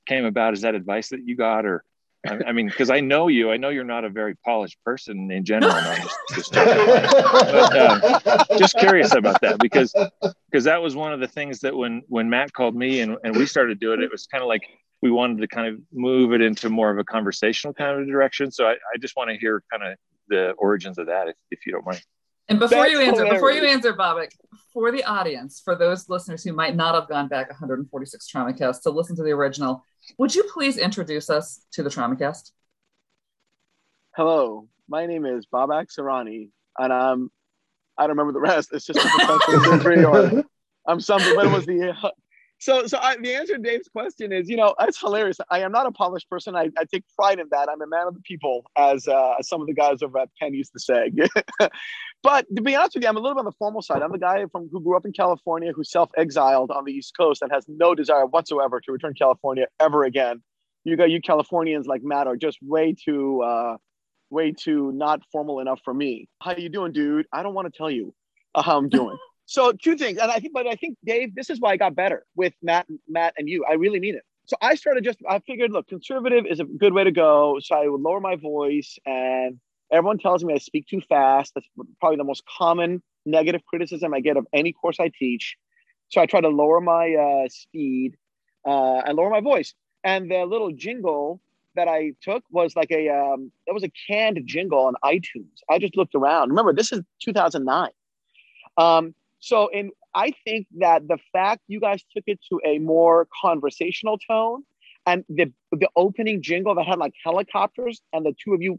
came 0.07 0.25
about. 0.25 0.55
Is 0.55 0.63
that 0.63 0.75
advice 0.75 1.09
that 1.11 1.21
you 1.25 1.37
got, 1.37 1.67
or 1.67 1.85
I, 2.27 2.39
I 2.49 2.53
mean, 2.53 2.69
because 2.69 2.91
I 2.91 3.01
know 3.01 3.29
you, 3.29 3.51
I 3.51 3.57
know 3.57 3.71
you're 3.71 3.85
not 3.85 4.05
a 4.05 4.11
very 4.11 4.37
polished 4.45 4.79
person 4.85 5.31
in 5.31 5.45
general. 5.45 5.73
Just, 5.73 6.19
just, 6.35 6.53
but, 6.53 7.77
uh, 7.77 8.59
just, 8.59 8.77
curious 8.79 9.15
about 9.15 9.41
that 9.41 9.59
because 9.59 9.95
because 10.51 10.65
that 10.65 10.83
was 10.83 10.95
one 10.95 11.13
of 11.13 11.21
the 11.21 11.29
things 11.29 11.61
that 11.61 11.75
when 11.75 12.03
when 12.09 12.29
Matt 12.29 12.53
called 12.53 12.77
me 12.77 13.01
and, 13.01 13.17
and 13.25 13.37
we 13.37 13.47
started 13.47 13.81
doing 13.81 14.01
it, 14.01 14.05
it 14.05 14.13
was 14.13 14.27
kind 14.27 14.43
of 14.43 14.49
like 14.49 14.63
we 15.03 15.11
wanted 15.11 15.41
to 15.41 15.49
kind 15.49 15.67
of 15.67 15.81
move 15.93 16.33
it 16.33 16.43
into 16.43 16.69
more 16.69 16.91
of 16.91 16.99
a 16.99 17.05
conversational 17.05 17.73
kind 17.73 18.01
of 18.01 18.07
direction. 18.07 18.51
So 18.51 18.67
I, 18.67 18.73
I 18.73 18.99
just 19.01 19.17
want 19.17 19.31
to 19.31 19.37
hear 19.37 19.63
kind 19.71 19.93
of 19.93 19.99
the 20.29 20.51
origins 20.53 20.99
of 20.99 21.07
that, 21.07 21.29
if, 21.29 21.37
if 21.51 21.67
you 21.67 21.73
don't 21.73 21.87
mind. 21.87 22.03
And 22.49 22.59
before 22.59 22.79
That's 22.79 22.93
you 22.93 23.01
answer, 23.01 23.25
hilarious. 23.25 23.35
before 23.35 23.53
you 23.53 23.65
answer, 23.65 23.95
Babak, 23.95 24.31
for 24.73 24.91
the 24.91 25.05
audience, 25.05 25.61
for 25.65 25.77
those 25.77 26.09
listeners 26.09 26.43
who 26.43 26.53
might 26.53 26.75
not 26.75 26.95
have 26.95 27.09
gone 27.09 27.29
back 27.29 27.49
146 27.51 28.31
TraumaCast 28.31 28.83
to 28.83 28.91
listen 28.91 29.15
to 29.17 29.23
the 29.23 29.31
original, 29.31 29.85
would 30.19 30.35
you 30.35 30.45
please 30.53 30.77
introduce 30.77 31.31
us 31.31 31.65
to 31.73 31.83
the 31.83 31.91
TraumaCast? 31.91 32.51
Hello, 34.17 34.69
my 34.89 35.07
name 35.07 35.25
is 35.25 35.47
Babak 35.47 35.87
Sarani, 35.97 36.51
and 36.79 36.93
I'm 36.93 37.31
I 37.97 38.05
don't 38.05 38.17
remember 38.17 38.33
the 38.33 38.41
rest. 38.41 38.71
It's 38.73 38.87
just 38.87 38.99
a 38.99 39.09
professional 39.09 39.65
surgery 39.65 40.05
or 40.05 40.45
I'm 40.87 41.01
something, 41.01 41.35
but 41.35 41.47
it 41.47 41.53
was 41.53 41.67
the 41.67 41.95
so 42.59 42.87
so 42.87 42.99
I, 42.99 43.17
the 43.17 43.35
answer 43.35 43.57
to 43.57 43.63
Dave's 43.63 43.89
question 43.89 44.33
is, 44.33 44.49
you 44.49 44.57
know, 44.57 44.75
it's 44.81 44.99
hilarious. 44.99 45.39
I 45.51 45.61
am 45.61 45.73
not 45.73 45.87
a 45.87 45.93
polished 45.93 46.29
person. 46.29 46.57
I, 46.57 46.71
I 46.79 46.85
take 46.93 47.05
pride 47.17 47.39
in 47.39 47.47
that. 47.51 47.69
I'm 47.69 47.81
a 47.83 47.87
man 47.87 48.09
of 48.09 48.15
the 48.15 48.21
people, 48.23 48.65
as 48.77 49.07
uh, 49.07 49.35
some 49.43 49.61
of 49.61 49.67
the 49.67 49.75
guys 49.75 50.03
over 50.03 50.19
at 50.19 50.29
Penn 50.41 50.55
used 50.55 50.73
to 50.73 50.81
say. 50.81 51.13
but 52.23 52.47
to 52.55 52.62
be 52.62 52.75
honest 52.77 52.95
with 52.95 53.05
you, 53.05 53.09
I'm 53.09 53.17
a 53.17 53.21
little 53.21 53.35
bit 53.35 53.41
on 53.41 53.45
the 53.47 53.53
formal 53.59 53.83
side. 53.83 54.03
I'm 54.03 54.12
a 54.12 54.19
guy 54.19 54.45
from 54.53 54.69
who 54.71 54.81
grew 54.81 54.97
up 54.97 55.05
in 55.05 55.12
California, 55.12 55.73
who 55.73 55.85
self-exiled 55.85 56.71
on 56.71 56.85
the 56.85 56.93
East 56.93 57.17
Coast, 57.17 57.43
and 57.43 57.50
has 57.53 57.65
no 57.69 57.95
desire 57.95 58.27
whatsoever 58.27 58.81
to 58.81 58.93
return 58.93 59.15
to 59.15 59.19
California 59.19 59.67
ever 59.79 60.05
again. 60.05 60.43
You 60.85 60.97
got 60.97 61.11
you 61.11 61.21
Californians 61.21 61.87
like 61.87 62.02
Matt 62.02 62.26
are 62.26 62.37
just 62.37 62.59
way 62.63 62.95
too 62.95 63.43
uh, 63.43 63.76
way 64.30 64.52
too 64.52 64.93
not 64.93 65.23
formal 65.30 65.61
enough 65.61 65.80
for 65.85 65.93
me. 65.93 66.28
How 66.41 66.56
you 66.56 66.69
doing, 66.69 66.93
dude? 66.93 67.26
I 67.33 67.43
don't 67.43 67.54
want 67.54 67.73
to 67.73 67.76
tell 67.76 67.91
you 67.91 68.15
how 68.54 68.78
I'm 68.78 68.89
doing. 68.89 69.17
So 69.50 69.73
two 69.73 69.97
things, 69.97 70.17
and 70.19 70.30
I 70.30 70.39
think, 70.39 70.52
but 70.52 70.69
I 70.69 70.76
think 70.76 70.97
Dave, 71.04 71.35
this 71.35 71.50
is 71.50 71.59
why 71.59 71.73
I 71.73 71.76
got 71.76 71.97
better 71.97 72.25
with 72.37 72.52
Matt, 72.63 72.87
Matt, 73.09 73.35
and 73.37 73.49
you. 73.49 73.65
I 73.69 73.73
really 73.73 73.99
mean 73.99 74.15
it. 74.15 74.23
So 74.45 74.54
I 74.63 74.76
started 74.76 75.02
just, 75.02 75.19
I 75.28 75.41
figured, 75.41 75.73
look, 75.73 75.89
conservative 75.89 76.47
is 76.47 76.61
a 76.61 76.65
good 76.65 76.93
way 76.93 77.02
to 77.02 77.11
go. 77.11 77.59
So 77.61 77.75
I 77.75 77.89
would 77.89 78.00
lower 78.00 78.21
my 78.21 78.37
voice, 78.37 78.97
and 79.04 79.59
everyone 79.93 80.19
tells 80.19 80.45
me 80.45 80.55
I 80.55 80.59
speak 80.59 80.87
too 80.87 81.00
fast. 81.09 81.53
That's 81.55 81.67
probably 82.00 82.17
the 82.17 82.25
most 82.25 82.43
common 82.59 83.03
negative 83.26 83.63
criticism 83.67 84.15
I 84.15 84.21
get 84.21 84.37
of 84.37 84.47
any 84.53 84.73
course 84.73 84.99
I 85.00 85.11
teach. 85.19 85.57
So 86.09 86.21
I 86.21 86.26
try 86.26 86.41
to 86.41 86.49
lower 86.49 86.81
my 86.81 87.15
uh, 87.15 87.49
speed 87.49 88.17
uh, 88.67 89.03
and 89.07 89.17
lower 89.17 89.31
my 89.31 89.41
voice. 89.41 89.75
And 90.03 90.31
the 90.31 90.45
little 90.45 90.73
jingle 90.73 91.41
that 91.76 91.87
I 91.87 92.13
took 92.23 92.43
was 92.50 92.75
like 92.75 92.91
a, 92.91 93.09
um, 93.09 93.53
that 93.67 93.73
was 93.73 93.85
a 93.85 93.91
canned 94.09 94.41
jingle 94.45 94.87
on 94.87 94.95
iTunes. 95.05 95.61
I 95.69 95.79
just 95.79 95.97
looked 95.97 96.15
around. 96.15 96.49
Remember, 96.49 96.73
this 96.73 96.91
is 96.93 97.00
2009. 97.23 97.91
Um, 98.76 99.15
so, 99.39 99.69
and 99.71 99.91
I 100.15 100.33
think 100.45 100.67
that 100.79 101.07
the 101.07 101.19
fact 101.33 101.63
you 101.69 101.81
guys 101.81 102.03
took 102.15 102.25
it 102.26 102.41
to 102.50 102.61
a 102.65 102.79
more 102.79 103.29
conversational 103.41 104.19
tone 104.19 104.65
and 105.07 105.25
the 105.29 105.53
the 105.73 105.89
opening 105.97 106.43
jingle 106.43 106.75
that 106.75 106.87
had 106.87 106.99
like 106.99 107.15
helicopters 107.25 108.03
and 108.13 108.26
the 108.26 108.35
two 108.43 108.53
of 108.53 108.61
you 108.61 108.79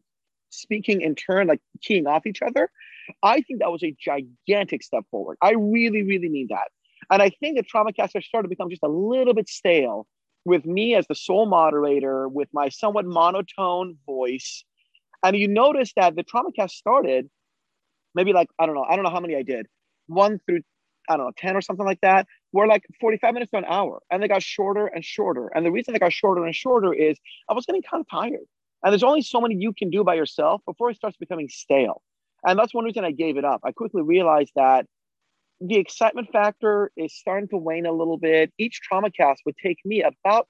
speaking 0.51 1.01
in 1.01 1.15
turn, 1.15 1.47
like 1.47 1.61
keying 1.81 2.07
off 2.07 2.25
each 2.25 2.41
other, 2.41 2.69
I 3.23 3.41
think 3.41 3.59
that 3.59 3.71
was 3.71 3.83
a 3.83 3.95
gigantic 3.99 4.83
step 4.83 5.03
forward. 5.09 5.37
I 5.41 5.53
really, 5.57 6.03
really 6.03 6.29
mean 6.29 6.47
that. 6.49 6.69
And 7.09 7.21
I 7.21 7.29
think 7.29 7.57
the 7.57 7.63
TraumaCast 7.63 8.11
has 8.13 8.25
started 8.25 8.47
to 8.47 8.49
become 8.49 8.69
just 8.69 8.83
a 8.83 8.87
little 8.87 9.33
bit 9.33 9.49
stale 9.49 10.07
with 10.45 10.65
me 10.65 10.95
as 10.95 11.07
the 11.07 11.15
sole 11.15 11.45
moderator, 11.45 12.27
with 12.27 12.49
my 12.53 12.69
somewhat 12.69 13.05
monotone 13.05 13.97
voice. 14.05 14.63
And 15.23 15.35
you 15.35 15.47
notice 15.47 15.93
that 15.95 16.15
the 16.15 16.23
TraumaCast 16.23 16.71
started 16.71 17.29
maybe 18.13 18.33
like, 18.33 18.49
I 18.59 18.65
don't 18.65 18.75
know, 18.75 18.85
I 18.87 18.95
don't 18.95 19.03
know 19.03 19.11
how 19.11 19.19
many 19.19 19.35
I 19.35 19.43
did, 19.43 19.67
one 20.07 20.39
through 20.45 20.61
I 21.09 21.17
don't 21.17 21.25
know, 21.25 21.31
10 21.37 21.55
or 21.55 21.61
something 21.61 21.85
like 21.85 22.01
that, 22.01 22.27
were 22.53 22.67
like 22.67 22.83
45 22.99 23.33
minutes 23.33 23.51
to 23.51 23.57
an 23.57 23.65
hour. 23.65 24.01
And 24.11 24.21
they 24.21 24.27
got 24.27 24.43
shorter 24.43 24.87
and 24.87 25.03
shorter. 25.03 25.47
And 25.47 25.65
the 25.65 25.71
reason 25.71 25.93
they 25.93 25.99
got 25.99 26.13
shorter 26.13 26.45
and 26.45 26.55
shorter 26.55 26.93
is 26.93 27.17
I 27.49 27.53
was 27.53 27.65
getting 27.65 27.81
kind 27.81 28.01
of 28.01 28.09
tired. 28.09 28.45
And 28.84 28.91
there's 28.91 29.04
only 29.04 29.22
so 29.22 29.41
many 29.41 29.56
you 29.56 29.74
can 29.74 29.89
do 29.89 30.04
by 30.04 30.15
yourself 30.15 30.62
before 30.65 30.89
it 30.89 30.98
starts 30.98 31.17
becoming 31.17 31.50
stale. 31.50 32.02
And 32.46 32.58
that's 32.58 32.74
one 32.74 32.86
reason 32.86 33.06
I 33.06 33.12
gave 33.12 33.38
it 33.38 33.46
up. 33.46 33.62
I 33.63 33.72
quickly 33.72 34.02
realized 34.02 34.52
that 34.56 34.86
the 35.60 35.76
excitement 35.76 36.30
factor 36.32 36.91
is 36.98 37.15
starting 37.15 37.48
to 37.50 37.58
wane 37.58 37.86
a 37.86 37.91
little 37.91 38.17
bit. 38.17 38.52
Each 38.58 38.82
trauma 38.82 39.12
cast 39.12 39.44
would 39.46 39.56
take 39.58 39.78
me 39.86 40.02
about 40.04 40.48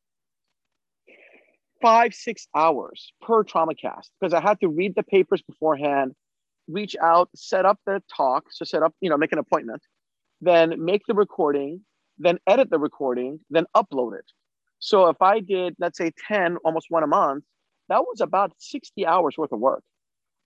five, 1.82 2.14
six 2.14 2.48
hours 2.56 3.12
per 3.22 3.44
trauma 3.44 3.76
cast 3.76 4.12
because 4.20 4.34
I 4.34 4.40
had 4.40 4.60
to 4.62 4.70
read 4.70 4.94
the 4.96 5.04
papers 5.04 5.42
beforehand 5.42 6.14
reach 6.68 6.96
out, 7.02 7.30
set 7.36 7.66
up 7.66 7.80
the 7.86 8.02
talk, 8.16 8.46
so 8.52 8.66
set 8.66 8.84
up, 8.84 8.94
you 9.02 9.10
know, 9.10 9.18
make 9.18 9.32
an 9.32 9.40
appointment, 9.40 9.82
then 10.40 10.74
make 10.84 11.04
the 11.08 11.14
recording, 11.14 11.82
then 12.18 12.38
edit 12.48 12.70
the 12.70 12.80
recording, 12.80 13.40
then 13.50 13.66
upload 13.76 14.18
it. 14.18 14.26
So 14.80 15.08
if 15.08 15.22
I 15.22 15.40
did, 15.40 15.76
let's 15.80 15.98
say 15.98 16.12
10, 16.28 16.58
almost 16.64 16.88
one 16.90 17.04
a 17.04 17.08
month, 17.08 17.44
that 17.92 18.02
was 18.02 18.22
about 18.22 18.54
60 18.58 19.06
hours 19.06 19.38
worth 19.38 19.52
of 19.52 19.60
work. 19.60 19.84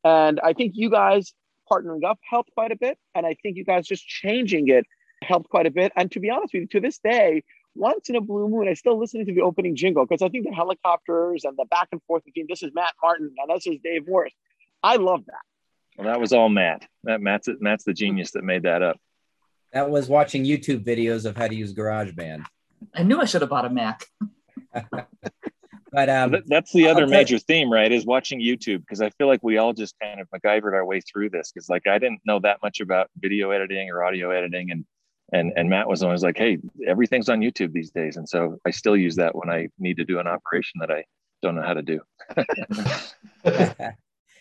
And 0.04 0.40
I 0.40 0.54
think 0.54 0.74
you 0.76 0.90
guys 0.90 1.34
partnering 1.72 2.04
up 2.04 2.20
helped 2.28 2.52
quite 2.54 2.72
a 2.72 2.76
bit. 2.76 2.98
And 3.14 3.26
I 3.26 3.36
think 3.42 3.58
you 3.58 3.64
guys 3.64 3.88
just 3.88 4.06
changing 4.06 4.68
it 4.70 4.86
helped 5.22 5.50
quite 5.50 5.66
a 5.66 5.72
bit. 5.72 5.92
And 5.96 6.12
to 6.12 6.20
be 6.20 6.30
honest 6.30 6.54
with 6.54 6.62
you, 6.62 6.68
to 6.68 6.80
this 6.80 7.00
day, 7.00 7.44
once 7.76 8.10
in 8.10 8.16
a 8.16 8.22
blue 8.22 8.48
moon, 8.48 8.68
I 8.68 8.74
still 8.74 9.00
listen 9.00 9.26
to 9.26 9.34
the 9.34 9.42
opening 9.42 9.76
jingle 9.76 10.06
because 10.06 10.22
I 10.22 10.30
think 10.30 10.46
the 10.48 10.54
helicopters 10.54 11.44
and 11.44 11.58
the 11.58 11.66
back 11.66 11.90
and 11.92 12.02
forth 12.04 12.24
between 12.24 12.48
this 12.48 12.64
is 12.64 12.72
Matt 12.74 12.94
Martin 13.02 13.32
and 13.38 13.56
this 13.56 13.68
is 13.68 13.80
Dave 13.84 14.08
Morris. 14.08 14.34
I 14.82 14.96
love 14.96 15.26
that. 15.26 15.42
Well, 15.98 16.08
that 16.08 16.20
was 16.20 16.34
all 16.34 16.50
Matt. 16.50 16.88
That 17.04 17.22
Matt's 17.22 17.48
Matt's 17.60 17.84
the 17.84 17.94
genius 17.94 18.32
that 18.32 18.44
made 18.44 18.64
that 18.64 18.82
up. 18.82 18.98
That 19.72 19.90
was 19.90 20.08
watching 20.08 20.46
YouTube 20.46 20.86
videos 20.86 21.26
of 21.26 21.36
how 21.36 21.48
to 21.48 21.56
use 21.56 21.74
GarageBand. 21.74 22.46
I 22.94 23.04
knew 23.04 23.20
I 23.20 23.26
should 23.26 23.42
have 23.42 23.50
bought 23.50 23.66
a 23.66 23.70
Mac. 23.70 24.06
but 25.96 26.10
um, 26.10 26.36
that's 26.48 26.74
the 26.74 26.90
other 26.90 27.08
major 27.08 27.40
theme, 27.40 27.72
right? 27.72 27.90
Is 27.90 28.06
watching 28.06 28.42
YouTube 28.42 28.82
because 28.82 29.02
I 29.02 29.12
feel 29.12 29.28
like 29.28 29.40
we 29.42 29.58
all 29.58 29.72
just 29.72 29.96
kind 30.02 30.20
of 30.20 30.28
MacGyvered 30.30 30.74
our 30.74 30.86
way 30.86 31.00
through 31.00 31.30
this 31.30 31.54
because, 31.54 31.70
like, 31.70 31.88
I 31.88 31.98
didn't 32.00 32.20
know 32.26 32.38
that 32.42 32.58
much 32.62 32.82
about 32.82 33.10
video 33.18 33.52
editing 33.52 33.90
or 33.90 34.04
audio 34.04 34.30
editing, 34.32 34.72
and 34.72 34.86
and 35.32 35.54
and 35.56 35.70
Matt 35.70 35.88
was 35.88 36.04
always 36.04 36.22
like, 36.22 36.38
"Hey, 36.38 36.58
everything's 36.86 37.30
on 37.30 37.40
YouTube 37.40 37.72
these 37.72 37.92
days," 37.92 38.18
and 38.18 38.28
so 38.28 38.58
I 38.66 38.72
still 38.72 38.98
use 38.98 39.16
that 39.16 39.36
when 39.36 39.50
I 39.50 39.70
need 39.80 39.96
to 39.96 40.04
do 40.04 40.20
an 40.20 40.28
operation 40.28 40.82
that 40.82 40.92
I 40.92 41.06
don't 41.42 41.56
know 41.56 41.62
how 41.62 41.76
to 41.76 41.82
do. 41.82 42.02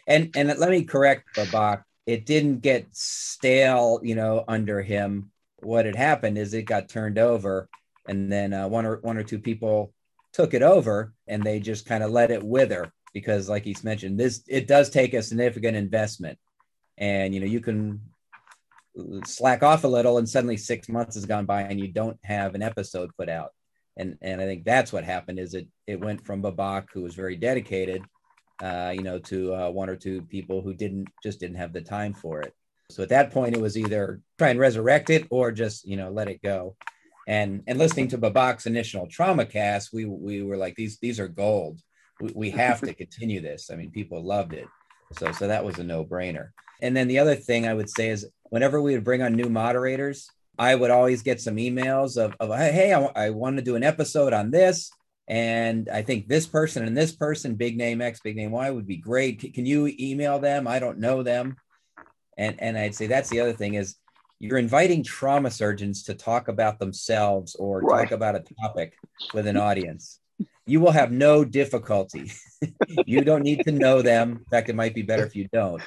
and 0.08 0.36
and 0.36 0.58
let 0.58 0.70
me 0.70 0.82
correct 0.82 1.36
Babak. 1.36 1.84
It 2.04 2.26
didn't 2.26 2.62
get 2.62 2.88
stale, 2.90 4.00
you 4.02 4.16
know, 4.16 4.42
under 4.48 4.82
him. 4.82 5.30
What 5.60 5.86
had 5.86 5.94
happened 5.94 6.36
is 6.36 6.52
it 6.52 6.64
got 6.64 6.88
turned 6.88 7.16
over, 7.16 7.68
and 8.08 8.32
then 8.32 8.52
uh, 8.52 8.66
one 8.66 8.86
or 8.86 8.96
one 9.02 9.16
or 9.16 9.22
two 9.22 9.38
people 9.38 9.93
took 10.34 10.52
it 10.52 10.62
over, 10.62 11.14
and 11.26 11.42
they 11.42 11.60
just 11.60 11.86
kind 11.86 12.02
of 12.02 12.10
let 12.10 12.30
it 12.30 12.42
wither 12.42 12.92
because, 13.14 13.48
like 13.48 13.64
he's 13.64 13.84
mentioned, 13.84 14.18
this 14.18 14.42
it 14.48 14.66
does 14.66 14.90
take 14.90 15.14
a 15.14 15.22
significant 15.22 15.76
investment, 15.76 16.38
and 16.98 17.32
you 17.32 17.40
know 17.40 17.46
you 17.46 17.60
can 17.60 18.00
slack 19.24 19.62
off 19.62 19.84
a 19.84 19.88
little, 19.88 20.18
and 20.18 20.28
suddenly 20.28 20.56
six 20.56 20.88
months 20.88 21.14
has 21.14 21.24
gone 21.24 21.46
by, 21.46 21.62
and 21.62 21.80
you 21.80 21.88
don't 21.88 22.18
have 22.24 22.54
an 22.54 22.62
episode 22.62 23.10
put 23.16 23.28
out. 23.28 23.52
And 23.96 24.18
and 24.20 24.40
I 24.40 24.44
think 24.44 24.64
that's 24.64 24.92
what 24.92 25.04
happened 25.04 25.38
is 25.38 25.54
it 25.54 25.68
it 25.86 26.00
went 26.00 26.26
from 26.26 26.42
Babak, 26.42 26.86
who 26.92 27.02
was 27.02 27.14
very 27.14 27.36
dedicated, 27.36 28.02
uh, 28.62 28.92
you 28.94 29.02
know, 29.02 29.20
to 29.20 29.54
uh, 29.54 29.70
one 29.70 29.88
or 29.88 29.96
two 29.96 30.22
people 30.22 30.60
who 30.60 30.74
didn't 30.74 31.08
just 31.22 31.40
didn't 31.40 31.56
have 31.56 31.72
the 31.72 31.80
time 31.80 32.12
for 32.12 32.40
it. 32.40 32.52
So 32.90 33.02
at 33.02 33.08
that 33.10 33.30
point, 33.30 33.54
it 33.54 33.62
was 33.62 33.78
either 33.78 34.20
try 34.38 34.50
and 34.50 34.58
resurrect 34.58 35.10
it 35.10 35.26
or 35.30 35.52
just 35.52 35.86
you 35.86 35.96
know 35.96 36.10
let 36.10 36.28
it 36.28 36.42
go. 36.42 36.76
And 37.26 37.62
and 37.66 37.78
listening 37.78 38.08
to 38.08 38.18
Babak's 38.18 38.66
initial 38.66 39.06
trauma 39.06 39.46
cast, 39.46 39.92
we 39.92 40.04
we 40.04 40.42
were 40.42 40.56
like 40.56 40.74
these 40.76 40.98
these 40.98 41.18
are 41.20 41.28
gold. 41.28 41.80
We, 42.20 42.32
we 42.34 42.50
have 42.50 42.80
to 42.80 42.94
continue 43.02 43.40
this. 43.40 43.70
I 43.70 43.76
mean, 43.76 43.90
people 43.90 44.22
loved 44.22 44.52
it. 44.52 44.68
So 45.12 45.32
so 45.32 45.48
that 45.48 45.64
was 45.64 45.78
a 45.78 45.84
no 45.84 46.04
brainer. 46.04 46.50
And 46.82 46.96
then 46.96 47.08
the 47.08 47.18
other 47.18 47.34
thing 47.34 47.66
I 47.66 47.74
would 47.74 47.88
say 47.88 48.10
is 48.10 48.28
whenever 48.50 48.80
we 48.80 48.94
would 48.94 49.04
bring 49.04 49.22
on 49.22 49.34
new 49.34 49.48
moderators, 49.48 50.28
I 50.58 50.74
would 50.74 50.90
always 50.90 51.22
get 51.22 51.40
some 51.40 51.56
emails 51.56 52.16
of, 52.16 52.34
of 52.40 52.56
hey, 52.56 52.92
I, 52.92 53.26
I 53.26 53.30
want 53.30 53.56
to 53.56 53.62
do 53.62 53.76
an 53.76 53.82
episode 53.82 54.32
on 54.32 54.50
this. 54.50 54.90
And 55.26 55.88
I 55.88 56.02
think 56.02 56.28
this 56.28 56.46
person 56.46 56.84
and 56.84 56.96
this 56.96 57.12
person, 57.12 57.54
big 57.54 57.76
name 57.76 58.00
X, 58.00 58.20
big 58.22 58.36
name 58.36 58.50
Y, 58.50 58.70
would 58.70 58.86
be 58.86 58.98
great. 58.98 59.54
Can 59.54 59.64
you 59.64 59.92
email 59.98 60.38
them? 60.38 60.68
I 60.68 60.78
don't 60.78 60.98
know 60.98 61.22
them. 61.22 61.56
And, 62.36 62.60
and 62.60 62.76
I'd 62.76 62.94
say 62.94 63.06
that's 63.06 63.30
the 63.30 63.40
other 63.40 63.54
thing 63.54 63.74
is 63.74 63.96
you're 64.40 64.58
inviting 64.58 65.02
trauma 65.02 65.50
surgeons 65.50 66.02
to 66.04 66.14
talk 66.14 66.48
about 66.48 66.78
themselves 66.78 67.54
or 67.54 67.80
right. 67.80 68.02
talk 68.02 68.12
about 68.12 68.36
a 68.36 68.44
topic 68.62 68.94
with 69.32 69.46
an 69.46 69.56
audience. 69.56 70.20
You 70.66 70.80
will 70.80 70.92
have 70.92 71.12
no 71.12 71.44
difficulty. 71.44 72.32
you 73.06 73.22
don't 73.22 73.42
need 73.42 73.64
to 73.64 73.72
know 73.72 74.02
them. 74.02 74.32
In 74.32 74.44
fact, 74.46 74.68
it 74.68 74.74
might 74.74 74.94
be 74.94 75.02
better 75.02 75.24
if 75.24 75.36
you 75.36 75.48
don't. 75.52 75.82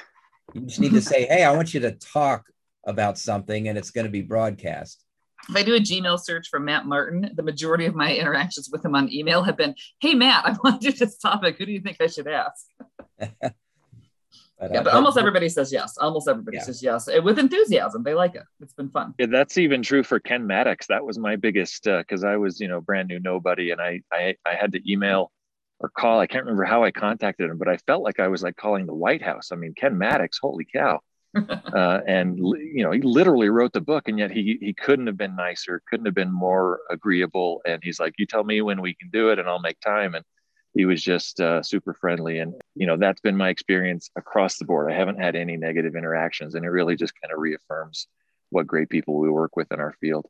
You 0.54 0.62
just 0.62 0.80
need 0.80 0.92
to 0.92 1.02
say, 1.02 1.26
hey, 1.26 1.44
I 1.44 1.54
want 1.54 1.74
you 1.74 1.80
to 1.80 1.92
talk 1.92 2.44
about 2.86 3.18
something 3.18 3.68
and 3.68 3.76
it's 3.76 3.90
going 3.90 4.06
to 4.06 4.10
be 4.10 4.22
broadcast. 4.22 5.04
If 5.48 5.56
I 5.56 5.62
do 5.62 5.74
a 5.74 5.80
Gmail 5.80 6.20
search 6.20 6.48
for 6.48 6.60
Matt 6.60 6.86
Martin, 6.86 7.30
the 7.34 7.42
majority 7.42 7.86
of 7.86 7.94
my 7.94 8.14
interactions 8.14 8.68
with 8.70 8.84
him 8.84 8.94
on 8.94 9.12
email 9.12 9.42
have 9.42 9.56
been, 9.56 9.74
hey, 10.00 10.14
Matt, 10.14 10.46
I 10.46 10.56
want 10.64 10.80
to 10.80 10.90
do 10.90 10.96
this 10.96 11.18
topic. 11.18 11.56
Who 11.58 11.66
do 11.66 11.72
you 11.72 11.80
think 11.80 11.98
I 12.00 12.06
should 12.06 12.28
ask? 12.28 12.66
But, 14.58 14.72
yeah, 14.72 14.80
uh, 14.80 14.84
but 14.84 14.94
almost 14.94 15.16
everybody 15.16 15.48
says 15.48 15.72
yes. 15.72 15.96
Almost 15.98 16.28
everybody 16.28 16.56
yeah. 16.56 16.64
says 16.64 16.82
yes 16.82 17.08
with 17.22 17.38
enthusiasm. 17.38 18.02
They 18.02 18.14
like 18.14 18.34
it. 18.34 18.42
It's 18.60 18.72
been 18.72 18.90
fun. 18.90 19.14
Yeah, 19.18 19.26
that's 19.26 19.56
even 19.56 19.82
true 19.82 20.02
for 20.02 20.18
Ken 20.18 20.46
Mattox. 20.46 20.86
That 20.88 21.04
was 21.04 21.18
my 21.18 21.36
biggest 21.36 21.84
because 21.84 22.24
uh, 22.24 22.28
I 22.28 22.36
was, 22.36 22.58
you 22.60 22.66
know, 22.66 22.80
brand 22.80 23.08
new 23.08 23.20
nobody, 23.20 23.70
and 23.70 23.80
I, 23.80 24.00
I 24.12 24.34
I 24.44 24.54
had 24.54 24.72
to 24.72 24.90
email 24.90 25.30
or 25.78 25.88
call. 25.88 26.18
I 26.18 26.26
can't 26.26 26.44
remember 26.44 26.64
how 26.64 26.82
I 26.82 26.90
contacted 26.90 27.50
him, 27.50 27.58
but 27.58 27.68
I 27.68 27.76
felt 27.78 28.02
like 28.02 28.18
I 28.18 28.28
was 28.28 28.42
like 28.42 28.56
calling 28.56 28.86
the 28.86 28.94
White 28.94 29.22
House. 29.22 29.52
I 29.52 29.56
mean, 29.56 29.74
Ken 29.74 29.96
Mattox, 29.96 30.38
holy 30.38 30.66
cow! 30.72 31.00
uh, 31.36 32.00
and 32.06 32.38
you 32.38 32.82
know, 32.82 32.90
he 32.90 33.00
literally 33.00 33.50
wrote 33.50 33.72
the 33.72 33.80
book, 33.80 34.08
and 34.08 34.18
yet 34.18 34.30
he 34.30 34.58
he 34.60 34.74
couldn't 34.74 35.06
have 35.06 35.16
been 35.16 35.36
nicer, 35.36 35.82
couldn't 35.88 36.06
have 36.06 36.14
been 36.14 36.32
more 36.32 36.80
agreeable. 36.90 37.60
And 37.64 37.80
he's 37.84 38.00
like, 38.00 38.14
"You 38.18 38.26
tell 38.26 38.44
me 38.44 38.60
when 38.60 38.80
we 38.80 38.94
can 38.94 39.10
do 39.10 39.30
it, 39.30 39.38
and 39.38 39.48
I'll 39.48 39.60
make 39.60 39.78
time." 39.80 40.14
And 40.14 40.24
he 40.74 40.84
was 40.84 41.02
just 41.02 41.40
uh, 41.40 41.62
super 41.62 41.94
friendly. 41.94 42.38
And 42.38 42.54
you 42.74 42.86
know 42.86 42.96
that's 42.96 43.20
been 43.20 43.36
my 43.36 43.48
experience 43.48 44.10
across 44.16 44.58
the 44.58 44.64
board. 44.64 44.90
I 44.90 44.94
haven't 44.94 45.20
had 45.20 45.36
any 45.36 45.56
negative 45.56 45.96
interactions 45.96 46.54
and 46.54 46.64
it 46.64 46.68
really 46.68 46.96
just 46.96 47.14
kind 47.20 47.32
of 47.32 47.38
reaffirms 47.38 48.06
what 48.50 48.66
great 48.66 48.88
people 48.88 49.18
we 49.18 49.30
work 49.30 49.56
with 49.56 49.70
in 49.72 49.80
our 49.80 49.92
field. 50.00 50.26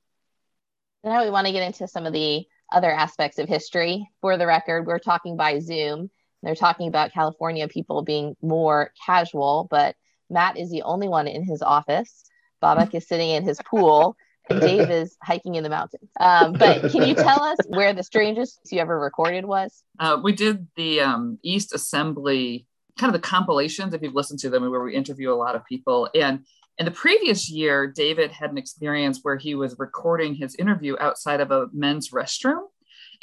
Now 1.04 1.24
we 1.24 1.30
want 1.30 1.46
to 1.46 1.52
get 1.52 1.62
into 1.62 1.86
some 1.86 2.06
of 2.06 2.12
the 2.12 2.46
other 2.70 2.90
aspects 2.90 3.38
of 3.38 3.48
history. 3.48 4.08
For 4.20 4.36
the 4.36 4.46
record 4.46 4.86
we're 4.86 4.98
talking 4.98 5.36
by 5.36 5.58
zoom. 5.58 6.10
They're 6.42 6.54
talking 6.54 6.88
about 6.88 7.12
california 7.12 7.66
people 7.68 8.02
being 8.02 8.36
more 8.40 8.92
casual 9.04 9.66
but 9.70 9.96
matt 10.30 10.56
is 10.56 10.70
the 10.70 10.82
only 10.82 11.08
one 11.08 11.26
in 11.26 11.44
his 11.44 11.62
office. 11.62 12.24
Babak 12.62 12.94
is 12.94 13.06
sitting 13.06 13.30
in 13.30 13.44
his 13.44 13.60
pool 13.64 14.16
Dave 14.48 14.90
is 14.90 15.16
hiking 15.22 15.54
in 15.54 15.62
the 15.62 15.68
mountains. 15.68 16.10
Um, 16.20 16.52
but 16.52 16.90
can 16.90 17.06
you 17.06 17.14
tell 17.14 17.42
us 17.42 17.58
where 17.66 17.92
the 17.92 18.02
strangest 18.02 18.60
you 18.70 18.80
ever 18.80 18.98
recorded 18.98 19.44
was? 19.44 19.82
Uh, 19.98 20.18
we 20.22 20.32
did 20.32 20.66
the 20.76 21.00
um, 21.00 21.38
East 21.42 21.74
Assembly, 21.74 22.66
kind 22.98 23.14
of 23.14 23.20
the 23.20 23.26
compilations, 23.26 23.94
if 23.94 24.02
you've 24.02 24.14
listened 24.14 24.40
to 24.40 24.50
them, 24.50 24.68
where 24.70 24.82
we 24.82 24.94
interview 24.94 25.32
a 25.32 25.34
lot 25.34 25.54
of 25.54 25.64
people. 25.64 26.08
And 26.14 26.44
in 26.78 26.84
the 26.84 26.90
previous 26.90 27.50
year, 27.50 27.86
David 27.86 28.30
had 28.30 28.50
an 28.50 28.58
experience 28.58 29.20
where 29.22 29.36
he 29.36 29.54
was 29.54 29.78
recording 29.78 30.34
his 30.34 30.54
interview 30.54 30.96
outside 31.00 31.40
of 31.40 31.50
a 31.50 31.66
men's 31.72 32.10
restroom 32.10 32.62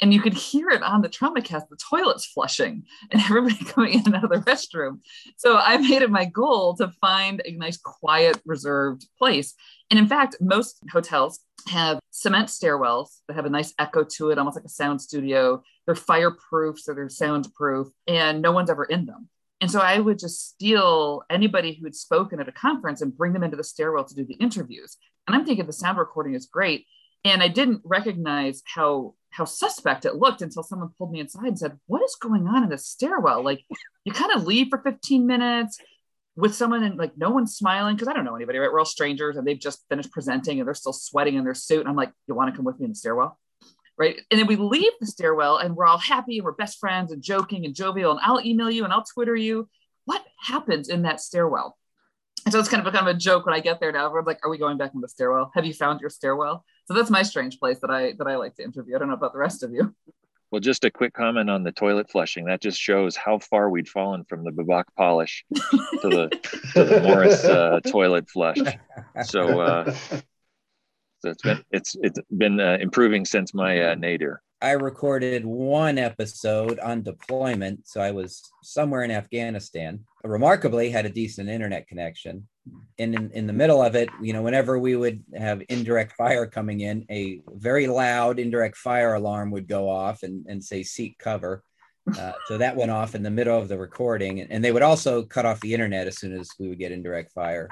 and 0.02 0.12
you 0.12 0.20
could 0.20 0.34
hear 0.34 0.68
it 0.70 0.82
on 0.82 1.00
the 1.00 1.08
trauma 1.08 1.40
cast 1.40 1.68
the 1.68 1.76
toilets 1.76 2.26
flushing 2.26 2.84
and 3.10 3.22
everybody 3.24 3.56
coming 3.64 3.94
in 3.94 4.02
and 4.06 4.14
out 4.16 4.24
of 4.24 4.30
the 4.30 4.50
restroom 4.50 5.00
so 5.36 5.56
i 5.56 5.76
made 5.76 6.02
it 6.02 6.10
my 6.10 6.24
goal 6.24 6.74
to 6.76 6.88
find 7.00 7.42
a 7.44 7.52
nice 7.52 7.76
quiet 7.76 8.40
reserved 8.44 9.06
place 9.18 9.54
and 9.90 9.98
in 9.98 10.06
fact 10.06 10.36
most 10.40 10.78
hotels 10.92 11.40
have 11.68 11.98
cement 12.10 12.48
stairwells 12.48 13.20
that 13.26 13.34
have 13.34 13.46
a 13.46 13.50
nice 13.50 13.74
echo 13.78 14.04
to 14.04 14.30
it 14.30 14.38
almost 14.38 14.56
like 14.56 14.64
a 14.64 14.68
sound 14.68 15.00
studio 15.00 15.62
they're 15.84 15.94
fireproof 15.94 16.78
so 16.78 16.94
they're 16.94 17.08
soundproof 17.08 17.88
and 18.06 18.40
no 18.42 18.52
one's 18.52 18.70
ever 18.70 18.84
in 18.84 19.06
them 19.06 19.28
and 19.60 19.70
so 19.70 19.80
I 19.80 19.98
would 19.98 20.18
just 20.18 20.50
steal 20.50 21.22
anybody 21.30 21.74
who 21.74 21.84
had 21.84 21.94
spoken 21.94 22.40
at 22.40 22.48
a 22.48 22.52
conference 22.52 23.00
and 23.00 23.16
bring 23.16 23.32
them 23.32 23.42
into 23.42 23.56
the 23.56 23.64
stairwell 23.64 24.04
to 24.04 24.14
do 24.14 24.24
the 24.24 24.34
interviews. 24.34 24.98
And 25.26 25.34
I'm 25.34 25.46
thinking 25.46 25.66
the 25.66 25.72
sound 25.72 25.98
recording 25.98 26.34
is 26.34 26.46
great. 26.46 26.86
And 27.24 27.42
I 27.42 27.48
didn't 27.48 27.80
recognize 27.84 28.62
how 28.66 29.14
how 29.36 29.44
suspect 29.44 30.06
it 30.06 30.16
looked 30.16 30.40
until 30.40 30.62
someone 30.62 30.88
pulled 30.96 31.12
me 31.12 31.20
inside 31.20 31.48
and 31.48 31.58
said, 31.58 31.78
What 31.86 32.02
is 32.02 32.16
going 32.18 32.48
on 32.48 32.62
in 32.62 32.70
the 32.70 32.78
stairwell? 32.78 33.44
Like 33.44 33.62
you 34.04 34.12
kind 34.12 34.32
of 34.32 34.44
leave 34.44 34.68
for 34.70 34.78
15 34.78 35.26
minutes 35.26 35.78
with 36.36 36.54
someone 36.54 36.82
and 36.82 36.96
like 36.96 37.12
no 37.18 37.30
one's 37.30 37.54
smiling 37.54 37.96
because 37.96 38.08
I 38.08 38.14
don't 38.14 38.24
know 38.24 38.34
anybody, 38.34 38.58
right? 38.58 38.72
We're 38.72 38.78
all 38.78 38.86
strangers 38.86 39.36
and 39.36 39.46
they've 39.46 39.58
just 39.58 39.84
finished 39.90 40.10
presenting 40.10 40.58
and 40.58 40.66
they're 40.66 40.74
still 40.74 40.94
sweating 40.94 41.34
in 41.34 41.44
their 41.44 41.54
suit. 41.54 41.80
And 41.80 41.88
I'm 41.88 41.96
like, 41.96 42.12
You 42.26 42.34
want 42.34 42.50
to 42.50 42.56
come 42.56 42.64
with 42.64 42.78
me 42.80 42.84
in 42.84 42.92
the 42.92 42.96
stairwell? 42.96 43.38
Right. 43.98 44.18
And 44.30 44.40
then 44.40 44.46
we 44.46 44.56
leave 44.56 44.92
the 45.00 45.06
stairwell 45.06 45.58
and 45.58 45.76
we're 45.76 45.86
all 45.86 45.98
happy 45.98 46.38
and 46.38 46.44
we're 46.44 46.52
best 46.52 46.78
friends 46.78 47.12
and 47.12 47.22
joking 47.22 47.66
and 47.66 47.74
jovial. 47.74 48.12
And 48.12 48.20
I'll 48.22 48.44
email 48.44 48.70
you 48.70 48.84
and 48.84 48.92
I'll 48.92 49.04
Twitter 49.04 49.36
you. 49.36 49.68
What 50.06 50.22
happens 50.40 50.88
in 50.88 51.02
that 51.02 51.20
stairwell? 51.20 51.76
And 52.46 52.52
so 52.52 52.60
it's 52.60 52.68
kind 52.68 52.86
of 52.86 52.94
of 52.94 53.06
a 53.08 53.14
joke 53.14 53.44
when 53.44 53.56
I 53.56 53.60
get 53.60 53.80
there 53.80 53.90
now. 53.90 54.06
I'm 54.06 54.24
like, 54.24 54.38
are 54.44 54.50
we 54.50 54.56
going 54.56 54.78
back 54.78 54.92
in 54.94 55.00
the 55.00 55.08
stairwell? 55.08 55.50
Have 55.54 55.66
you 55.66 55.74
found 55.74 56.00
your 56.00 56.10
stairwell? 56.10 56.64
So 56.84 56.94
that's 56.94 57.10
my 57.10 57.22
strange 57.22 57.58
place 57.58 57.80
that 57.80 57.90
I 57.90 58.12
that 58.18 58.28
I 58.28 58.36
like 58.36 58.54
to 58.54 58.62
interview. 58.62 58.94
I 58.94 59.00
don't 59.00 59.08
know 59.08 59.14
about 59.14 59.32
the 59.32 59.38
rest 59.38 59.64
of 59.64 59.72
you. 59.72 59.92
Well, 60.52 60.60
just 60.60 60.84
a 60.84 60.90
quick 60.92 61.12
comment 61.12 61.50
on 61.50 61.64
the 61.64 61.72
toilet 61.72 62.08
flushing. 62.08 62.44
That 62.44 62.62
just 62.62 62.80
shows 62.80 63.16
how 63.16 63.40
far 63.40 63.68
we'd 63.68 63.88
fallen 63.88 64.24
from 64.24 64.44
the 64.44 64.52
Babak 64.52 64.84
polish 64.96 65.44
to 65.52 65.60
the 66.04 66.28
to 66.74 66.84
the 66.84 67.00
Morris 67.02 67.44
uh, 67.44 67.80
toilet 67.84 68.30
flush. 68.30 68.58
So, 69.24 69.60
uh, 69.60 69.92
so 71.18 71.30
it's 71.30 71.42
been 71.42 71.64
it's 71.72 71.96
it's 72.00 72.20
been 72.36 72.60
uh, 72.60 72.78
improving 72.80 73.24
since 73.24 73.54
my 73.54 73.90
uh, 73.90 73.94
nadir. 73.96 74.40
I 74.62 74.72
recorded 74.72 75.44
one 75.44 75.98
episode 75.98 76.78
on 76.78 77.02
deployment. 77.02 77.86
So 77.86 78.00
I 78.00 78.10
was 78.10 78.42
somewhere 78.62 79.02
in 79.02 79.10
Afghanistan. 79.10 80.00
Remarkably, 80.24 80.90
had 80.90 81.04
a 81.04 81.10
decent 81.10 81.48
internet 81.48 81.86
connection. 81.86 82.48
And 82.98 83.14
in, 83.14 83.30
in 83.32 83.46
the 83.46 83.52
middle 83.52 83.82
of 83.82 83.94
it, 83.94 84.08
you 84.20 84.32
know, 84.32 84.42
whenever 84.42 84.78
we 84.78 84.96
would 84.96 85.22
have 85.36 85.62
indirect 85.68 86.12
fire 86.12 86.46
coming 86.46 86.80
in, 86.80 87.04
a 87.10 87.42
very 87.48 87.86
loud 87.86 88.38
indirect 88.38 88.76
fire 88.76 89.14
alarm 89.14 89.50
would 89.50 89.68
go 89.68 89.88
off 89.90 90.22
and, 90.22 90.46
and 90.48 90.64
say 90.64 90.82
seek 90.82 91.18
cover. 91.18 91.62
Uh, 92.18 92.32
so 92.46 92.56
that 92.56 92.76
went 92.76 92.90
off 92.90 93.14
in 93.14 93.22
the 93.22 93.30
middle 93.30 93.58
of 93.58 93.68
the 93.68 93.78
recording. 93.78 94.40
And 94.40 94.64
they 94.64 94.72
would 94.72 94.82
also 94.82 95.22
cut 95.22 95.44
off 95.44 95.60
the 95.60 95.74
internet 95.74 96.06
as 96.06 96.18
soon 96.18 96.32
as 96.32 96.48
we 96.58 96.68
would 96.68 96.78
get 96.78 96.92
indirect 96.92 97.32
fire. 97.32 97.68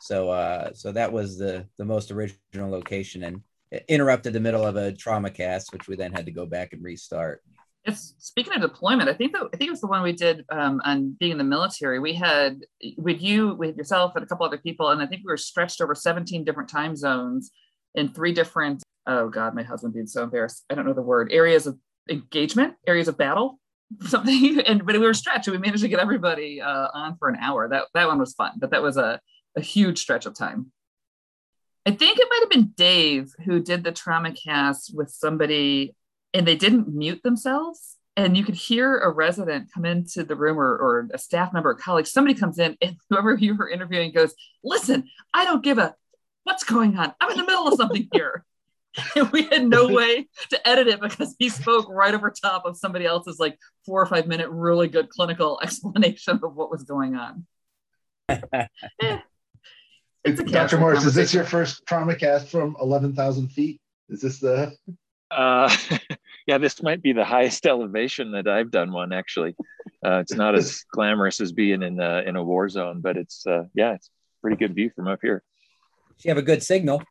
So 0.00 0.30
uh, 0.30 0.72
so 0.74 0.90
that 0.92 1.12
was 1.12 1.38
the 1.38 1.66
the 1.78 1.84
most 1.84 2.10
original 2.10 2.70
location. 2.70 3.24
And 3.24 3.42
interrupted 3.88 4.32
the 4.32 4.40
middle 4.40 4.64
of 4.64 4.76
a 4.76 4.92
trauma 4.92 5.30
cast, 5.30 5.72
which 5.72 5.88
we 5.88 5.96
then 5.96 6.12
had 6.12 6.26
to 6.26 6.32
go 6.32 6.46
back 6.46 6.72
and 6.72 6.82
restart. 6.82 7.42
It's 7.84 8.14
speaking 8.18 8.54
of 8.54 8.62
deployment. 8.62 9.10
I 9.10 9.14
think 9.14 9.32
that 9.32 9.42
I 9.52 9.56
think 9.56 9.68
it 9.68 9.70
was 9.70 9.82
the 9.82 9.86
one 9.86 10.02
we 10.02 10.12
did 10.12 10.44
um, 10.50 10.80
on 10.84 11.16
being 11.20 11.32
in 11.32 11.38
the 11.38 11.44
military. 11.44 11.98
We 11.98 12.14
had 12.14 12.60
with 12.96 13.20
you, 13.20 13.54
with 13.54 13.76
yourself, 13.76 14.12
and 14.16 14.24
a 14.24 14.26
couple 14.26 14.46
other 14.46 14.58
people, 14.58 14.88
and 14.88 15.02
I 15.02 15.06
think 15.06 15.22
we 15.22 15.30
were 15.30 15.36
stretched 15.36 15.82
over 15.82 15.94
17 15.94 16.44
different 16.44 16.70
time 16.70 16.96
zones 16.96 17.50
in 17.94 18.08
three 18.08 18.32
different. 18.32 18.82
Oh 19.06 19.28
God, 19.28 19.54
my 19.54 19.62
husband 19.62 19.92
being 19.92 20.06
so 20.06 20.22
embarrassed. 20.22 20.64
I 20.70 20.74
don't 20.74 20.86
know 20.86 20.94
the 20.94 21.02
word. 21.02 21.30
Areas 21.30 21.66
of 21.66 21.78
engagement, 22.08 22.74
areas 22.86 23.08
of 23.08 23.18
battle, 23.18 23.60
something. 24.06 24.60
And 24.60 24.86
but 24.86 24.94
we 24.94 25.06
were 25.06 25.12
stretched. 25.12 25.46
And 25.48 25.54
we 25.54 25.60
managed 25.60 25.82
to 25.82 25.88
get 25.88 26.00
everybody 26.00 26.62
uh, 26.62 26.88
on 26.94 27.18
for 27.18 27.28
an 27.28 27.36
hour. 27.38 27.68
That 27.68 27.88
that 27.92 28.06
one 28.06 28.18
was 28.18 28.32
fun, 28.32 28.52
but 28.58 28.70
that 28.70 28.82
was 28.82 28.96
a 28.96 29.20
a 29.56 29.60
huge 29.60 30.00
stretch 30.00 30.26
of 30.26 30.34
time. 30.34 30.72
I 31.86 31.90
think 31.90 32.18
it 32.18 32.28
might 32.30 32.40
have 32.40 32.50
been 32.50 32.72
Dave 32.76 33.32
who 33.44 33.60
did 33.60 33.84
the 33.84 33.92
trauma 33.92 34.32
cast 34.32 34.94
with 34.94 35.10
somebody 35.10 35.94
and 36.32 36.46
they 36.46 36.56
didn't 36.56 36.88
mute 36.88 37.22
themselves. 37.22 37.96
And 38.16 38.36
you 38.36 38.44
could 38.44 38.54
hear 38.54 38.98
a 38.98 39.10
resident 39.10 39.72
come 39.72 39.84
into 39.84 40.22
the 40.24 40.36
room 40.36 40.58
or, 40.58 40.76
or 40.76 41.08
a 41.12 41.18
staff 41.18 41.52
member 41.52 41.70
or 41.70 41.74
colleague, 41.74 42.06
somebody 42.06 42.38
comes 42.38 42.58
in 42.58 42.76
and 42.80 42.96
whoever 43.10 43.34
you 43.34 43.56
were 43.56 43.68
interviewing 43.68 44.12
goes, 44.12 44.34
Listen, 44.62 45.08
I 45.32 45.44
don't 45.44 45.64
give 45.64 45.78
a 45.78 45.94
what's 46.44 46.64
going 46.64 46.96
on. 46.96 47.12
I'm 47.20 47.30
in 47.30 47.38
the 47.38 47.44
middle 47.44 47.68
of 47.68 47.74
something 47.74 48.08
here. 48.12 48.44
and 49.16 49.30
we 49.32 49.44
had 49.44 49.66
no 49.66 49.88
way 49.92 50.28
to 50.50 50.68
edit 50.68 50.88
it 50.88 51.00
because 51.00 51.34
he 51.38 51.48
spoke 51.48 51.86
right 51.88 52.14
over 52.14 52.30
top 52.30 52.64
of 52.64 52.76
somebody 52.76 53.04
else's 53.04 53.40
like 53.40 53.58
four 53.84 54.00
or 54.00 54.06
five 54.06 54.26
minute 54.26 54.48
really 54.50 54.88
good 54.88 55.08
clinical 55.08 55.58
explanation 55.62 56.38
of 56.42 56.54
what 56.54 56.70
was 56.70 56.84
going 56.84 57.16
on. 57.16 57.46
Eh, 60.24 60.32
Dr. 60.32 60.78
Morris, 60.78 61.04
is 61.04 61.14
this 61.14 61.34
your 61.34 61.44
first 61.44 61.84
trauma 61.86 62.14
cast 62.14 62.48
from 62.48 62.76
11,000 62.80 63.48
feet? 63.48 63.80
Is 64.08 64.20
this 64.20 64.40
the? 64.40 64.74
Uh, 65.30 65.74
yeah, 66.46 66.58
this 66.58 66.82
might 66.82 67.02
be 67.02 67.12
the 67.12 67.24
highest 67.24 67.66
elevation 67.66 68.32
that 68.32 68.48
I've 68.48 68.70
done 68.70 68.92
one. 68.92 69.12
Actually, 69.12 69.54
uh, 70.04 70.18
it's 70.18 70.34
not 70.34 70.54
as 70.54 70.84
glamorous 70.92 71.40
as 71.40 71.52
being 71.52 71.82
in 71.82 72.00
a, 72.00 72.22
in 72.26 72.36
a 72.36 72.42
war 72.42 72.68
zone, 72.68 73.00
but 73.00 73.16
it's 73.16 73.46
uh, 73.46 73.64
yeah, 73.74 73.94
it's 73.94 74.10
pretty 74.42 74.56
good 74.56 74.74
view 74.74 74.90
from 74.94 75.08
up 75.08 75.20
here. 75.22 75.42
You 76.22 76.30
have 76.30 76.38
a 76.38 76.42
good 76.42 76.62
signal. 76.62 77.02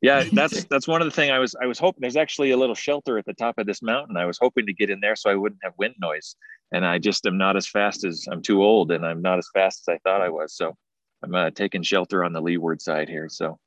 Yeah, 0.00 0.24
that's 0.32 0.64
that's 0.64 0.86
one 0.86 1.00
of 1.02 1.06
the 1.06 1.12
thing 1.12 1.30
I 1.30 1.40
was 1.40 1.56
I 1.60 1.66
was 1.66 1.78
hoping. 1.78 2.02
There's 2.02 2.16
actually 2.16 2.52
a 2.52 2.56
little 2.56 2.74
shelter 2.74 3.18
at 3.18 3.24
the 3.24 3.34
top 3.34 3.58
of 3.58 3.66
this 3.66 3.82
mountain. 3.82 4.16
I 4.16 4.26
was 4.26 4.38
hoping 4.40 4.66
to 4.66 4.72
get 4.72 4.90
in 4.90 5.00
there 5.00 5.16
so 5.16 5.30
I 5.30 5.34
wouldn't 5.34 5.60
have 5.64 5.72
wind 5.76 5.94
noise. 6.00 6.36
And 6.70 6.84
I 6.84 6.98
just 6.98 7.26
am 7.26 7.38
not 7.38 7.56
as 7.56 7.66
fast 7.66 8.04
as 8.04 8.26
I'm 8.30 8.42
too 8.42 8.62
old, 8.62 8.92
and 8.92 9.04
I'm 9.04 9.22
not 9.22 9.38
as 9.38 9.48
fast 9.54 9.88
as 9.88 9.94
I 9.94 9.98
thought 10.04 10.20
I 10.20 10.28
was. 10.28 10.54
So 10.54 10.76
I'm 11.22 11.34
uh, 11.34 11.50
taking 11.50 11.82
shelter 11.82 12.24
on 12.24 12.32
the 12.32 12.40
leeward 12.40 12.80
side 12.80 13.08
here. 13.08 13.28
So 13.28 13.58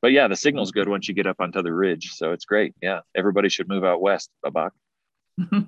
but 0.00 0.12
yeah, 0.12 0.28
the 0.28 0.36
signal's 0.36 0.70
good 0.70 0.88
once 0.88 1.08
you 1.08 1.14
get 1.14 1.26
up 1.26 1.40
onto 1.40 1.62
the 1.62 1.72
ridge. 1.72 2.12
So 2.12 2.32
it's 2.32 2.44
great. 2.44 2.74
Yeah, 2.80 3.00
everybody 3.16 3.48
should 3.48 3.68
move 3.68 3.84
out 3.84 4.00
west, 4.00 4.30
Babak. 4.44 4.70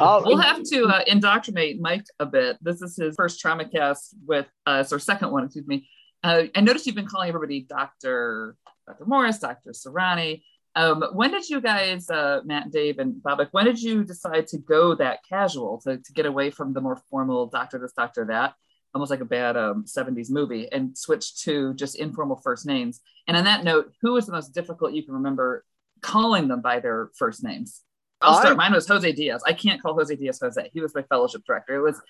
we'll 0.00 0.36
have 0.38 0.62
to 0.62 0.84
uh, 0.84 1.02
indoctrinate 1.06 1.80
Mike 1.80 2.06
a 2.18 2.26
bit. 2.26 2.58
This 2.60 2.82
is 2.82 2.96
his 2.96 3.14
first 3.16 3.40
trauma 3.40 3.68
cast 3.68 4.14
with 4.26 4.46
us, 4.66 4.92
or 4.92 4.98
second 4.98 5.32
one, 5.32 5.44
excuse 5.44 5.66
me. 5.66 5.88
Uh, 6.22 6.44
I 6.54 6.60
noticed 6.60 6.86
you've 6.86 6.96
been 6.96 7.06
calling 7.06 7.28
everybody 7.28 7.60
Dr. 7.60 8.56
Dr. 8.86 9.06
Morris, 9.06 9.38
Dr. 9.38 9.70
Sarani. 9.70 10.42
Um, 10.74 11.04
when 11.12 11.32
did 11.32 11.48
you 11.48 11.60
guys, 11.60 12.08
uh, 12.10 12.40
Matt, 12.44 12.70
Dave, 12.70 12.98
and 12.98 13.14
Babak, 13.14 13.48
when 13.50 13.64
did 13.64 13.80
you 13.80 14.04
decide 14.04 14.46
to 14.48 14.58
go 14.58 14.94
that 14.94 15.20
casual 15.28 15.80
to, 15.84 15.98
to 15.98 16.12
get 16.12 16.26
away 16.26 16.50
from 16.50 16.72
the 16.72 16.80
more 16.80 17.00
formal 17.10 17.46
doctor 17.46 17.78
this, 17.78 17.92
doctor 17.92 18.24
that? 18.26 18.54
Almost 18.94 19.10
like 19.10 19.20
a 19.20 19.26
bad 19.26 19.56
um, 19.56 19.84
70s 19.84 20.30
movie 20.30 20.70
and 20.72 20.96
switched 20.96 21.42
to 21.42 21.74
just 21.74 21.96
informal 21.96 22.40
first 22.42 22.66
names. 22.66 23.00
And 23.26 23.36
on 23.36 23.44
that 23.44 23.64
note, 23.64 23.92
who 24.00 24.14
was 24.14 24.26
the 24.26 24.32
most 24.32 24.54
difficult 24.54 24.92
you 24.92 25.04
can 25.04 25.14
remember 25.14 25.64
calling 26.00 26.48
them 26.48 26.62
by 26.62 26.80
their 26.80 27.10
first 27.16 27.44
names? 27.44 27.82
I'll 28.20 28.38
start. 28.38 28.54
I, 28.54 28.56
Mine 28.56 28.72
was 28.72 28.88
Jose 28.88 29.12
Diaz. 29.12 29.42
I 29.46 29.52
can't 29.52 29.80
call 29.80 29.94
Jose 29.94 30.14
Diaz 30.14 30.40
Jose. 30.42 30.70
He 30.72 30.80
was 30.80 30.94
my 30.94 31.02
fellowship 31.02 31.42
director. 31.46 31.76
It 31.76 31.82
was, 31.82 32.00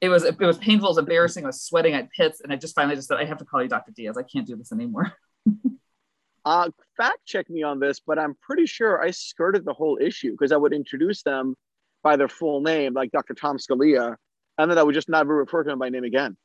it 0.00 0.08
was, 0.08 0.24
it 0.24 0.38
was 0.38 0.58
painful. 0.58 0.88
It 0.88 0.90
was 0.90 0.98
embarrassing. 0.98 1.44
I 1.44 1.48
was 1.48 1.62
sweating 1.62 1.94
at 1.94 2.10
pits, 2.12 2.40
and 2.42 2.52
I 2.52 2.56
just 2.56 2.74
finally 2.74 2.94
just 2.94 3.08
said, 3.08 3.18
I 3.18 3.24
have 3.24 3.38
to 3.38 3.44
call 3.44 3.62
you 3.62 3.68
Dr. 3.68 3.92
Diaz. 3.92 4.16
I 4.16 4.22
can't 4.22 4.46
do 4.46 4.54
this 4.54 4.70
anymore. 4.70 5.12
uh, 6.44 6.70
fact 6.96 7.24
check 7.24 7.50
me 7.50 7.62
on 7.62 7.80
this, 7.80 8.00
but 8.00 8.18
I'm 8.18 8.36
pretty 8.40 8.66
sure 8.66 9.02
I 9.02 9.10
skirted 9.10 9.64
the 9.64 9.72
whole 9.72 9.98
issue 10.00 10.32
because 10.32 10.52
I 10.52 10.56
would 10.56 10.72
introduce 10.72 11.22
them 11.22 11.56
by 12.02 12.16
their 12.16 12.28
full 12.28 12.60
name, 12.60 12.94
like 12.94 13.10
Dr. 13.10 13.34
Tom 13.34 13.56
Scalea, 13.56 14.16
and 14.58 14.70
then 14.70 14.78
I 14.78 14.82
would 14.82 14.94
just 14.94 15.08
never 15.08 15.36
refer 15.36 15.64
to 15.64 15.70
him 15.70 15.78
by 15.78 15.88
name 15.88 16.04
again. 16.04 16.36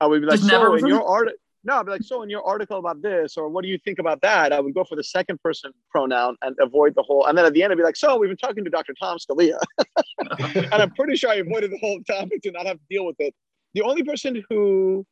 I 0.00 0.06
would 0.06 0.20
be 0.20 0.26
like, 0.26 0.38
just 0.38 0.48
so 0.48 0.74
in 0.74 0.86
your 0.86 1.06
article, 1.06 1.36
no, 1.62 1.76
I'd 1.76 1.84
be 1.84 1.92
like, 1.92 2.02
so 2.02 2.22
in 2.22 2.30
your 2.30 2.42
article 2.46 2.78
about 2.78 3.02
this, 3.02 3.36
or 3.36 3.48
what 3.50 3.62
do 3.62 3.68
you 3.68 3.78
think 3.84 3.98
about 3.98 4.22
that? 4.22 4.52
I 4.52 4.60
would 4.60 4.72
go 4.72 4.82
for 4.82 4.96
the 4.96 5.04
second 5.04 5.42
person 5.42 5.72
pronoun 5.90 6.36
and 6.40 6.56
avoid 6.58 6.94
the 6.94 7.02
whole. 7.02 7.26
And 7.26 7.36
then 7.36 7.44
at 7.44 7.52
the 7.52 7.62
end, 7.62 7.72
I'd 7.72 7.76
be 7.76 7.84
like, 7.84 7.96
so 7.96 8.16
we've 8.16 8.30
been 8.30 8.36
talking 8.38 8.64
to 8.64 8.70
Dr. 8.70 8.94
Tom 8.94 9.18
Scalea, 9.18 9.58
and 10.54 10.74
I'm 10.74 10.90
pretty 10.92 11.16
sure 11.16 11.30
I 11.30 11.36
avoided 11.36 11.70
the 11.70 11.78
whole 11.78 12.00
topic 12.04 12.40
to 12.42 12.50
not 12.50 12.66
have 12.66 12.78
to 12.78 12.84
deal 12.88 13.04
with 13.04 13.16
it. 13.18 13.34
The 13.74 13.82
only 13.82 14.02
person 14.02 14.42
who 14.48 15.04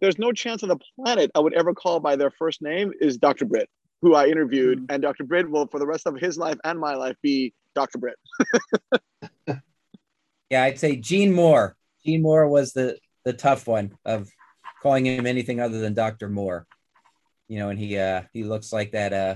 there's 0.00 0.18
no 0.18 0.32
chance 0.32 0.64
on 0.64 0.68
the 0.68 0.78
planet 0.96 1.30
I 1.36 1.38
would 1.38 1.54
ever 1.54 1.72
call 1.72 2.00
by 2.00 2.16
their 2.16 2.32
first 2.32 2.60
name 2.60 2.92
is 3.00 3.16
Dr. 3.16 3.44
Britt, 3.44 3.70
who 4.02 4.14
I 4.14 4.26
interviewed, 4.26 4.78
mm-hmm. 4.78 4.92
and 4.92 5.00
Dr. 5.00 5.22
Britt 5.22 5.48
will, 5.48 5.68
for 5.68 5.78
the 5.78 5.86
rest 5.86 6.08
of 6.08 6.16
his 6.16 6.36
life 6.36 6.58
and 6.64 6.78
my 6.80 6.94
life, 6.94 7.14
be 7.22 7.54
Dr. 7.76 7.98
Britt. 7.98 8.16
yeah, 10.50 10.64
I'd 10.64 10.80
say 10.80 10.96
Gene 10.96 11.32
Moore. 11.32 11.76
Gene 12.04 12.22
Moore 12.22 12.48
was 12.48 12.72
the 12.72 12.98
the 13.24 13.32
tough 13.32 13.66
one 13.66 13.92
of 14.04 14.28
calling 14.82 15.06
him 15.06 15.26
anything 15.26 15.60
other 15.60 15.80
than 15.80 15.94
Dr. 15.94 16.28
Moore. 16.28 16.66
You 17.48 17.58
know, 17.58 17.68
and 17.68 17.78
he 17.78 17.98
uh 17.98 18.22
he 18.32 18.44
looks 18.44 18.72
like 18.72 18.92
that 18.92 19.12
uh 19.12 19.34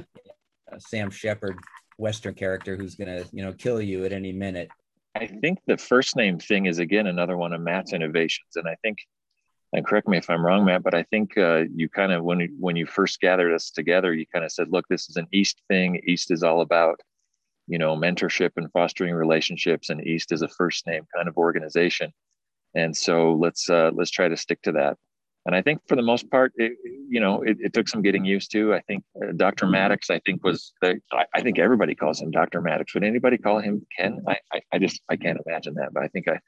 Sam 0.78 1.10
Shepard 1.10 1.58
Western 1.98 2.34
character 2.34 2.76
who's 2.76 2.94
gonna, 2.94 3.24
you 3.32 3.42
know, 3.44 3.52
kill 3.52 3.80
you 3.80 4.04
at 4.04 4.12
any 4.12 4.32
minute. 4.32 4.70
I 5.14 5.26
think 5.26 5.58
the 5.66 5.78
first 5.78 6.16
name 6.16 6.38
thing 6.38 6.66
is 6.66 6.78
again 6.78 7.06
another 7.06 7.36
one 7.36 7.52
of 7.52 7.60
Matt's 7.60 7.92
innovations. 7.92 8.56
And 8.56 8.68
I 8.68 8.76
think 8.82 8.98
and 9.72 9.84
correct 9.84 10.08
me 10.08 10.16
if 10.16 10.30
I'm 10.30 10.44
wrong, 10.44 10.64
Matt, 10.64 10.82
but 10.82 10.94
I 10.94 11.02
think 11.04 11.36
uh, 11.36 11.64
you 11.74 11.88
kind 11.88 12.12
of 12.12 12.24
when 12.24 12.56
when 12.58 12.76
you 12.76 12.86
first 12.86 13.20
gathered 13.20 13.52
us 13.52 13.70
together, 13.70 14.14
you 14.14 14.24
kind 14.26 14.44
of 14.44 14.52
said, 14.52 14.68
"Look, 14.70 14.86
this 14.88 15.08
is 15.10 15.16
an 15.16 15.26
East 15.32 15.60
thing. 15.68 16.00
East 16.06 16.30
is 16.30 16.42
all 16.42 16.60
about, 16.60 17.00
you 17.66 17.78
know, 17.78 17.96
mentorship 17.96 18.52
and 18.56 18.70
fostering 18.72 19.14
relationships, 19.14 19.90
and 19.90 20.06
East 20.06 20.32
is 20.32 20.42
a 20.42 20.48
first 20.48 20.86
name 20.86 21.06
kind 21.14 21.28
of 21.28 21.36
organization." 21.36 22.12
And 22.76 22.96
so 22.96 23.32
let's 23.34 23.68
uh, 23.68 23.90
let's 23.94 24.10
try 24.10 24.28
to 24.28 24.36
stick 24.36 24.62
to 24.62 24.72
that 24.72 24.98
and 25.46 25.54
i 25.54 25.62
think 25.62 25.80
for 25.86 25.96
the 25.96 26.02
most 26.02 26.30
part 26.30 26.52
it, 26.56 26.72
you 27.08 27.20
know 27.20 27.40
it, 27.42 27.56
it, 27.60 27.72
took 27.72 27.88
some 27.88 28.02
getting 28.02 28.24
used 28.24 28.50
to 28.50 28.74
i 28.74 28.80
think 28.80 29.02
uh, 29.22 29.32
dr 29.36 29.64
mm-hmm. 29.64 29.72
mattox 29.72 30.10
i 30.10 30.18
think 30.26 30.44
was 30.44 30.72
the 30.82 31.00
I, 31.12 31.24
I, 31.34 31.40
think 31.40 31.58
everybody 31.58 31.94
calls 31.94 32.20
him 32.20 32.30
dr 32.30 32.60
mattox 32.60 32.92
would 32.94 33.04
anybody 33.04 33.38
call 33.38 33.60
him 33.60 33.86
ken 33.96 34.22
i 34.28 34.36
i, 34.52 34.60
I 34.72 34.78
just 34.78 35.00
i 35.08 35.16
can't 35.16 35.38
imagine 35.46 35.74
that 35.74 35.94
but 35.94 36.02
i 36.02 36.08
think 36.08 36.28
i 36.28 36.38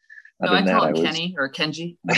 no, 0.40 0.52
I 0.52 0.62
call 0.62 0.86
him 0.86 0.92
was, 0.92 1.02
Kenny 1.02 1.34
or 1.36 1.50
Kenji. 1.50 1.96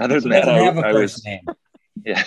other 0.00 0.20
than 0.20 0.30
that, 0.30 0.48
I, 0.48 0.88
I 0.88 0.92
was 0.94 1.22
name. 1.22 1.42
yeah, 2.06 2.22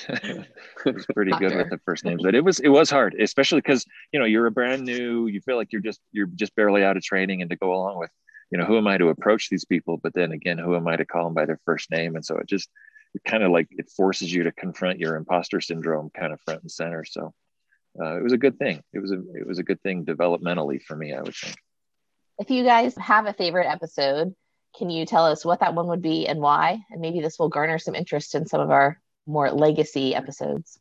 it 0.86 0.94
was 0.94 1.08
pretty 1.08 1.32
good 1.32 1.56
with 1.56 1.72
the 1.72 1.80
first 1.84 2.06
names, 2.06 2.22
but 2.22 2.36
it 2.36 2.44
was 2.44 2.60
it 2.60 2.70
was 2.70 2.92
hard, 2.92 3.16
especially 3.20 3.62
because 3.62 3.88
you 4.14 4.20
know 4.20 4.28
you're 4.28 4.46
a 4.46 4.52
brand 4.52 4.84
new, 4.84 5.26
you 5.26 5.42
feel 5.42 5.56
like 5.56 5.72
you're 5.72 5.82
just 5.82 6.00
you're 6.12 6.28
just 6.28 6.56
barely 6.56 6.84
out 6.84 6.96
of 6.96 7.02
training, 7.02 7.42
and 7.42 7.50
to 7.50 7.56
go 7.56 7.74
along 7.74 7.98
with 7.98 8.12
you 8.52 8.58
know, 8.58 8.66
who 8.66 8.78
am 8.78 8.88
I 8.88 8.98
to 8.98 9.10
approach 9.10 9.50
these 9.50 9.66
people? 9.66 9.98
But 9.98 10.14
then 10.14 10.32
again, 10.32 10.58
who 10.58 10.76
am 10.76 10.88
I 10.88 10.96
to 10.96 11.06
call 11.06 11.26
them 11.26 11.34
by 11.34 11.46
their 11.46 11.60
first 11.66 11.92
name? 11.92 12.16
And 12.16 12.26
so 12.26 12.38
it 12.38 12.48
just 12.48 12.70
it 13.14 13.24
kind 13.24 13.44
of 13.44 13.52
like 13.52 13.68
it 13.72 13.90
forces 13.90 14.32
you 14.32 14.44
to 14.44 14.52
confront 14.52 15.00
your 15.00 15.16
imposter 15.16 15.62
syndrome 15.62 16.10
kind 16.10 16.34
of 16.34 16.42
front 16.42 16.62
and 16.62 16.72
center. 16.72 17.04
So 17.06 17.34
uh, 18.00 18.18
it 18.18 18.24
was 18.24 18.34
a 18.34 18.38
good 18.38 18.58
thing. 18.58 18.82
It 18.94 19.00
was 19.00 19.12
a 19.12 19.20
it 19.36 19.48
was 19.48 19.60
a 19.60 19.64
good 19.64 19.82
thing 19.82 20.06
developmentally 20.06 20.82
for 20.82 20.96
me, 20.96 21.14
I 21.14 21.22
would 21.22 21.36
think. 21.36 21.56
If 22.40 22.50
you 22.50 22.64
guys 22.64 22.96
have 22.96 23.26
a 23.26 23.34
favorite 23.34 23.68
episode, 23.68 24.34
can 24.78 24.90
you 24.90 25.06
tell 25.06 25.26
us 25.26 25.44
what 25.44 25.60
that 25.60 25.74
one 25.74 25.88
would 25.88 26.02
be 26.02 26.28
and 26.28 26.40
why? 26.40 26.80
And 26.90 27.02
maybe 27.02 27.22
this 27.22 27.38
will 27.38 27.50
garner 27.50 27.80
some 27.80 27.96
interest 27.96 28.36
in 28.36 28.46
some 28.46 28.62
of 28.62 28.72
our 28.72 29.00
more 29.26 29.52
legacy 29.52 30.16
episodes 30.16 30.80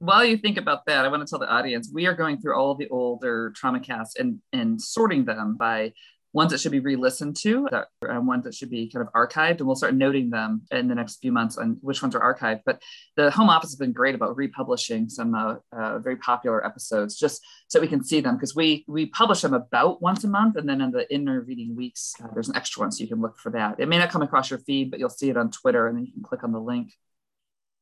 while 0.00 0.24
you 0.24 0.38
think 0.38 0.56
about 0.56 0.86
that, 0.86 1.04
I 1.04 1.08
want 1.08 1.26
to 1.26 1.30
tell 1.30 1.38
the 1.38 1.50
audience 1.50 1.90
we 1.92 2.06
are 2.06 2.14
going 2.14 2.40
through 2.40 2.56
all 2.56 2.74
the 2.74 2.88
older 2.88 3.52
trauma 3.54 3.80
casts 3.80 4.16
and 4.16 4.40
and 4.52 4.80
sorting 4.80 5.24
them 5.24 5.56
by 5.56 5.92
ones 6.32 6.52
that 6.52 6.60
should 6.60 6.72
be 6.72 6.80
re-listened 6.80 7.36
to 7.36 7.66
that, 7.70 7.88
and 8.02 8.26
ones 8.26 8.44
that 8.44 8.54
should 8.54 8.70
be 8.70 8.88
kind 8.88 9.06
of 9.06 9.12
archived 9.12 9.58
and 9.58 9.66
we'll 9.66 9.74
start 9.74 9.94
noting 9.94 10.30
them 10.30 10.62
in 10.70 10.86
the 10.86 10.94
next 10.94 11.16
few 11.16 11.32
months 11.32 11.58
on 11.58 11.78
which 11.80 12.02
ones 12.02 12.14
are 12.14 12.34
archived. 12.34 12.62
But 12.64 12.82
the 13.16 13.30
home 13.30 13.50
office 13.50 13.70
has 13.70 13.76
been 13.76 13.92
great 13.92 14.14
about 14.14 14.36
republishing 14.36 15.08
some 15.08 15.34
uh, 15.34 15.56
uh, 15.72 15.98
very 15.98 16.16
popular 16.16 16.64
episodes 16.64 17.18
just 17.18 17.44
so 17.68 17.80
we 17.80 17.88
can 17.88 18.04
see 18.04 18.20
them 18.20 18.36
because 18.36 18.54
we 18.54 18.84
we 18.86 19.06
publish 19.06 19.40
them 19.40 19.54
about 19.54 20.00
once 20.00 20.22
a 20.22 20.28
month 20.28 20.56
and 20.56 20.68
then 20.68 20.80
in 20.80 20.92
the 20.92 21.12
intervening 21.12 21.74
weeks 21.74 22.14
uh, 22.22 22.28
there's 22.32 22.48
an 22.48 22.56
extra 22.56 22.80
one 22.80 22.92
so 22.92 23.02
you 23.02 23.08
can 23.08 23.20
look 23.20 23.38
for 23.38 23.50
that. 23.50 23.80
It 23.80 23.88
may 23.88 23.98
not 23.98 24.10
come 24.10 24.22
across 24.22 24.50
your 24.50 24.60
feed 24.60 24.90
but 24.90 25.00
you'll 25.00 25.08
see 25.08 25.30
it 25.30 25.36
on 25.36 25.50
twitter 25.50 25.88
and 25.88 25.96
then 25.96 26.06
you 26.06 26.12
can 26.12 26.22
click 26.22 26.44
on 26.44 26.52
the 26.52 26.60
link. 26.60 26.92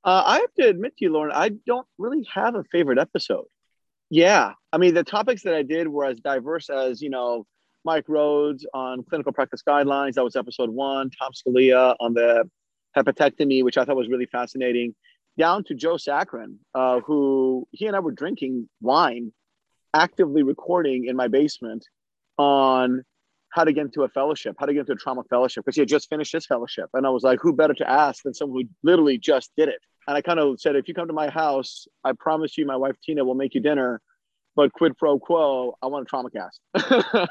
Uh, 0.04 0.22
i 0.24 0.38
have 0.38 0.54
to 0.54 0.68
admit 0.68 0.96
to 0.96 1.04
you 1.04 1.12
lauren 1.12 1.32
i 1.34 1.50
don't 1.66 1.86
really 1.98 2.26
have 2.32 2.54
a 2.54 2.64
favorite 2.64 2.98
episode. 2.98 3.44
Yeah. 4.10 4.52
I 4.72 4.78
mean 4.78 4.94
the 4.94 5.04
topics 5.04 5.42
that 5.42 5.54
i 5.54 5.62
did 5.62 5.86
were 5.86 6.06
as 6.06 6.18
diverse 6.20 6.70
as 6.70 7.02
you 7.02 7.10
know 7.10 7.46
Mike 7.88 8.04
Rhodes 8.06 8.66
on 8.74 9.02
clinical 9.02 9.32
practice 9.32 9.62
guidelines. 9.66 10.12
That 10.12 10.22
was 10.22 10.36
episode 10.36 10.68
one. 10.68 11.08
Tom 11.18 11.32
Scalea 11.32 11.96
on 11.98 12.12
the 12.12 12.44
hepatectomy, 12.94 13.64
which 13.64 13.78
I 13.78 13.86
thought 13.86 13.96
was 13.96 14.10
really 14.10 14.26
fascinating. 14.26 14.94
Down 15.38 15.64
to 15.64 15.74
Joe 15.74 15.94
Sakran, 15.94 16.56
uh, 16.74 17.00
who 17.00 17.66
he 17.72 17.86
and 17.86 17.96
I 17.96 18.00
were 18.00 18.12
drinking 18.12 18.68
wine, 18.82 19.32
actively 19.94 20.42
recording 20.42 21.06
in 21.06 21.16
my 21.16 21.28
basement 21.28 21.86
on 22.36 23.04
how 23.48 23.64
to 23.64 23.72
get 23.72 23.86
into 23.86 24.02
a 24.02 24.08
fellowship, 24.10 24.56
how 24.58 24.66
to 24.66 24.74
get 24.74 24.80
into 24.80 24.92
a 24.92 24.96
trauma 24.96 25.22
fellowship, 25.30 25.64
because 25.64 25.76
he 25.76 25.80
had 25.80 25.88
just 25.88 26.10
finished 26.10 26.32
his 26.34 26.44
fellowship. 26.44 26.90
And 26.92 27.06
I 27.06 27.10
was 27.10 27.22
like, 27.22 27.38
who 27.40 27.54
better 27.54 27.72
to 27.72 27.90
ask 27.90 28.22
than 28.22 28.34
someone 28.34 28.64
who 28.64 28.68
literally 28.82 29.16
just 29.16 29.50
did 29.56 29.70
it? 29.70 29.80
And 30.06 30.14
I 30.14 30.20
kind 30.20 30.38
of 30.38 30.60
said, 30.60 30.76
if 30.76 30.88
you 30.88 30.92
come 30.92 31.06
to 31.06 31.14
my 31.14 31.30
house, 31.30 31.88
I 32.04 32.12
promise 32.12 32.58
you, 32.58 32.66
my 32.66 32.76
wife 32.76 32.96
Tina 33.02 33.24
will 33.24 33.34
make 33.34 33.54
you 33.54 33.62
dinner, 33.62 34.02
but 34.56 34.74
quid 34.74 34.98
pro 34.98 35.18
quo, 35.18 35.78
I 35.80 35.86
want 35.86 36.02
a 36.02 36.06
trauma 36.06 36.28
cast. 36.28 36.60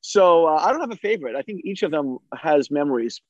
So 0.00 0.46
uh, 0.46 0.56
I 0.56 0.70
don't 0.70 0.80
have 0.80 0.92
a 0.92 0.96
favorite. 0.96 1.36
I 1.36 1.42
think 1.42 1.64
each 1.64 1.82
of 1.82 1.90
them 1.90 2.18
has 2.34 2.70
memories. 2.70 3.20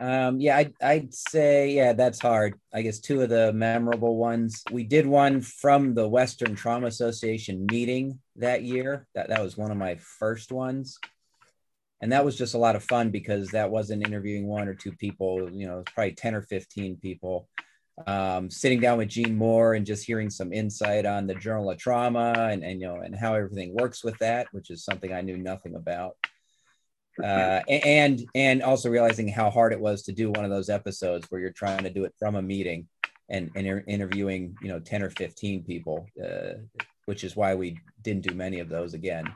Um, 0.00 0.40
yeah, 0.40 0.56
I'd, 0.56 0.74
I'd 0.82 1.14
say, 1.14 1.70
yeah, 1.72 1.92
that's 1.92 2.18
hard. 2.18 2.58
I 2.72 2.82
guess 2.82 2.98
two 2.98 3.20
of 3.20 3.28
the 3.28 3.52
memorable 3.52 4.16
ones. 4.16 4.64
We 4.72 4.84
did 4.84 5.06
one 5.06 5.40
from 5.40 5.94
the 5.94 6.08
Western 6.08 6.54
Trauma 6.54 6.86
Association 6.86 7.66
meeting 7.70 8.18
that 8.36 8.62
year. 8.62 9.06
That, 9.14 9.28
that 9.28 9.42
was 9.42 9.56
one 9.56 9.70
of 9.70 9.76
my 9.76 9.96
first 9.96 10.50
ones. 10.50 10.98
And 12.00 12.10
that 12.10 12.24
was 12.24 12.36
just 12.36 12.54
a 12.54 12.58
lot 12.58 12.74
of 12.74 12.82
fun 12.82 13.10
because 13.10 13.50
that 13.50 13.70
wasn't 13.70 14.04
interviewing 14.04 14.46
one 14.46 14.66
or 14.66 14.74
two 14.74 14.92
people, 14.92 15.48
you 15.52 15.68
know, 15.68 15.84
probably 15.94 16.12
10 16.12 16.34
or 16.34 16.42
15 16.42 16.96
people 16.96 17.48
um, 18.06 18.50
sitting 18.50 18.80
down 18.80 18.98
with 18.98 19.08
Gene 19.08 19.36
Moore 19.36 19.74
and 19.74 19.86
just 19.86 20.04
hearing 20.04 20.30
some 20.30 20.52
insight 20.52 21.06
on 21.06 21.26
the 21.26 21.34
Journal 21.34 21.70
of 21.70 21.78
Trauma 21.78 22.48
and, 22.50 22.64
and 22.64 22.80
you 22.80 22.86
know 22.86 22.96
and 22.96 23.14
how 23.14 23.34
everything 23.34 23.74
works 23.74 24.02
with 24.02 24.16
that, 24.18 24.46
which 24.52 24.70
is 24.70 24.84
something 24.84 25.12
I 25.12 25.20
knew 25.20 25.36
nothing 25.36 25.74
about. 25.74 26.16
Uh, 27.22 27.60
and 27.68 28.24
and 28.34 28.62
also 28.62 28.88
realizing 28.88 29.28
how 29.28 29.50
hard 29.50 29.72
it 29.72 29.80
was 29.80 30.02
to 30.02 30.12
do 30.12 30.30
one 30.30 30.44
of 30.44 30.50
those 30.50 30.70
episodes 30.70 31.26
where 31.28 31.40
you're 31.40 31.50
trying 31.50 31.84
to 31.84 31.90
do 31.90 32.04
it 32.04 32.14
from 32.18 32.36
a 32.36 32.42
meeting 32.42 32.88
and, 33.28 33.50
and 33.54 33.84
interviewing 33.86 34.56
you 34.62 34.68
know 34.68 34.80
10 34.80 35.02
or 35.02 35.10
15 35.10 35.62
people 35.62 36.06
uh, 36.24 36.54
which 37.06 37.24
is 37.24 37.36
why 37.36 37.54
we 37.54 37.78
didn't 38.02 38.26
do 38.26 38.34
many 38.34 38.60
of 38.60 38.68
those 38.68 38.94
again. 38.94 39.26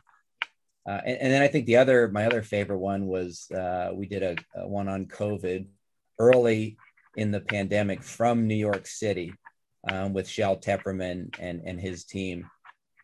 Uh, 0.89 1.01
and, 1.05 1.19
and, 1.19 1.33
then 1.33 1.43
I 1.43 1.49
think 1.49 1.67
the 1.67 1.77
other, 1.77 2.09
my 2.09 2.27
other 2.27 2.43
favorite 2.43 2.79
one 2.79 3.07
was 3.07 3.51
uh, 3.51 3.91
we 3.93 4.07
did 4.07 4.23
a, 4.23 4.37
a, 4.55 4.69
one 4.69 4.89
on 4.89 5.07
COVID 5.07 5.67
early 6.19 6.77
in 7.17 7.31
the 7.31 7.41
pandemic 7.41 8.03
from 8.03 8.47
New 8.47 8.55
York 8.55 8.87
City 8.87 9.33
um, 9.91 10.13
with 10.13 10.29
Shel 10.29 10.57
Teperman 10.57 11.35
and, 11.39 11.63
and 11.65 11.81
his 11.81 12.05
team. 12.05 12.47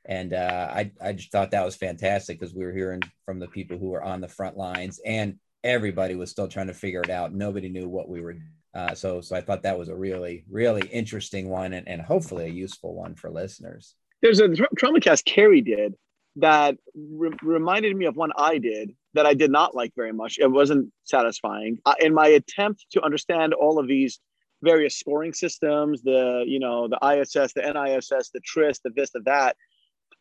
And 0.05 0.35
uh, 0.35 0.71
I, 0.73 0.91
I 1.01 1.13
just 1.13 1.33
thought 1.33 1.53
that 1.53 1.65
was 1.65 1.77
fantastic 1.77 2.39
because 2.39 2.55
we 2.55 2.65
were 2.65 2.73
hearing 2.73 3.03
from 3.25 3.39
the 3.39 3.49
people 3.49 3.79
who 3.79 3.91
were 3.91 4.03
on 4.03 4.21
the 4.21 4.29
front 4.29 4.57
lines 4.57 5.01
and 5.05 5.39
everybody 5.65 6.17
was 6.17 6.31
still 6.31 6.49
trying 6.49 6.67
to 6.67 6.75
figure 6.75 7.03
it 7.03 7.11
out. 7.11 7.33
Nobody 7.33 7.69
knew 7.69 7.89
what 7.89 8.09
we 8.09 8.21
were. 8.21 8.37
Uh, 8.75 8.95
so, 8.95 9.21
so 9.21 9.37
I 9.37 9.41
thought 9.41 9.63
that 9.63 9.79
was 9.79 9.89
a 9.89 9.95
really, 9.95 10.45
really 10.51 10.87
interesting 10.89 11.49
one 11.49 11.73
and, 11.73 11.89
and 11.89 12.03
hopefully 12.03 12.47
a 12.47 12.49
useful 12.49 12.95
one 12.95 13.15
for 13.15 13.31
listeners. 13.31 13.95
There's 14.23 14.41
a 14.41 14.49
tra- 14.49 14.69
TraumaCast 14.77 15.25
Carrie 15.25 15.61
did 15.61 15.95
that 16.37 16.77
re- 16.95 17.37
reminded 17.43 17.95
me 17.97 18.07
of 18.07 18.17
one 18.17 18.33
I 18.37 18.59
did 18.59 18.95
that 19.15 19.27
I 19.27 19.35
did 19.35 19.51
not 19.51 19.75
like 19.75 19.93
very 19.95 20.13
much. 20.13 20.39
It 20.39 20.51
wasn't 20.51 20.93
satisfying. 21.05 21.79
Uh, 21.85 21.95
in 22.01 22.15
my 22.15 22.29
attempt 22.29 22.87
to 22.93 23.03
understand 23.03 23.55
all 23.55 23.79
of 23.79 23.87
these 23.87 24.21
various 24.63 24.99
scoring 24.99 25.33
systems, 25.33 26.03
the 26.03 26.45
you 26.47 26.59
know 26.59 26.89
the 26.89 26.99
ISS, 27.05 27.53
the 27.53 27.63
NISS, 27.63 28.31
the 28.33 28.41
TRISS, 28.41 28.81
the 28.81 28.91
this, 28.91 29.11
the 29.11 29.21
that, 29.21 29.57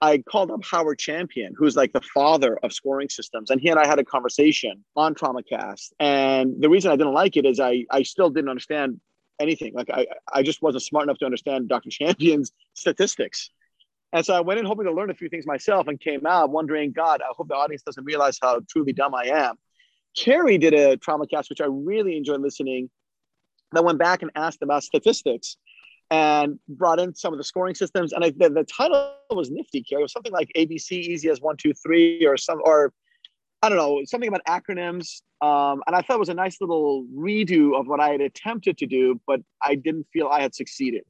I 0.01 0.17
called 0.17 0.51
up 0.51 0.65
Howard 0.65 0.97
Champion, 0.97 1.53
who's 1.55 1.75
like 1.75 1.93
the 1.93 2.01
father 2.01 2.57
of 2.63 2.73
scoring 2.73 3.09
systems, 3.09 3.51
and 3.51 3.61
he 3.61 3.69
and 3.69 3.79
I 3.79 3.85
had 3.85 3.99
a 3.99 4.03
conversation 4.03 4.83
on 4.95 5.13
TraumaCast. 5.13 5.91
And 5.99 6.55
the 6.59 6.69
reason 6.69 6.91
I 6.91 6.95
didn't 6.95 7.13
like 7.13 7.37
it 7.37 7.45
is 7.45 7.59
I 7.59 7.85
I 7.91 8.03
still 8.03 8.29
didn't 8.31 8.49
understand 8.49 8.99
anything. 9.39 9.73
Like 9.73 9.89
I 9.91 10.07
I 10.33 10.41
just 10.41 10.61
wasn't 10.61 10.83
smart 10.83 11.03
enough 11.03 11.19
to 11.19 11.25
understand 11.25 11.69
Dr. 11.69 11.89
Champion's 11.91 12.51
statistics. 12.73 13.51
And 14.13 14.25
so 14.25 14.33
I 14.33 14.41
went 14.41 14.59
in 14.59 14.65
hoping 14.65 14.85
to 14.85 14.91
learn 14.91 15.09
a 15.09 15.13
few 15.13 15.29
things 15.29 15.45
myself 15.45 15.87
and 15.87 15.99
came 15.99 16.25
out 16.25 16.49
wondering, 16.49 16.91
God, 16.91 17.21
I 17.21 17.31
hope 17.35 17.47
the 17.47 17.55
audience 17.55 17.81
doesn't 17.83 18.03
realize 18.03 18.37
how 18.41 18.59
truly 18.69 18.93
dumb 18.93 19.15
I 19.15 19.25
am. 19.25 19.55
Carrie 20.17 20.57
did 20.57 20.73
a 20.73 20.97
trauma 20.97 21.27
cast, 21.27 21.49
which 21.49 21.61
I 21.61 21.67
really 21.67 22.17
enjoyed 22.17 22.41
listening, 22.41 22.89
that 23.71 23.83
went 23.85 23.99
back 23.99 24.21
and 24.21 24.31
asked 24.35 24.61
about 24.61 24.83
statistics 24.83 25.55
and 26.09 26.59
brought 26.67 26.99
in 26.99 27.15
some 27.15 27.33
of 27.33 27.37
the 27.37 27.43
scoring 27.43 27.73
systems. 27.73 28.11
And 28.11 28.25
I, 28.25 28.31
the, 28.31 28.49
the 28.49 28.65
title 28.65 29.13
was 29.29 29.49
nifty, 29.49 29.81
Carrie. 29.81 30.01
It 30.01 30.03
was 30.03 30.11
something 30.11 30.33
like 30.33 30.51
ABC 30.57 30.91
easy 30.91 31.29
as 31.29 31.39
one, 31.39 31.55
two, 31.55 31.73
three, 31.73 32.25
or 32.25 32.35
some, 32.35 32.59
or 32.65 32.91
I 33.61 33.69
don't 33.69 33.77
know, 33.77 34.01
something 34.05 34.27
about 34.27 34.43
acronyms. 34.45 35.21
Um, 35.41 35.81
and 35.87 35.95
I 35.95 36.01
thought 36.01 36.15
it 36.15 36.19
was 36.19 36.29
a 36.29 36.33
nice 36.33 36.59
little 36.59 37.05
redo 37.15 37.79
of 37.79 37.87
what 37.87 38.01
I 38.01 38.09
had 38.09 38.21
attempted 38.21 38.77
to 38.79 38.85
do, 38.85 39.21
but 39.25 39.39
I 39.61 39.75
didn't 39.75 40.05
feel 40.11 40.27
I 40.27 40.41
had 40.41 40.53
succeeded. 40.53 41.03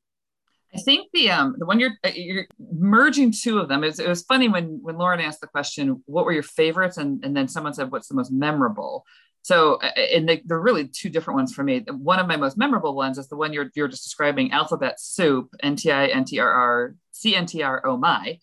I 0.73 0.79
think 0.79 1.09
the 1.13 1.31
um 1.31 1.55
the 1.57 1.65
one 1.65 1.79
you're 1.79 1.97
uh, 2.03 2.11
you're 2.13 2.47
merging 2.71 3.31
two 3.31 3.59
of 3.59 3.67
them. 3.67 3.83
It 3.83 3.87
was, 3.87 3.99
it 3.99 4.07
was 4.07 4.23
funny 4.23 4.47
when 4.47 4.79
when 4.81 4.97
Lauren 4.97 5.19
asked 5.19 5.41
the 5.41 5.47
question, 5.47 6.01
"What 6.05 6.25
were 6.25 6.31
your 6.31 6.43
favorites?" 6.43 6.97
and 6.97 7.23
and 7.25 7.35
then 7.35 7.47
someone 7.47 7.73
said, 7.73 7.91
"What's 7.91 8.07
the 8.07 8.15
most 8.15 8.31
memorable?" 8.31 9.05
So, 9.43 9.75
uh, 9.75 9.87
and 9.99 10.29
they, 10.29 10.43
they're 10.45 10.59
really 10.59 10.87
two 10.87 11.09
different 11.09 11.37
ones 11.37 11.53
for 11.53 11.63
me. 11.63 11.79
One 11.89 12.19
of 12.19 12.27
my 12.27 12.37
most 12.37 12.57
memorable 12.57 12.95
ones 12.95 13.17
is 13.17 13.27
the 13.27 13.35
one 13.35 13.53
you're 13.53 13.69
you're 13.75 13.87
just 13.87 14.03
describing, 14.03 14.51
alphabet 14.51 14.99
soup, 14.99 15.49
N 15.61 15.75
T 15.75 15.91
I 15.91 16.07
N 16.07 16.25
T 16.25 16.39
R 16.39 16.51
R 16.51 16.95
C 17.11 17.35
N 17.35 17.45
T 17.45 17.63
R 17.63 17.85
O 17.85 17.97
my, 17.97 18.39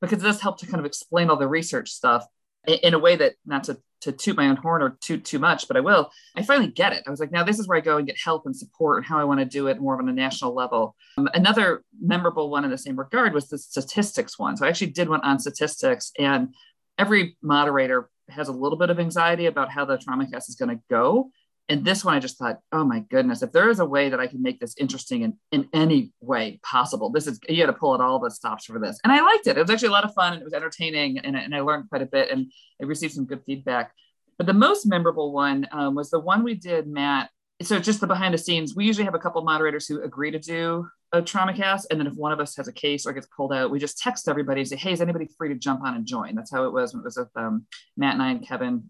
because 0.00 0.22
it 0.22 0.26
does 0.26 0.40
help 0.40 0.58
to 0.58 0.66
kind 0.66 0.80
of 0.80 0.86
explain 0.86 1.30
all 1.30 1.36
the 1.36 1.48
research 1.48 1.90
stuff 1.90 2.26
in 2.66 2.94
a 2.94 2.98
way 2.98 3.16
that 3.16 3.34
not 3.46 3.64
to 3.64 3.78
to 4.02 4.12
toot 4.12 4.36
my 4.36 4.48
own 4.48 4.56
horn 4.56 4.80
or 4.80 4.96
toot 5.00 5.24
too 5.24 5.38
much, 5.38 5.68
but 5.68 5.76
I 5.76 5.80
will. 5.80 6.10
I 6.34 6.42
finally 6.42 6.70
get 6.70 6.94
it. 6.94 7.02
I 7.06 7.10
was 7.10 7.20
like, 7.20 7.30
now 7.30 7.44
this 7.44 7.58
is 7.58 7.68
where 7.68 7.76
I 7.76 7.82
go 7.82 7.98
and 7.98 8.06
get 8.06 8.16
help 8.18 8.46
and 8.46 8.56
support 8.56 8.98
and 8.98 9.06
how 9.06 9.18
I 9.18 9.24
want 9.24 9.40
to 9.40 9.44
do 9.44 9.66
it 9.66 9.78
more 9.78 10.00
on 10.00 10.08
a 10.08 10.12
national 10.12 10.54
level. 10.54 10.96
Um, 11.18 11.28
another 11.34 11.84
memorable 12.00 12.50
one 12.50 12.64
in 12.64 12.70
the 12.70 12.78
same 12.78 12.98
regard 12.98 13.34
was 13.34 13.48
the 13.48 13.58
statistics 13.58 14.38
one. 14.38 14.56
So 14.56 14.64
I 14.64 14.68
actually 14.70 14.92
did 14.92 15.08
one 15.08 15.20
on 15.20 15.38
statistics, 15.38 16.12
and 16.18 16.54
every 16.96 17.36
moderator 17.42 18.08
has 18.30 18.48
a 18.48 18.52
little 18.52 18.78
bit 18.78 18.90
of 18.90 18.98
anxiety 18.98 19.46
about 19.46 19.70
how 19.70 19.84
the 19.84 19.98
trauma 19.98 20.30
cast 20.30 20.48
is 20.48 20.54
going 20.54 20.70
to 20.70 20.82
go. 20.88 21.30
And 21.68 21.84
this 21.84 22.04
one, 22.04 22.14
I 22.14 22.18
just 22.18 22.36
thought, 22.36 22.58
oh 22.72 22.84
my 22.84 23.00
goodness, 23.10 23.42
if 23.42 23.52
there 23.52 23.68
is 23.68 23.78
a 23.78 23.86
way 23.86 24.08
that 24.08 24.18
I 24.18 24.26
can 24.26 24.42
make 24.42 24.58
this 24.58 24.74
interesting 24.76 25.22
in, 25.22 25.36
in 25.52 25.68
any 25.72 26.12
way 26.20 26.58
possible, 26.64 27.10
this 27.10 27.28
is, 27.28 27.38
you 27.48 27.60
had 27.60 27.66
to 27.66 27.72
pull 27.72 27.94
at 27.94 28.00
all 28.00 28.18
the 28.18 28.30
stops 28.30 28.64
for 28.64 28.80
this. 28.80 28.98
And 29.04 29.12
I 29.12 29.20
liked 29.20 29.46
it. 29.46 29.56
It 29.56 29.60
was 29.60 29.70
actually 29.70 29.88
a 29.88 29.92
lot 29.92 30.04
of 30.04 30.12
fun 30.14 30.32
and 30.32 30.42
it 30.42 30.44
was 30.44 30.52
entertaining 30.52 31.18
and, 31.18 31.36
and 31.36 31.54
I 31.54 31.60
learned 31.60 31.88
quite 31.88 32.02
a 32.02 32.06
bit 32.06 32.30
and 32.30 32.50
I 32.82 32.86
received 32.86 33.14
some 33.14 33.24
good 33.24 33.42
feedback. 33.46 33.92
But 34.36 34.46
the 34.46 34.52
most 34.52 34.86
memorable 34.86 35.32
one 35.32 35.68
um, 35.70 35.94
was 35.94 36.10
the 36.10 36.18
one 36.18 36.42
we 36.42 36.54
did, 36.54 36.88
Matt. 36.88 37.30
So 37.62 37.78
just 37.78 38.00
the 38.00 38.06
behind 38.06 38.34
the 38.34 38.38
scenes, 38.38 38.74
we 38.74 38.86
usually 38.86 39.04
have 39.04 39.14
a 39.14 39.18
couple 39.18 39.42
moderators 39.42 39.86
who 39.86 40.02
agree 40.02 40.30
to 40.30 40.38
do 40.38 40.88
a 41.12 41.20
trauma 41.20 41.52
cast 41.54 41.88
And 41.90 41.98
then 41.98 42.06
if 42.06 42.14
one 42.14 42.32
of 42.32 42.40
us 42.40 42.56
has 42.56 42.68
a 42.68 42.72
case 42.72 43.06
or 43.06 43.12
gets 43.12 43.26
pulled 43.36 43.52
out, 43.52 43.70
we 43.70 43.78
just 43.78 43.98
text 43.98 44.28
everybody 44.28 44.60
and 44.60 44.68
say, 44.68 44.76
hey, 44.76 44.92
is 44.92 45.00
anybody 45.00 45.28
free 45.36 45.48
to 45.48 45.54
jump 45.54 45.82
on 45.82 45.94
and 45.94 46.06
join? 46.06 46.34
That's 46.34 46.52
how 46.52 46.64
it 46.64 46.72
was 46.72 46.92
when 46.92 47.00
it 47.00 47.04
was 47.04 47.16
with 47.16 47.30
um, 47.36 47.66
Matt 47.96 48.14
and 48.14 48.22
I 48.22 48.30
and 48.30 48.46
Kevin 48.46 48.84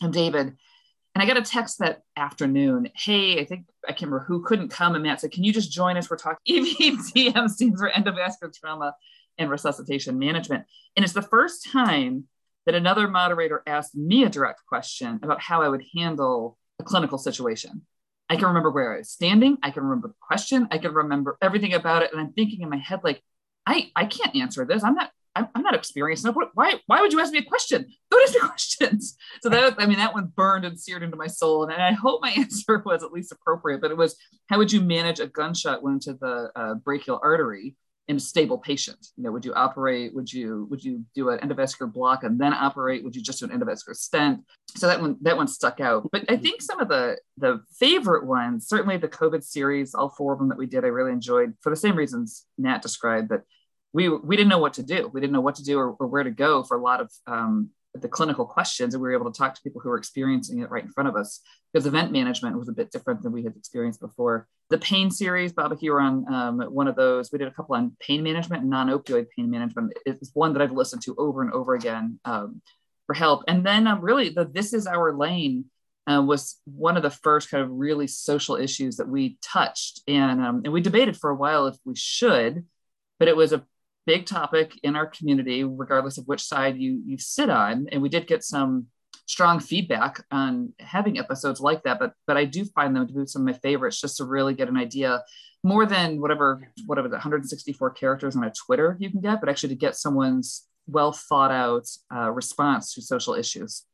and 0.00 0.12
David. 0.12 0.56
And 1.14 1.22
I 1.22 1.26
got 1.26 1.36
a 1.36 1.42
text 1.42 1.78
that 1.78 2.02
afternoon. 2.16 2.88
Hey, 2.94 3.38
I 3.38 3.44
think 3.44 3.66
I 3.86 3.92
can't 3.92 4.10
remember 4.10 4.24
who 4.24 4.42
couldn't 4.42 4.70
come. 4.70 4.94
And 4.94 5.02
Matt 5.02 5.20
said, 5.20 5.32
Can 5.32 5.44
you 5.44 5.52
just 5.52 5.70
join 5.70 5.96
us? 5.96 6.10
We're 6.10 6.16
talking 6.16 6.38
EVTM 6.64 7.48
stands 7.50 7.80
for 7.80 7.90
endovascular 7.90 8.52
trauma 8.54 8.94
and 9.38 9.50
resuscitation 9.50 10.18
management. 10.18 10.64
And 10.96 11.04
it's 11.04 11.14
the 11.14 11.22
first 11.22 11.68
time 11.70 12.24
that 12.66 12.74
another 12.74 13.08
moderator 13.08 13.62
asked 13.66 13.94
me 13.94 14.24
a 14.24 14.28
direct 14.28 14.62
question 14.66 15.20
about 15.22 15.40
how 15.40 15.62
I 15.62 15.68
would 15.68 15.84
handle 15.96 16.58
a 16.78 16.84
clinical 16.84 17.18
situation. 17.18 17.82
I 18.30 18.36
can 18.36 18.46
remember 18.46 18.70
where 18.70 18.94
I 18.94 18.98
was 18.98 19.10
standing. 19.10 19.58
I 19.62 19.70
can 19.70 19.82
remember 19.82 20.08
the 20.08 20.14
question. 20.20 20.68
I 20.70 20.78
can 20.78 20.94
remember 20.94 21.36
everything 21.42 21.74
about 21.74 22.02
it. 22.02 22.12
And 22.12 22.20
I'm 22.20 22.32
thinking 22.32 22.62
in 22.62 22.70
my 22.70 22.78
head, 22.78 23.00
like, 23.04 23.22
I, 23.66 23.90
I 23.94 24.06
can't 24.06 24.36
answer 24.36 24.64
this. 24.64 24.82
I'm 24.82 24.94
not 24.94 25.10
I'm, 25.34 25.48
I'm 25.54 25.62
not 25.62 25.74
experienced 25.74 26.24
enough. 26.24 26.36
Why, 26.54 26.74
why 26.86 27.00
would 27.00 27.12
you 27.12 27.20
ask 27.20 27.32
me 27.32 27.38
a 27.38 27.44
question? 27.44 27.86
Don't 28.10 28.22
ask 28.22 28.34
me 28.42 28.48
questions. 28.48 29.16
So 29.42 29.48
that, 29.48 29.74
I 29.78 29.86
mean, 29.86 29.98
that 29.98 30.14
one 30.14 30.32
burned 30.34 30.64
and 30.64 30.78
seared 30.78 31.02
into 31.02 31.16
my 31.16 31.26
soul. 31.26 31.64
And 31.64 31.82
I 31.82 31.92
hope 31.92 32.20
my 32.22 32.30
answer 32.36 32.82
was 32.84 33.02
at 33.02 33.12
least 33.12 33.32
appropriate, 33.32 33.80
but 33.80 33.90
it 33.90 33.96
was, 33.96 34.16
how 34.48 34.58
would 34.58 34.72
you 34.72 34.80
manage 34.80 35.20
a 35.20 35.26
gunshot 35.26 35.82
wound 35.82 36.02
to 36.02 36.14
the 36.14 36.50
uh, 36.54 36.74
brachial 36.74 37.20
artery 37.22 37.76
in 38.08 38.16
a 38.16 38.20
stable 38.20 38.58
patient? 38.58 38.98
You 39.16 39.24
know, 39.24 39.32
would 39.32 39.44
you 39.44 39.54
operate, 39.54 40.14
would 40.14 40.30
you, 40.30 40.66
would 40.70 40.84
you 40.84 41.04
do 41.14 41.30
an 41.30 41.38
endovascular 41.38 41.90
block 41.90 42.24
and 42.24 42.38
then 42.38 42.52
operate? 42.52 43.02
Would 43.04 43.16
you 43.16 43.22
just 43.22 43.40
do 43.40 43.46
an 43.46 43.58
endovascular 43.58 43.94
stent? 43.94 44.40
So 44.76 44.86
that 44.86 45.00
one, 45.00 45.16
that 45.22 45.36
one 45.36 45.48
stuck 45.48 45.80
out. 45.80 46.08
But 46.12 46.24
I 46.28 46.36
think 46.36 46.60
some 46.60 46.80
of 46.80 46.88
the, 46.88 47.16
the 47.38 47.62
favorite 47.78 48.26
ones, 48.26 48.68
certainly 48.68 48.96
the 48.96 49.08
COVID 49.08 49.42
series, 49.44 49.94
all 49.94 50.10
four 50.10 50.32
of 50.32 50.40
them 50.40 50.48
that 50.48 50.58
we 50.58 50.66
did, 50.66 50.84
I 50.84 50.88
really 50.88 51.12
enjoyed 51.12 51.54
for 51.60 51.70
the 51.70 51.76
same 51.76 51.96
reasons 51.96 52.44
Nat 52.58 52.82
described, 52.82 53.30
that 53.30 53.42
we 53.92 54.08
we 54.08 54.36
didn't 54.36 54.48
know 54.48 54.58
what 54.58 54.74
to 54.74 54.82
do. 54.82 55.10
We 55.12 55.20
didn't 55.20 55.32
know 55.32 55.40
what 55.40 55.56
to 55.56 55.64
do 55.64 55.78
or, 55.78 55.90
or 55.92 56.06
where 56.06 56.22
to 56.22 56.30
go 56.30 56.62
for 56.62 56.76
a 56.76 56.82
lot 56.82 57.00
of 57.00 57.12
um, 57.26 57.70
the 57.94 58.08
clinical 58.08 58.46
questions, 58.46 58.94
and 58.94 59.02
we 59.02 59.08
were 59.08 59.14
able 59.14 59.30
to 59.30 59.36
talk 59.36 59.54
to 59.54 59.62
people 59.62 59.80
who 59.80 59.90
were 59.90 59.98
experiencing 59.98 60.60
it 60.60 60.70
right 60.70 60.84
in 60.84 60.90
front 60.90 61.08
of 61.08 61.16
us. 61.16 61.40
Because 61.72 61.86
event 61.86 62.12
management 62.12 62.58
was 62.58 62.68
a 62.68 62.72
bit 62.72 62.90
different 62.90 63.22
than 63.22 63.32
we 63.32 63.44
had 63.44 63.56
experienced 63.56 64.00
before. 64.00 64.46
The 64.70 64.78
pain 64.78 65.10
series, 65.10 65.52
Bob, 65.52 65.76
you 65.80 65.92
were 65.92 66.00
on 66.00 66.32
um, 66.32 66.60
one 66.60 66.88
of 66.88 66.96
those, 66.96 67.30
we 67.32 67.38
did 67.38 67.48
a 67.48 67.52
couple 67.52 67.74
on 67.74 67.96
pain 68.00 68.22
management 68.22 68.62
and 68.62 68.70
non-opioid 68.70 69.26
pain 69.36 69.50
management. 69.50 69.92
It's 70.06 70.30
one 70.34 70.52
that 70.54 70.62
I've 70.62 70.72
listened 70.72 71.02
to 71.02 71.14
over 71.16 71.42
and 71.42 71.52
over 71.52 71.74
again 71.74 72.18
um, 72.24 72.62
for 73.06 73.14
help. 73.14 73.44
And 73.48 73.64
then 73.64 73.86
um, 73.86 74.00
really, 74.00 74.30
the 74.30 74.44
"This 74.44 74.72
Is 74.72 74.86
Our 74.86 75.14
Lane." 75.14 75.66
Uh, 76.04 76.20
was 76.20 76.60
one 76.64 76.96
of 76.96 77.04
the 77.04 77.10
first 77.10 77.48
kind 77.48 77.62
of 77.62 77.70
really 77.70 78.08
social 78.08 78.56
issues 78.56 78.96
that 78.96 79.06
we 79.08 79.38
touched, 79.40 80.00
and 80.08 80.40
um, 80.40 80.62
and 80.64 80.72
we 80.72 80.80
debated 80.80 81.16
for 81.16 81.30
a 81.30 81.34
while 81.36 81.68
if 81.68 81.76
we 81.84 81.94
should, 81.94 82.66
but 83.20 83.28
it 83.28 83.36
was 83.36 83.52
a 83.52 83.64
big 84.06 84.26
topic 84.26 84.78
in 84.82 84.96
our 84.96 85.06
community, 85.06 85.64
regardless 85.64 86.18
of 86.18 86.26
which 86.26 86.42
side 86.42 86.76
you 86.76 87.02
you 87.06 87.18
sit 87.18 87.50
on. 87.50 87.86
And 87.90 88.02
we 88.02 88.08
did 88.08 88.26
get 88.26 88.44
some 88.44 88.86
strong 89.26 89.60
feedback 89.60 90.24
on 90.30 90.72
having 90.80 91.18
episodes 91.18 91.60
like 91.60 91.82
that. 91.84 91.98
But 91.98 92.12
but 92.26 92.36
I 92.36 92.44
do 92.44 92.64
find 92.64 92.94
them 92.94 93.06
to 93.06 93.12
be 93.12 93.26
some 93.26 93.42
of 93.42 93.46
my 93.46 93.58
favorites, 93.60 94.00
just 94.00 94.16
to 94.18 94.24
really 94.24 94.54
get 94.54 94.68
an 94.68 94.76
idea 94.76 95.22
more 95.64 95.86
than 95.86 96.20
whatever 96.20 96.68
whatever 96.86 97.08
the 97.08 97.16
164 97.16 97.90
characters 97.90 98.36
on 98.36 98.44
a 98.44 98.52
Twitter 98.66 98.96
you 98.98 99.10
can 99.10 99.20
get, 99.20 99.40
but 99.40 99.48
actually 99.48 99.70
to 99.70 99.76
get 99.76 99.96
someone's 99.96 100.66
well 100.86 101.12
thought 101.12 101.52
out 101.52 101.88
uh, 102.14 102.30
response 102.30 102.94
to 102.94 103.02
social 103.02 103.34
issues. 103.34 103.84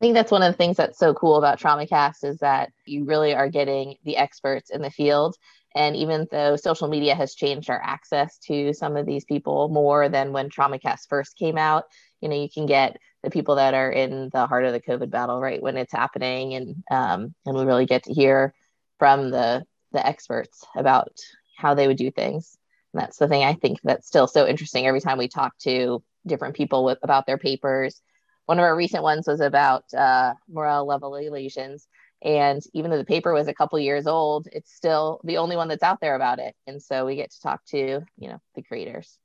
I 0.00 0.04
think 0.04 0.14
that's 0.14 0.32
one 0.32 0.42
of 0.42 0.52
the 0.52 0.56
things 0.56 0.76
that's 0.76 0.98
so 0.98 1.14
cool 1.14 1.36
about 1.36 1.60
TraumaCast 1.60 2.24
is 2.24 2.38
that 2.38 2.72
you 2.86 3.04
really 3.04 3.34
are 3.34 3.48
getting 3.48 3.96
the 4.04 4.16
experts 4.16 4.70
in 4.70 4.82
the 4.82 4.90
field 4.90 5.36
and 5.74 5.96
even 5.96 6.26
though 6.30 6.56
social 6.56 6.88
media 6.88 7.14
has 7.14 7.34
changed 7.34 7.70
our 7.70 7.80
access 7.82 8.38
to 8.38 8.72
some 8.72 8.96
of 8.96 9.06
these 9.06 9.24
people 9.24 9.68
more 9.68 10.08
than 10.08 10.32
when 10.32 10.50
TraumaCast 10.50 11.08
first 11.08 11.36
came 11.36 11.58
out, 11.58 11.84
you 12.20 12.28
know, 12.28 12.36
you 12.36 12.48
can 12.50 12.66
get 12.66 12.98
the 13.22 13.30
people 13.30 13.56
that 13.56 13.74
are 13.74 13.90
in 13.90 14.30
the 14.32 14.46
heart 14.46 14.64
of 14.64 14.72
the 14.72 14.80
COVID 14.80 15.10
battle 15.10 15.40
right 15.40 15.62
when 15.62 15.76
it's 15.76 15.92
happening, 15.92 16.54
and 16.54 16.84
um, 16.90 17.34
and 17.46 17.56
we 17.56 17.64
really 17.64 17.86
get 17.86 18.04
to 18.04 18.12
hear 18.12 18.54
from 18.98 19.30
the 19.30 19.64
the 19.92 20.06
experts 20.06 20.64
about 20.76 21.12
how 21.56 21.74
they 21.74 21.86
would 21.86 21.96
do 21.96 22.10
things. 22.10 22.56
And 22.92 23.02
that's 23.02 23.18
the 23.18 23.28
thing 23.28 23.44
I 23.44 23.54
think 23.54 23.78
that's 23.82 24.06
still 24.06 24.26
so 24.26 24.46
interesting 24.46 24.86
every 24.86 25.00
time 25.00 25.18
we 25.18 25.28
talk 25.28 25.56
to 25.58 26.02
different 26.26 26.56
people 26.56 26.84
with 26.84 26.98
about 27.02 27.26
their 27.26 27.38
papers. 27.38 28.00
One 28.46 28.58
of 28.58 28.64
our 28.64 28.76
recent 28.76 29.02
ones 29.02 29.26
was 29.26 29.40
about 29.40 29.84
uh, 29.94 30.34
Morel-Lavallée 30.48 31.30
lesions 31.30 31.86
and 32.24 32.62
even 32.72 32.90
though 32.90 32.98
the 32.98 33.04
paper 33.04 33.32
was 33.32 33.48
a 33.48 33.54
couple 33.54 33.78
years 33.78 34.06
old, 34.06 34.48
it's 34.52 34.72
still 34.72 35.20
the 35.24 35.38
only 35.38 35.56
one 35.56 35.68
that's 35.68 35.82
out 35.82 36.00
there 36.00 36.14
about 36.14 36.38
it. 36.38 36.54
And 36.66 36.80
so 36.80 37.04
we 37.04 37.16
get 37.16 37.32
to 37.32 37.40
talk 37.40 37.64
to, 37.66 38.00
you 38.16 38.28
know, 38.28 38.40
the 38.54 38.62
creators. 38.62 39.18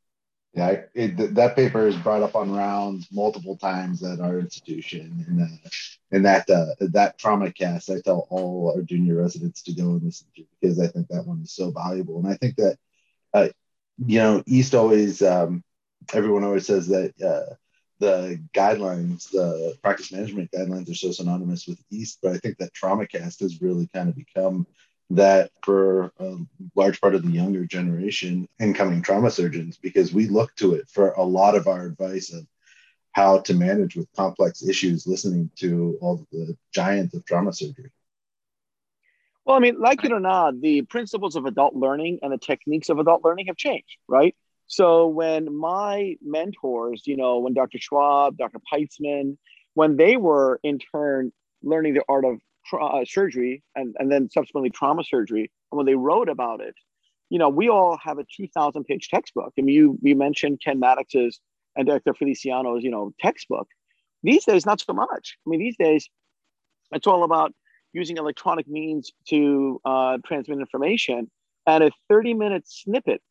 Yeah, 0.53 0.81
it, 0.95 1.35
that 1.35 1.55
paper 1.55 1.85
is 1.85 1.95
brought 1.97 2.23
up 2.23 2.35
on 2.35 2.51
rounds 2.51 3.09
multiple 3.11 3.57
times 3.57 4.01
at 4.03 4.19
our 4.19 4.39
institution, 4.39 5.23
and 5.27 5.41
uh, 5.41 5.69
and 6.11 6.25
that 6.25 6.49
uh, 6.49 6.73
that 6.79 7.19
trauma 7.19 7.51
cast, 7.51 7.91
I 7.91 8.01
tell 8.01 8.25
all 8.31 8.73
our 8.75 8.81
junior 8.81 9.15
residents 9.15 9.61
to 9.63 9.73
go 9.73 9.83
and 9.83 10.01
listen 10.01 10.25
to 10.35 10.43
because 10.59 10.79
I 10.79 10.87
think 10.87 11.09
that 11.09 11.27
one 11.27 11.41
is 11.43 11.51
so 11.51 11.69
valuable, 11.69 12.17
and 12.17 12.27
I 12.27 12.37
think 12.37 12.55
that 12.55 12.77
uh, 13.35 13.49
you 14.03 14.17
know 14.17 14.41
East 14.47 14.73
always 14.73 15.21
um, 15.21 15.63
everyone 16.11 16.43
always 16.43 16.65
says 16.65 16.87
that 16.87 17.13
uh, 17.21 17.53
the 17.99 18.41
guidelines, 18.53 19.29
the 19.31 19.75
practice 19.81 20.11
management 20.11 20.51
guidelines, 20.51 20.89
are 20.89 20.95
so 20.95 21.11
synonymous 21.11 21.67
with 21.67 21.81
East, 21.89 22.19
but 22.21 22.33
I 22.33 22.37
think 22.37 22.57
that 22.57 22.73
trauma 22.73 23.07
cast 23.07 23.39
has 23.41 23.61
really 23.61 23.87
kind 23.93 24.09
of 24.09 24.15
become 24.15 24.67
that 25.09 25.51
for 25.63 26.11
a 26.19 26.37
large 26.75 26.99
part 26.99 27.15
of 27.15 27.23
the 27.23 27.31
younger 27.31 27.65
generation 27.65 28.47
incoming 28.59 29.01
trauma 29.01 29.31
surgeons 29.31 29.77
because 29.77 30.13
we 30.13 30.27
look 30.27 30.53
to 30.55 30.73
it 30.73 30.87
for 30.89 31.11
a 31.11 31.23
lot 31.23 31.55
of 31.55 31.67
our 31.67 31.85
advice 31.85 32.33
of 32.33 32.45
how 33.13 33.39
to 33.39 33.53
manage 33.53 33.95
with 33.95 34.11
complex 34.15 34.61
issues 34.67 35.07
listening 35.07 35.49
to 35.55 35.97
all 36.01 36.25
the 36.31 36.55
giants 36.73 37.15
of 37.15 37.25
trauma 37.25 37.53
surgery. 37.53 37.89
Well 39.45 39.55
i 39.55 39.59
mean 39.59 39.79
like 39.79 40.03
it 40.03 40.11
or 40.11 40.19
not 40.19 40.59
the 40.59 40.81
principles 40.81 41.37
of 41.37 41.45
adult 41.45 41.73
learning 41.73 42.19
and 42.21 42.33
the 42.33 42.37
techniques 42.37 42.89
of 42.89 42.99
adult 42.99 43.23
learning 43.23 43.47
have 43.47 43.55
changed 43.55 43.97
right 44.07 44.35
so 44.67 45.07
when 45.07 45.55
my 45.55 46.15
mentors 46.21 47.03
you 47.05 47.17
know 47.17 47.39
when 47.39 47.53
dr 47.53 47.77
schwab 47.79 48.37
dr 48.37 48.59
peitzman 48.71 49.37
when 49.73 49.97
they 49.97 50.17
were 50.17 50.59
in 50.63 50.79
turn 50.79 51.31
learning 51.63 51.93
the 51.93 52.03
art 52.07 52.25
of 52.25 52.39
tra- 52.67 52.85
uh, 52.85 53.05
surgery 53.05 53.63
and, 53.75 53.95
and 53.99 54.11
then 54.11 54.29
subsequently 54.29 54.69
trauma 54.69 55.03
surgery. 55.03 55.51
And 55.71 55.77
when 55.77 55.85
they 55.85 55.95
wrote 55.95 56.29
about 56.29 56.61
it, 56.61 56.75
you 57.29 57.39
know, 57.39 57.49
we 57.49 57.69
all 57.69 57.97
have 58.03 58.19
a 58.19 58.25
2,000 58.35 58.83
page 58.85 59.09
textbook. 59.09 59.53
I 59.57 59.61
mean, 59.61 59.75
you, 59.75 59.97
you 60.01 60.15
mentioned 60.15 60.61
Ken 60.63 60.79
Mattox's 60.79 61.39
and 61.75 61.87
Dr. 61.87 62.13
Feliciano's, 62.13 62.83
you 62.83 62.89
know, 62.89 63.13
textbook. 63.19 63.67
These 64.23 64.45
days, 64.45 64.65
not 64.65 64.81
so 64.81 64.93
much. 64.93 65.37
I 65.45 65.49
mean, 65.49 65.59
these 65.59 65.77
days, 65.77 66.09
it's 66.91 67.05
all 67.05 67.23
about 67.23 67.53
using 67.93 68.17
electronic 68.17 68.67
means 68.67 69.11
to 69.29 69.79
uh, 69.85 70.17
transmit 70.25 70.59
information. 70.59 71.29
And 71.67 71.83
a 71.83 71.91
30 72.09 72.33
minute 72.33 72.63
snippet 72.65 73.21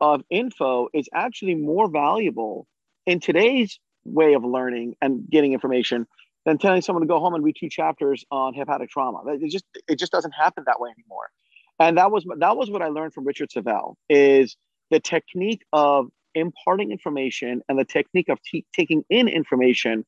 of 0.00 0.22
info 0.30 0.88
is 0.94 1.08
actually 1.14 1.54
more 1.54 1.90
valuable 1.90 2.66
in 3.06 3.20
today's 3.20 3.78
way 4.04 4.34
of 4.34 4.44
learning 4.44 4.94
and 5.00 5.28
getting 5.30 5.52
information 5.52 6.06
than 6.44 6.58
telling 6.58 6.80
someone 6.80 7.02
to 7.02 7.08
go 7.08 7.18
home 7.18 7.34
and 7.34 7.44
read 7.44 7.56
two 7.58 7.68
chapters 7.68 8.24
on 8.30 8.54
hepatic 8.54 8.90
trauma. 8.90 9.20
It 9.26 9.50
just 9.50 9.64
it 9.88 9.98
just 9.98 10.12
doesn't 10.12 10.32
happen 10.32 10.64
that 10.66 10.80
way 10.80 10.90
anymore. 10.90 11.30
And 11.78 11.98
that 11.98 12.10
was 12.10 12.24
that 12.38 12.56
was 12.56 12.70
what 12.70 12.82
I 12.82 12.88
learned 12.88 13.14
from 13.14 13.24
Richard 13.26 13.50
Savel 13.50 13.96
is 14.08 14.56
the 14.90 15.00
technique 15.00 15.62
of 15.72 16.06
imparting 16.34 16.92
information 16.92 17.62
and 17.68 17.78
the 17.78 17.84
technique 17.84 18.28
of 18.28 18.38
t- 18.42 18.64
taking 18.74 19.02
in 19.10 19.28
information 19.28 20.04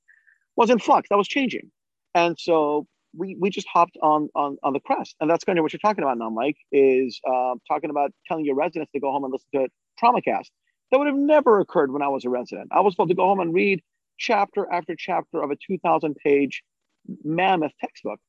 was 0.57 0.71
in 0.71 0.79
flux. 0.79 1.09
That 1.11 1.19
was 1.19 1.29
changing, 1.29 1.71
and 2.15 2.37
so 2.39 2.87
we 3.17 3.37
we 3.39 3.51
just 3.51 3.67
hopped 3.73 3.97
on 4.03 4.29
on 4.35 4.59
on 4.63 4.73
the 4.73 4.81
crest. 4.81 5.17
And 5.21 5.31
that's 5.31 5.45
kind 5.45 5.59
of 5.59 5.63
what 5.63 5.73
you're 5.73 5.81
talking 5.81 6.05
about 6.05 6.19
now, 6.19 6.31
Mike. 6.31 6.57
Is 6.73 7.21
uh, 7.27 7.55
talking 7.67 7.91
about 7.91 8.13
telling 8.27 8.45
your 8.45 8.55
residents 8.55 8.93
to 8.93 9.01
go 9.01 9.11
home 9.11 9.25
and 9.25 9.33
listen 9.33 9.49
to 9.55 9.69
TraumaCast. 10.03 10.47
That 10.91 10.99
would 10.99 11.07
have 11.07 11.17
never 11.17 11.61
occurred 11.61 11.93
when 11.93 12.03
I 12.03 12.09
was 12.09 12.25
a 12.25 12.31
resident. 12.31 12.69
I 12.73 12.81
was 12.81 12.95
supposed 12.95 13.11
to 13.11 13.15
go 13.15 13.27
home 13.27 13.41
and 13.41 13.53
read 13.53 13.83
chapter 14.19 14.71
after 14.71 14.97
chapter 14.97 15.43
of 15.43 15.51
a 15.51 15.57
2,000 15.57 16.17
page 16.17 16.63
mammoth 17.25 17.73
textbook. 17.81 18.21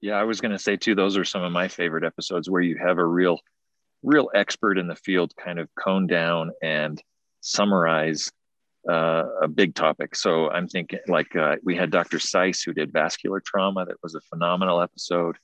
Yeah, 0.00 0.14
I 0.14 0.24
was 0.24 0.40
going 0.40 0.52
to 0.52 0.58
say 0.58 0.76
too, 0.76 0.94
those 0.96 1.16
are 1.16 1.24
some 1.24 1.42
of 1.42 1.52
my 1.52 1.68
favorite 1.68 2.04
episodes 2.04 2.50
where 2.50 2.60
you 2.60 2.76
have 2.76 2.98
a 2.98 3.06
real, 3.06 3.38
real 4.02 4.30
expert 4.34 4.78
in 4.78 4.88
the 4.88 4.96
field 4.96 5.32
kind 5.36 5.60
of 5.60 5.68
cone 5.76 6.08
down 6.08 6.50
and 6.60 7.00
summarize 7.40 8.30
uh, 8.88 9.24
a 9.42 9.48
big 9.48 9.74
topic. 9.74 10.14
So 10.14 10.50
I'm 10.50 10.68
thinking 10.68 11.00
like 11.08 11.34
uh, 11.36 11.56
we 11.64 11.76
had 11.76 11.90
Dr. 11.90 12.18
Sise 12.18 12.62
who 12.62 12.72
did 12.72 12.92
vascular 12.92 13.40
trauma. 13.40 13.86
That 13.86 14.02
was 14.02 14.14
a 14.14 14.20
phenomenal 14.20 14.80
episode. 14.80 15.36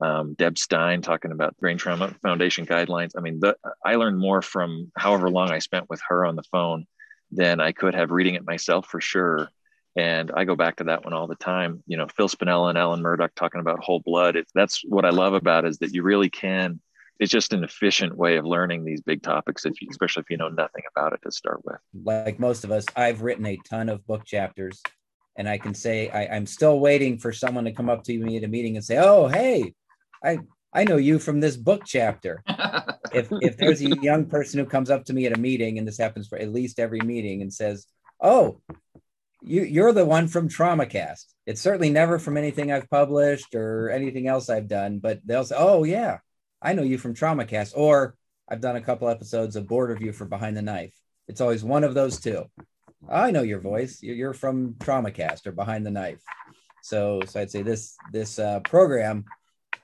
Um, 0.00 0.34
Deb 0.34 0.58
Stein 0.58 1.02
talking 1.02 1.32
about 1.32 1.56
brain 1.58 1.76
trauma 1.76 2.14
foundation 2.22 2.64
guidelines. 2.64 3.12
I 3.16 3.20
mean, 3.20 3.40
the, 3.40 3.56
I 3.84 3.96
learned 3.96 4.18
more 4.18 4.42
from 4.42 4.92
however 4.96 5.28
long 5.28 5.50
I 5.50 5.58
spent 5.58 5.90
with 5.90 6.00
her 6.08 6.24
on 6.24 6.36
the 6.36 6.44
phone 6.44 6.86
than 7.32 7.60
I 7.60 7.72
could 7.72 7.94
have 7.94 8.10
reading 8.10 8.34
it 8.34 8.46
myself 8.46 8.86
for 8.86 9.00
sure. 9.00 9.48
And 9.96 10.30
I 10.34 10.44
go 10.44 10.54
back 10.54 10.76
to 10.76 10.84
that 10.84 11.04
one 11.04 11.12
all 11.12 11.26
the 11.26 11.34
time. 11.34 11.82
You 11.86 11.96
know, 11.96 12.06
Phil 12.16 12.28
Spinella 12.28 12.68
and 12.68 12.78
Alan 12.78 13.02
Murdock 13.02 13.32
talking 13.34 13.60
about 13.60 13.82
whole 13.82 14.00
blood. 14.00 14.36
It, 14.36 14.46
that's 14.54 14.82
what 14.84 15.04
I 15.04 15.10
love 15.10 15.34
about 15.34 15.66
is 15.66 15.78
that 15.78 15.92
you 15.92 16.04
really 16.04 16.30
can. 16.30 16.80
It's 17.18 17.32
just 17.32 17.52
an 17.52 17.64
efficient 17.64 18.16
way 18.16 18.36
of 18.36 18.44
learning 18.44 18.84
these 18.84 19.00
big 19.00 19.22
topics, 19.22 19.64
if 19.64 19.80
you, 19.80 19.86
mm-hmm. 19.86 19.92
especially 19.92 20.22
if 20.22 20.30
you 20.30 20.36
know 20.36 20.48
nothing 20.48 20.84
about 20.94 21.12
it 21.12 21.20
to 21.24 21.32
start 21.32 21.64
with. 21.64 21.78
Like 22.04 22.38
most 22.38 22.64
of 22.64 22.70
us, 22.70 22.84
I've 22.94 23.22
written 23.22 23.46
a 23.46 23.58
ton 23.68 23.88
of 23.88 24.06
book 24.06 24.24
chapters, 24.24 24.80
and 25.36 25.48
I 25.48 25.58
can 25.58 25.74
say 25.74 26.10
I, 26.10 26.36
I'm 26.36 26.46
still 26.46 26.78
waiting 26.80 27.18
for 27.18 27.32
someone 27.32 27.64
to 27.64 27.72
come 27.72 27.88
up 27.88 28.04
to 28.04 28.18
me 28.18 28.36
at 28.36 28.44
a 28.44 28.48
meeting 28.48 28.76
and 28.76 28.84
say, 28.84 28.98
"Oh, 28.98 29.26
hey, 29.26 29.74
I 30.22 30.38
I 30.72 30.84
know 30.84 30.96
you 30.96 31.18
from 31.18 31.40
this 31.40 31.56
book 31.56 31.82
chapter. 31.84 32.42
if 33.12 33.28
if 33.40 33.56
there's 33.56 33.82
a 33.82 33.88
young 34.02 34.26
person 34.26 34.60
who 34.60 34.66
comes 34.66 34.90
up 34.90 35.04
to 35.06 35.12
me 35.12 35.26
at 35.26 35.36
a 35.36 35.40
meeting, 35.40 35.78
and 35.78 35.88
this 35.88 35.98
happens 35.98 36.28
for 36.28 36.38
at 36.38 36.52
least 36.52 36.78
every 36.78 37.00
meeting, 37.00 37.42
and 37.42 37.52
says, 37.52 37.86
"Oh, 38.20 38.60
you 39.42 39.62
you're 39.62 39.92
the 39.92 40.04
one 40.04 40.28
from 40.28 40.48
TraumaCast." 40.48 41.24
It's 41.46 41.60
certainly 41.60 41.90
never 41.90 42.18
from 42.18 42.36
anything 42.36 42.70
I've 42.70 42.90
published 42.90 43.54
or 43.54 43.90
anything 43.90 44.28
else 44.28 44.50
I've 44.50 44.68
done, 44.68 44.98
but 44.98 45.20
they'll 45.24 45.44
say, 45.44 45.56
"Oh 45.58 45.84
yeah, 45.84 46.18
I 46.60 46.72
know 46.72 46.82
you 46.82 46.98
from 46.98 47.14
TraumaCast," 47.14 47.72
or 47.76 48.14
I've 48.48 48.60
done 48.60 48.76
a 48.76 48.80
couple 48.80 49.08
episodes 49.08 49.56
of 49.56 49.66
Board 49.66 49.90
Review 49.90 50.12
for 50.12 50.24
Behind 50.24 50.56
the 50.56 50.62
Knife. 50.62 50.94
It's 51.28 51.40
always 51.40 51.62
one 51.62 51.84
of 51.84 51.94
those 51.94 52.18
two. 52.20 52.44
I 53.08 53.30
know 53.30 53.42
your 53.42 53.60
voice. 53.60 54.02
You're 54.02 54.34
from 54.34 54.74
TraumaCast 54.74 55.46
or 55.46 55.52
Behind 55.52 55.86
the 55.86 55.90
Knife. 55.90 56.22
So, 56.82 57.20
so 57.26 57.40
I'd 57.40 57.50
say 57.50 57.62
this 57.62 57.96
this 58.12 58.38
uh, 58.38 58.60
program 58.60 59.24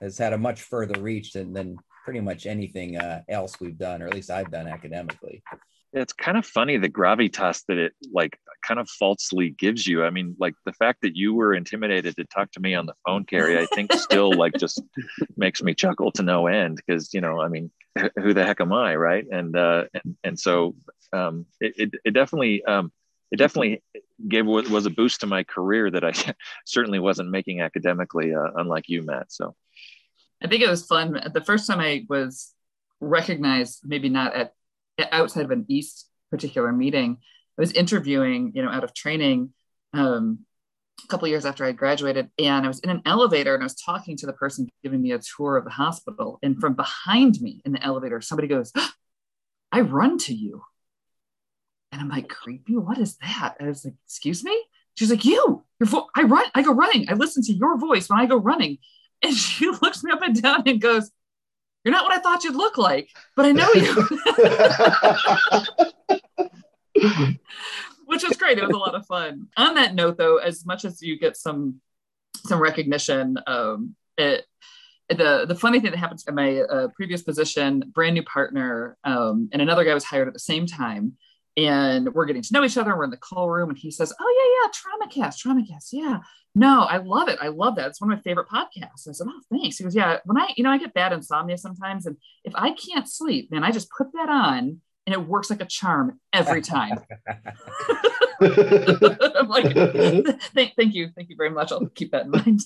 has 0.01 0.19
had 0.19 0.33
a 0.33 0.39
much 0.39 0.63
further 0.63 1.01
reach 1.01 1.33
than, 1.33 1.53
than 1.53 1.79
pretty 2.05 2.21
much 2.21 2.47
anything 2.47 2.97
uh, 2.99 3.23
else 3.29 3.61
we've 3.61 3.79
done, 3.79 4.03
or 4.03 4.07
at 4.07 4.15
least 4.15 4.31
I've 4.31 4.51
done 4.51 4.67
academically. 4.67 5.43
It's 5.95 6.13
kind 6.13 6.37
of 6.37 6.45
funny 6.45 6.77
the 6.77 6.89
gravitas 6.89 7.65
that 7.69 7.79
it 7.79 7.93
like 8.13 8.39
kind 8.67 8.81
of 8.81 8.89
falsely 8.89 9.51
gives 9.51 9.87
you. 9.87 10.05
I 10.05 10.11
mean, 10.11 10.35
like 10.41 10.55
the 10.65 10.73
fact 10.73 11.03
that 11.03 11.17
you 11.17 11.35
were 11.35 11.55
intimidated 11.55 12.17
to 12.17 12.25
talk 12.25 12.51
to 12.53 12.61
me 12.61 12.75
on 12.75 12.87
the 12.87 12.95
phone, 13.07 13.25
Carrie, 13.25 13.59
I 13.59 13.67
think 13.67 13.93
still 13.93 14.33
like 14.33 14.55
just 14.59 14.83
makes 15.37 15.63
me 15.63 15.75
chuckle 15.75 16.11
to 16.13 16.23
no 16.23 16.47
end 16.49 16.81
because 16.85 17.15
you 17.15 17.21
know, 17.21 17.41
I 17.41 17.49
mean, 17.49 17.71
who 18.21 18.35
the 18.35 18.45
heck 18.45 18.61
am 18.61 18.73
I, 18.73 18.97
right? 18.97 19.25
And 19.31 19.57
uh, 19.57 19.85
and 19.95 20.17
and 20.25 20.39
so 20.39 20.75
um, 21.13 21.47
it, 21.61 21.75
it, 21.77 21.91
it 22.05 22.11
definitely 22.11 22.65
um, 22.65 22.91
it 23.31 23.37
definitely 23.37 23.83
gave 24.29 24.47
was 24.47 24.87
a 24.87 24.91
boost 24.91 25.21
to 25.21 25.27
my 25.27 25.45
career 25.45 25.91
that 25.91 26.05
I 26.05 26.13
certainly 26.67 26.99
wasn't 26.99 27.31
making 27.31 27.61
academically, 27.61 28.35
uh, 28.35 28.51
unlike 28.57 28.89
you, 28.89 29.03
Matt. 29.03 29.33
So 29.33 29.55
I 30.43 30.49
think 30.49 30.63
it 30.63 30.69
was 30.69 30.87
fun. 30.87 31.21
The 31.33 31.45
first 31.45 31.67
time 31.67 31.81
I 31.81 32.05
was 32.09 32.53
recognized, 33.01 33.81
maybe 33.85 34.09
not 34.09 34.35
at 34.35 34.55
outside 35.11 35.45
of 35.45 35.51
an 35.51 35.67
East 35.69 36.09
particular 36.31 36.73
meeting, 36.73 37.19
I 37.59 37.63
was 37.63 37.73
interviewing, 37.73 38.53
you 38.55 38.63
know, 38.63 38.71
out 38.71 38.85
of 38.85 38.95
training 38.95 39.53
um, 39.93 40.41
a 41.05 41.07
couple 41.09 41.29
years 41.29 41.45
after 41.45 41.65
I 41.65 41.73
graduated, 41.73 42.31
and 42.39 42.65
I 42.65 42.69
was 42.69 42.81
in 42.81 42.91
an 42.91 43.03
elevator 43.05 43.55
and 43.55 43.63
I 43.63 43.67
was 43.67 43.75
talking 43.75 44.17
to 44.19 44.27
the 44.27 44.33
person 44.33 44.69
giving 44.83 45.03
me 45.03 45.13
a 45.13 45.19
tour 45.19 45.57
of 45.57 45.65
the 45.65 45.71
hospital, 45.71 46.39
and 46.43 46.59
from 46.59 46.75
behind 46.75 47.41
me 47.41 47.61
in 47.65 47.73
the 47.73 47.83
elevator, 47.83 48.21
somebody 48.21 48.49
goes, 48.49 48.73
"I 49.73 49.81
run 49.81 50.19
to 50.19 50.35
you," 50.35 50.63
and 51.93 52.01
I'm 52.01 52.09
like, 52.09 52.29
"Creepy, 52.29 52.77
what 52.77 52.99
is 52.99 53.17
that?" 53.19 53.57
I 53.61 53.65
was 53.65 53.85
like, 53.85 53.95
"Excuse 54.07 54.45
me." 54.45 54.65
She's 54.97 55.11
like, 55.11 55.25
"You, 55.25 55.65
your 55.81 55.89
vo- 55.89 56.09
I 56.17 56.23
run, 56.23 56.47
I 56.55 56.63
go 56.63 56.73
running. 56.73 57.09
I 57.09 57.15
listen 57.15 57.43
to 57.45 57.53
your 57.53 57.79
voice 57.79 58.09
when 58.09 58.21
I 58.21 58.27
go 58.27 58.37
running." 58.37 58.79
And 59.23 59.35
she 59.35 59.69
looks 59.71 60.03
me 60.03 60.13
up 60.13 60.23
and 60.23 60.41
down 60.41 60.63
and 60.67 60.81
goes, 60.81 61.11
You're 61.85 61.93
not 61.93 62.05
what 62.05 62.17
I 62.17 62.21
thought 62.21 62.45
you'd 62.45 62.57
look 62.57 62.79
like, 62.79 63.11
but 63.37 63.45
I 63.45 63.53
know 63.53 63.71
you. 63.75 63.95
Which 68.07 68.25
was 68.27 68.37
great. 68.37 68.59
It 68.59 68.67
was 68.67 68.75
a 68.75 68.79
lot 68.79 68.95
of 68.95 69.07
fun. 69.07 69.49
On 69.57 69.75
that 69.75 69.95
note, 69.95 70.17
though, 70.17 70.39
as 70.39 70.65
much 70.65 70.85
as 70.85 71.03
you 71.03 71.19
get 71.19 71.37
some 71.37 71.81
some 72.47 72.61
recognition, 72.61 73.39
um, 73.47 73.95
it, 74.17 74.45
the 75.09 75.45
the 75.47 75.55
funny 75.55 75.81
thing 75.81 75.91
that 75.91 75.99
happened 75.99 76.23
in 76.27 76.35
my 76.35 76.61
uh, 76.61 76.89
previous 76.89 77.23
position, 77.23 77.83
brand 77.95 78.15
new 78.15 78.23
partner, 78.23 78.97
um, 79.05 79.51
and 79.53 79.61
another 79.61 79.85
guy 79.85 79.93
was 79.95 80.05
hired 80.05 80.29
at 80.29 80.35
the 80.35 80.41
same 80.41 80.67
time 80.67 81.15
and 81.57 82.13
we're 82.13 82.25
getting 82.25 82.43
to 82.43 82.53
know 82.53 82.65
each 82.65 82.77
other. 82.77 82.97
We're 82.97 83.05
in 83.05 83.11
the 83.11 83.17
call 83.17 83.49
room, 83.49 83.69
and 83.69 83.79
he 83.79 83.91
says, 83.91 84.13
"Oh 84.21 84.69
yeah, 85.11 85.21
yeah, 85.21 85.25
TraumaCast, 85.27 85.45
TraumaCast, 85.45 85.89
yeah. 85.93 86.19
No, 86.55 86.83
I 86.83 86.99
love 86.99 87.29
it. 87.29 87.39
I 87.41 87.49
love 87.49 87.77
that. 87.77 87.89
It's 87.89 88.01
one 88.01 88.11
of 88.11 88.19
my 88.19 88.23
favorite 88.23 88.49
podcasts." 88.49 89.09
I 89.09 89.13
said, 89.13 89.27
"Oh, 89.29 89.41
thanks." 89.51 89.79
He 89.79 89.85
goes, 89.85 89.95
"Yeah, 89.95 90.19
when 90.25 90.39
I, 90.39 90.53
you 90.57 90.65
know, 90.65 90.71
I 90.71 90.79
get 90.79 90.95
bad 90.95 91.13
insomnia 91.13 91.59
sometimes, 91.59 92.07
and 92.07 92.17
if 92.45 92.55
I 92.57 92.73
can't 92.73 93.09
sleep, 93.09 93.51
man, 93.51 93.65
I 93.65 93.71
just 93.71 93.91
put 93.91 94.13
that 94.15 94.29
on, 94.29 94.81
and 95.07 95.13
it 95.13 95.27
works 95.27 95.51
like 95.51 95.63
a 95.63 95.67
charm 95.67 96.21
every 96.33 96.63
time." 96.63 96.99
I'm 98.41 99.49
like, 99.49 99.73
thank, 100.55 100.75
thank 100.75 100.95
you, 100.95 101.11
thank 101.15 101.31
you 101.31 101.37
very 101.37 101.51
much. 101.51 101.73
I'll 101.73 101.87
keep 101.87 102.11
that 102.13 102.27
in 102.27 102.31
mind. 102.31 102.63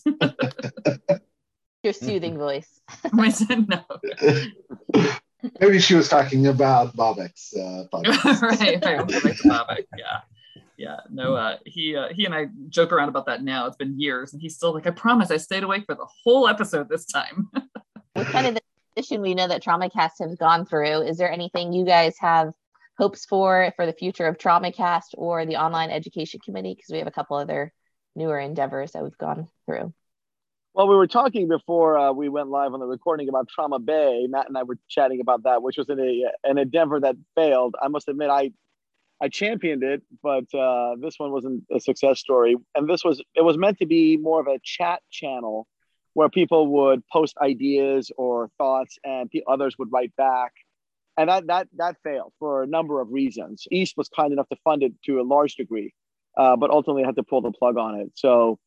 Your 1.83 1.93
soothing 1.93 2.39
voice. 2.39 2.81
I 3.19 3.31
said 3.31 3.69
no. 3.69 5.19
Maybe 5.61 5.79
she 5.79 5.95
was 5.95 6.09
talking 6.09 6.47
about 6.47 6.97
Babak's 6.97 7.55
uh, 7.55 7.85
podcast. 7.93 8.43
right, 8.43 8.85
right. 8.85 8.97
We'll 8.97 9.07
go 9.07 9.21
back 9.21 9.37
to 9.39 9.49
Babak. 9.49 9.85
Yeah. 9.97 10.21
Yeah, 10.77 11.01
no, 11.11 11.35
uh, 11.35 11.57
he 11.67 11.97
uh, 11.97 12.07
he 12.13 12.25
and 12.25 12.33
I 12.33 12.47
joke 12.69 12.93
around 12.93 13.09
about 13.09 13.27
that 13.27 13.43
now. 13.43 13.67
It's 13.67 13.77
been 13.77 13.99
years, 13.99 14.33
and 14.33 14.41
he's 14.41 14.55
still 14.55 14.73
like, 14.73 14.87
"I 14.87 14.93
promise, 14.93 15.33
I 15.33 15.37
stayed 15.37 15.65
awake 15.65 15.85
for 15.87 15.97
the 15.97 16.07
whole 16.23 16.47
episode 16.47 16.89
this 16.89 17.05
time." 17.05 17.51
With 18.15 18.29
kind 18.29 18.47
of 18.47 18.55
the 18.55 18.61
transition 18.95 19.21
we 19.21 19.35
know 19.35 19.49
that 19.49 19.61
TraumaCast 19.61 20.21
has 20.21 20.37
gone 20.37 20.65
through, 20.67 21.03
is 21.03 21.19
there 21.19 21.33
anything 21.33 21.73
you 21.73 21.85
guys 21.85 22.15
have 22.21 22.53
hopes 22.97 23.27
for 23.27 23.73
for 23.75 23.87
the 23.87 23.93
future 23.93 24.27
of 24.27 24.39
TraumaCast 24.39 25.15
or 25.17 25.45
the 25.45 25.57
online 25.57 25.91
education 25.91 26.39
committee? 26.45 26.75
Because 26.77 26.93
we 26.93 26.99
have 26.99 27.09
a 27.09 27.13
couple 27.13 27.37
other 27.37 27.73
newer 28.15 28.39
endeavors 28.39 28.93
that 28.93 29.03
we've 29.03 29.19
gone 29.19 29.49
through. 29.67 29.93
Well, 30.79 30.87
we 30.87 30.95
were 30.95 31.09
talking 31.09 31.49
before 31.49 31.99
uh, 31.99 32.13
we 32.13 32.29
went 32.29 32.51
live 32.51 32.73
on 32.73 32.79
the 32.79 32.87
recording 32.87 33.29
about 33.29 33.49
Trauma 33.49 33.81
Bay. 33.81 34.29
Matt 34.31 34.47
and 34.47 34.57
I 34.57 34.63
were 34.63 34.79
chatting 34.89 35.21
about 35.21 35.43
that, 35.43 35.61
which 35.61 35.77
was 35.77 35.89
an, 35.89 35.99
a, 35.99 36.27
an 36.49 36.57
endeavor 36.57 37.01
that 37.01 37.17
failed. 37.35 37.75
I 37.83 37.89
must 37.89 38.07
admit, 38.07 38.31
I 38.31 38.53
I 39.21 39.29
championed 39.29 39.83
it, 39.83 40.03
but 40.23 40.45
uh, 40.55 40.95
this 41.01 41.19
one 41.19 41.33
wasn't 41.33 41.65
a 41.75 41.81
success 41.81 42.21
story. 42.21 42.55
And 42.77 42.89
this 42.89 43.03
was 43.03 43.21
it 43.35 43.43
was 43.43 43.59
meant 43.59 43.79
to 43.79 43.87
be 43.87 44.19
more 44.19 44.39
of 44.39 44.47
a 44.47 44.61
chat 44.63 45.03
channel 45.11 45.67
where 46.15 46.29
people 46.29 46.69
would 46.69 47.03
post 47.13 47.37
ideas 47.43 48.13
or 48.17 48.49
thoughts, 48.57 48.99
and 49.03 49.29
others 49.49 49.75
would 49.81 49.89
write 49.91 50.15
back. 50.15 50.53
And 51.17 51.29
that 51.29 51.49
that 51.49 51.67
that 51.79 51.97
failed 52.05 52.35
for 52.39 52.63
a 52.63 52.69
number 52.69 53.01
of 53.01 53.11
reasons. 53.11 53.67
East 53.73 53.95
was 53.97 54.09
kind 54.09 54.33
enough 54.33 54.49
to 54.51 54.57
fund 54.63 54.85
it 54.85 54.93
to 55.07 55.21
a 55.21 55.23
large 55.23 55.57
degree, 55.57 55.93
uh, 56.37 56.55
but 56.55 56.71
ultimately 56.71 57.03
had 57.03 57.17
to 57.17 57.25
pull 57.25 57.41
the 57.41 57.51
plug 57.51 57.77
on 57.77 57.97
it. 57.97 58.13
So 58.15 58.61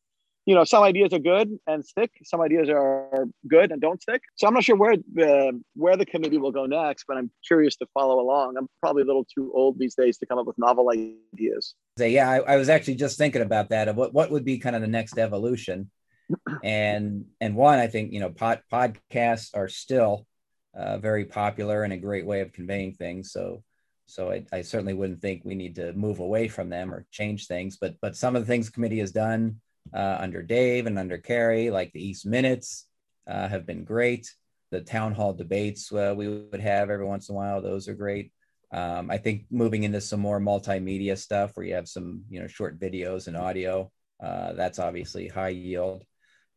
you 0.44 0.54
know, 0.54 0.64
some 0.64 0.82
ideas 0.82 1.12
are 1.12 1.20
good 1.20 1.56
and 1.66 1.84
stick. 1.84 2.10
Some 2.24 2.40
ideas 2.40 2.68
are 2.68 3.26
good 3.46 3.70
and 3.70 3.80
don't 3.80 4.02
stick. 4.02 4.22
So 4.34 4.46
I'm 4.46 4.54
not 4.54 4.64
sure 4.64 4.76
where 4.76 4.96
the 5.14 5.60
where 5.74 5.96
the 5.96 6.06
committee 6.06 6.38
will 6.38 6.50
go 6.50 6.66
next, 6.66 7.04
but 7.06 7.16
I'm 7.16 7.30
curious 7.46 7.76
to 7.76 7.86
follow 7.94 8.20
along. 8.20 8.56
I'm 8.56 8.68
probably 8.80 9.02
a 9.02 9.06
little 9.06 9.24
too 9.24 9.52
old 9.54 9.78
these 9.78 9.94
days 9.94 10.18
to 10.18 10.26
come 10.26 10.38
up 10.38 10.46
with 10.46 10.58
novel 10.58 10.90
ideas. 10.90 11.74
Yeah, 11.96 12.28
I, 12.28 12.38
I 12.38 12.56
was 12.56 12.68
actually 12.68 12.96
just 12.96 13.18
thinking 13.18 13.42
about 13.42 13.68
that. 13.68 13.86
Of 13.88 13.96
what 13.96 14.12
what 14.12 14.30
would 14.30 14.44
be 14.44 14.58
kind 14.58 14.74
of 14.74 14.82
the 14.82 14.88
next 14.88 15.16
evolution, 15.16 15.90
and 16.64 17.26
and 17.40 17.54
one 17.54 17.78
I 17.78 17.86
think 17.86 18.12
you 18.12 18.20
know 18.20 18.30
pod, 18.30 18.62
podcasts 18.72 19.50
are 19.54 19.68
still 19.68 20.26
uh, 20.74 20.98
very 20.98 21.24
popular 21.24 21.84
and 21.84 21.92
a 21.92 21.98
great 21.98 22.26
way 22.26 22.40
of 22.40 22.52
conveying 22.52 22.94
things. 22.94 23.30
So 23.30 23.62
so 24.06 24.32
I, 24.32 24.44
I 24.52 24.62
certainly 24.62 24.94
wouldn't 24.94 25.20
think 25.20 25.42
we 25.44 25.54
need 25.54 25.76
to 25.76 25.92
move 25.92 26.18
away 26.18 26.48
from 26.48 26.68
them 26.68 26.92
or 26.92 27.06
change 27.12 27.46
things. 27.46 27.76
But 27.80 27.94
but 28.02 28.16
some 28.16 28.34
of 28.34 28.42
the 28.42 28.46
things 28.46 28.66
the 28.66 28.72
committee 28.72 28.98
has 28.98 29.12
done 29.12 29.60
uh, 29.94 30.16
under 30.20 30.42
Dave 30.42 30.86
and 30.86 30.98
under 30.98 31.18
Carrie, 31.18 31.70
like 31.70 31.92
the 31.92 32.04
East 32.04 32.26
Minutes, 32.26 32.86
uh, 33.26 33.48
have 33.48 33.66
been 33.66 33.84
great. 33.84 34.32
The 34.70 34.80
town 34.80 35.12
hall 35.12 35.34
debates 35.34 35.92
uh, 35.92 36.14
we 36.16 36.28
would 36.28 36.60
have 36.60 36.90
every 36.90 37.04
once 37.04 37.28
in 37.28 37.34
a 37.34 37.38
while; 37.38 37.60
those 37.60 37.88
are 37.88 37.94
great. 37.94 38.32
Um, 38.72 39.10
I 39.10 39.18
think 39.18 39.44
moving 39.50 39.82
into 39.82 40.00
some 40.00 40.20
more 40.20 40.40
multimedia 40.40 41.16
stuff 41.18 41.52
where 41.54 41.66
you 41.66 41.74
have 41.74 41.88
some, 41.88 42.22
you 42.30 42.40
know, 42.40 42.46
short 42.46 42.80
videos 42.80 43.26
and 43.26 43.36
audio, 43.36 43.92
uh, 44.22 44.54
that's 44.54 44.78
obviously 44.78 45.28
high 45.28 45.50
yield. 45.50 46.04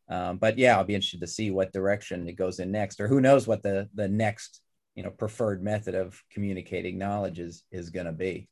Um, 0.08 0.38
but 0.38 0.56
yeah, 0.56 0.76
I'll 0.76 0.84
be 0.84 0.94
interested 0.94 1.20
to 1.20 1.26
see 1.26 1.50
what 1.50 1.72
direction 1.72 2.28
it 2.28 2.36
goes 2.36 2.58
in 2.58 2.70
next, 2.70 3.00
or 3.00 3.08
who 3.08 3.20
knows 3.20 3.46
what 3.46 3.62
the 3.62 3.88
the 3.94 4.08
next, 4.08 4.62
you 4.94 5.02
know, 5.02 5.10
preferred 5.10 5.62
method 5.62 5.94
of 5.94 6.22
communicating 6.30 6.96
knowledge 6.96 7.38
is 7.38 7.64
is 7.70 7.90
going 7.90 8.06
to 8.06 8.12
be. 8.12 8.48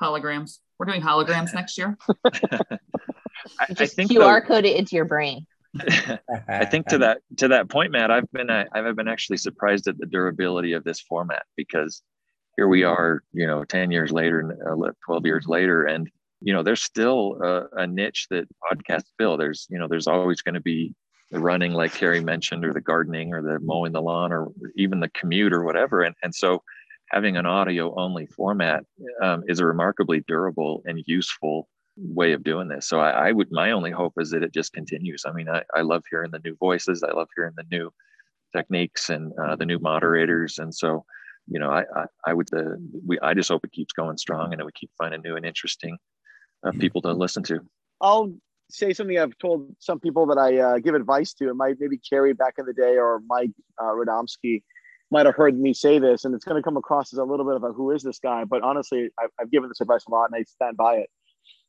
Holograms. 0.00 0.58
We're 0.78 0.86
doing 0.86 1.02
holograms 1.02 1.52
next 1.54 1.76
year. 1.76 1.98
I, 3.60 3.66
just 3.68 3.80
I 3.80 3.86
think 3.86 4.10
QR 4.10 4.40
the, 4.40 4.46
code 4.46 4.64
it 4.64 4.76
into 4.76 4.96
your 4.96 5.04
brain. 5.04 5.46
I 6.48 6.64
think 6.64 6.86
to 6.88 6.98
that 6.98 7.18
to 7.38 7.48
that 7.48 7.68
point, 7.68 7.92
Matt, 7.92 8.10
I've 8.10 8.30
been 8.32 8.50
uh, 8.50 8.64
I've 8.72 8.96
been 8.96 9.08
actually 9.08 9.36
surprised 9.36 9.86
at 9.86 9.98
the 9.98 10.06
durability 10.06 10.72
of 10.72 10.84
this 10.84 11.00
format 11.00 11.42
because 11.56 12.02
here 12.56 12.68
we 12.68 12.84
are, 12.84 13.22
you 13.32 13.46
know, 13.46 13.64
ten 13.64 13.90
years 13.90 14.10
later, 14.10 14.56
uh, 14.66 14.90
twelve 15.04 15.26
years 15.26 15.46
later, 15.46 15.84
and 15.84 16.08
you 16.40 16.52
know, 16.52 16.62
there's 16.62 16.82
still 16.82 17.38
a, 17.42 17.82
a 17.82 17.86
niche 17.86 18.26
that 18.30 18.48
podcasts 18.70 19.10
fill. 19.18 19.36
There's 19.36 19.66
you 19.70 19.78
know, 19.78 19.88
there's 19.88 20.06
always 20.06 20.42
going 20.42 20.54
to 20.54 20.60
be 20.60 20.94
the 21.30 21.40
running, 21.40 21.72
like 21.72 21.92
Carrie 21.92 22.24
mentioned, 22.24 22.64
or 22.64 22.72
the 22.72 22.80
gardening, 22.80 23.34
or 23.34 23.42
the 23.42 23.58
mowing 23.60 23.92
the 23.92 24.00
lawn, 24.00 24.32
or 24.32 24.48
even 24.76 25.00
the 25.00 25.10
commute, 25.10 25.52
or 25.52 25.64
whatever, 25.64 26.02
and 26.02 26.14
and 26.22 26.34
so 26.34 26.62
having 27.10 27.36
an 27.36 27.46
audio 27.46 27.94
only 27.98 28.26
format 28.26 28.84
um, 29.22 29.42
is 29.48 29.60
a 29.60 29.66
remarkably 29.66 30.22
durable 30.26 30.82
and 30.86 31.02
useful 31.06 31.68
way 32.00 32.32
of 32.32 32.44
doing 32.44 32.68
this. 32.68 32.88
So 32.88 33.00
I, 33.00 33.28
I, 33.28 33.32
would, 33.32 33.50
my 33.50 33.72
only 33.72 33.90
hope 33.90 34.14
is 34.18 34.30
that 34.30 34.42
it 34.42 34.54
just 34.54 34.72
continues. 34.72 35.24
I 35.26 35.32
mean, 35.32 35.48
I, 35.48 35.62
I 35.74 35.82
love 35.82 36.04
hearing 36.10 36.30
the 36.30 36.40
new 36.44 36.56
voices. 36.56 37.02
I 37.02 37.12
love 37.12 37.28
hearing 37.34 37.54
the 37.56 37.64
new 37.70 37.90
techniques 38.56 39.10
and 39.10 39.32
uh, 39.38 39.56
the 39.56 39.66
new 39.66 39.78
moderators. 39.78 40.58
And 40.58 40.74
so, 40.74 41.04
you 41.46 41.58
know, 41.58 41.70
I, 41.70 41.84
I, 41.94 42.04
I 42.26 42.34
would, 42.34 42.48
the, 42.48 42.76
we, 43.06 43.18
I 43.20 43.34
just 43.34 43.48
hope 43.48 43.64
it 43.64 43.72
keeps 43.72 43.92
going 43.92 44.18
strong 44.18 44.52
and 44.52 44.60
that 44.60 44.66
we 44.66 44.72
keep 44.72 44.90
finding 44.98 45.22
new 45.22 45.36
and 45.36 45.46
interesting 45.46 45.98
uh, 46.62 46.70
mm-hmm. 46.70 46.80
people 46.80 47.02
to 47.02 47.12
listen 47.12 47.42
to. 47.44 47.60
I'll 48.00 48.32
say 48.70 48.92
something 48.92 49.18
I've 49.18 49.36
told 49.38 49.74
some 49.78 49.98
people 49.98 50.26
that 50.26 50.38
I 50.38 50.58
uh, 50.58 50.78
give 50.78 50.94
advice 50.94 51.32
to. 51.34 51.48
It 51.48 51.56
might 51.56 51.76
maybe 51.80 51.98
Carrie 51.98 52.34
back 52.34 52.54
in 52.58 52.66
the 52.66 52.74
day 52.74 52.96
or 52.96 53.22
Mike 53.26 53.50
uh, 53.80 53.92
Radomski 53.92 54.62
might 55.10 55.24
have 55.24 55.34
heard 55.34 55.58
me 55.58 55.72
say 55.72 55.98
this, 55.98 56.26
and 56.26 56.34
it's 56.34 56.44
going 56.44 56.60
to 56.60 56.62
come 56.62 56.76
across 56.76 57.14
as 57.14 57.18
a 57.18 57.24
little 57.24 57.46
bit 57.46 57.56
of 57.56 57.64
a 57.64 57.72
who 57.72 57.92
is 57.92 58.02
this 58.02 58.18
guy? 58.18 58.44
But 58.44 58.62
honestly, 58.62 59.08
I've, 59.18 59.30
I've 59.40 59.50
given 59.50 59.70
this 59.70 59.80
advice 59.80 60.04
a 60.06 60.10
lot, 60.10 60.26
and 60.26 60.34
I 60.34 60.42
stand 60.42 60.76
by 60.76 60.96
it 60.96 61.08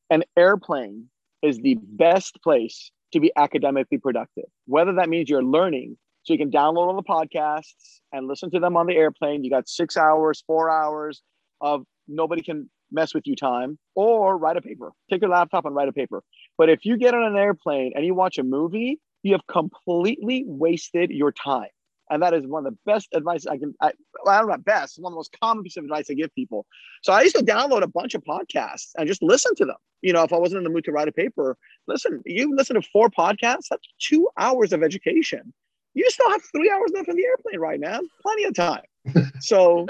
an 0.09 0.23
airplane 0.37 1.05
is 1.41 1.57
the 1.59 1.75
best 1.75 2.41
place 2.43 2.91
to 3.13 3.19
be 3.19 3.31
academically 3.35 3.97
productive, 3.97 4.45
whether 4.65 4.93
that 4.93 5.09
means 5.09 5.29
you're 5.29 5.43
learning. 5.43 5.97
So 6.23 6.33
you 6.33 6.39
can 6.39 6.51
download 6.51 6.87
all 6.87 6.95
the 6.95 7.03
podcasts 7.03 8.01
and 8.11 8.27
listen 8.27 8.51
to 8.51 8.59
them 8.59 8.77
on 8.77 8.87
the 8.87 8.95
airplane. 8.95 9.43
You 9.43 9.49
got 9.49 9.67
six 9.67 9.97
hours, 9.97 10.43
four 10.45 10.69
hours 10.69 11.21
of 11.61 11.83
nobody 12.07 12.41
can 12.41 12.69
mess 12.91 13.13
with 13.13 13.25
you 13.25 13.35
time, 13.35 13.77
or 13.95 14.37
write 14.37 14.57
a 14.57 14.61
paper. 14.61 14.91
Take 15.09 15.21
your 15.21 15.29
laptop 15.29 15.65
and 15.65 15.75
write 15.75 15.87
a 15.87 15.93
paper. 15.93 16.23
But 16.57 16.69
if 16.69 16.85
you 16.85 16.97
get 16.97 17.13
on 17.13 17.23
an 17.23 17.35
airplane 17.35 17.93
and 17.95 18.05
you 18.05 18.13
watch 18.13 18.37
a 18.37 18.43
movie, 18.43 18.99
you 19.23 19.33
have 19.33 19.45
completely 19.47 20.43
wasted 20.45 21.11
your 21.11 21.31
time. 21.31 21.69
And 22.09 22.21
that 22.23 22.33
is 22.33 22.45
one 22.45 22.65
of 22.65 22.73
the 22.73 22.79
best 22.85 23.07
advice 23.13 23.45
I 23.45 23.57
can, 23.57 23.73
I, 23.81 23.91
well, 24.23 24.35
I 24.35 24.39
don't 24.39 24.49
know 24.49 24.57
best, 24.57 24.99
one 24.99 25.11
of 25.11 25.13
the 25.13 25.17
most 25.17 25.35
common 25.41 25.63
piece 25.63 25.77
of 25.77 25.83
advice 25.83 26.09
I 26.09 26.13
give 26.13 26.33
people. 26.33 26.65
So 27.03 27.13
I 27.13 27.21
used 27.21 27.35
to 27.35 27.43
download 27.43 27.83
a 27.83 27.87
bunch 27.87 28.15
of 28.15 28.23
podcasts 28.23 28.89
and 28.97 29.07
just 29.07 29.21
listen 29.21 29.55
to 29.55 29.65
them. 29.65 29.75
You 30.01 30.13
know, 30.13 30.23
if 30.23 30.33
I 30.33 30.37
wasn't 30.37 30.59
in 30.59 30.63
the 30.63 30.69
mood 30.69 30.85
to 30.85 30.91
write 30.91 31.07
a 31.07 31.11
paper, 31.11 31.57
listen, 31.87 32.21
you 32.25 32.55
listen 32.55 32.75
to 32.75 32.81
four 32.81 33.09
podcasts, 33.09 33.67
that's 33.69 33.87
two 33.99 34.29
hours 34.37 34.73
of 34.73 34.81
education. 34.81 35.53
You 35.93 36.09
still 36.09 36.29
have 36.31 36.41
three 36.55 36.71
hours 36.71 36.91
left 36.93 37.09
in 37.09 37.15
the 37.15 37.25
airplane 37.25 37.59
right 37.59 37.79
now, 37.79 37.99
plenty 38.21 38.43
of 38.45 38.53
time. 38.53 38.83
so 39.39 39.87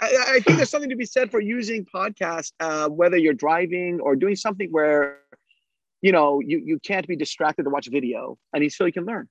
I, 0.00 0.24
I, 0.28 0.40
think 0.40 0.56
there's 0.56 0.70
something 0.70 0.90
to 0.90 0.96
be 0.96 1.04
said 1.04 1.30
for 1.30 1.40
using 1.40 1.84
podcasts, 1.84 2.52
uh, 2.58 2.88
whether 2.88 3.16
you're 3.16 3.34
driving 3.34 4.00
or 4.00 4.16
doing 4.16 4.34
something 4.34 4.70
where, 4.70 5.20
you 6.02 6.10
know, 6.10 6.40
you, 6.40 6.60
you 6.64 6.78
can't 6.80 7.06
be 7.06 7.16
distracted 7.16 7.64
to 7.64 7.70
watch 7.70 7.88
video 7.90 8.38
and 8.52 8.64
you 8.64 8.70
still 8.70 8.86
you 8.86 8.92
can 8.92 9.04
learn. 9.04 9.28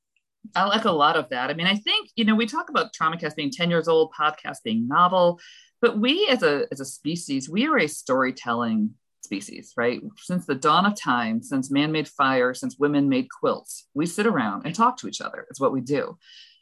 I 0.56 0.66
like 0.66 0.86
a 0.86 0.92
lot 0.92 1.16
of 1.16 1.30
that. 1.30 1.50
I 1.50 1.54
mean, 1.54 1.68
I 1.68 1.76
think, 1.76 2.10
you 2.16 2.26
know, 2.26 2.36
we 2.36 2.46
talk 2.46 2.70
about 2.70 2.94
TraumaCast 2.94 3.36
being 3.36 3.52
10 3.52 3.70
years 3.70 3.88
old, 3.88 4.14
podcast 4.14 4.64
being 4.64 4.88
novel, 4.88 5.40
but 5.82 5.98
we 6.00 6.28
as 6.28 6.44
a, 6.44 6.66
as 6.72 6.80
a 6.80 6.86
species, 6.86 7.50
we 7.50 7.68
are 7.68 7.78
a 7.78 7.88
storytelling 7.88 8.92
species, 9.24 9.74
right? 9.76 10.02
Since 10.18 10.46
the 10.46 10.56
dawn 10.56 10.86
of 10.86 11.00
time, 11.00 11.42
since 11.42 11.72
man 11.72 11.92
made 11.92 12.08
fire, 12.08 12.54
since 12.54 12.78
women 12.78 13.10
made 13.10 13.28
quilts, 13.30 13.88
we 13.94 14.06
sit 14.06 14.28
around 14.28 14.66
and 14.66 14.74
talk 14.74 14.98
to 14.98 15.08
each 15.08 15.22
other. 15.22 15.46
It's 15.50 15.60
what 15.60 15.74
we 15.74 15.82
do. 15.82 16.18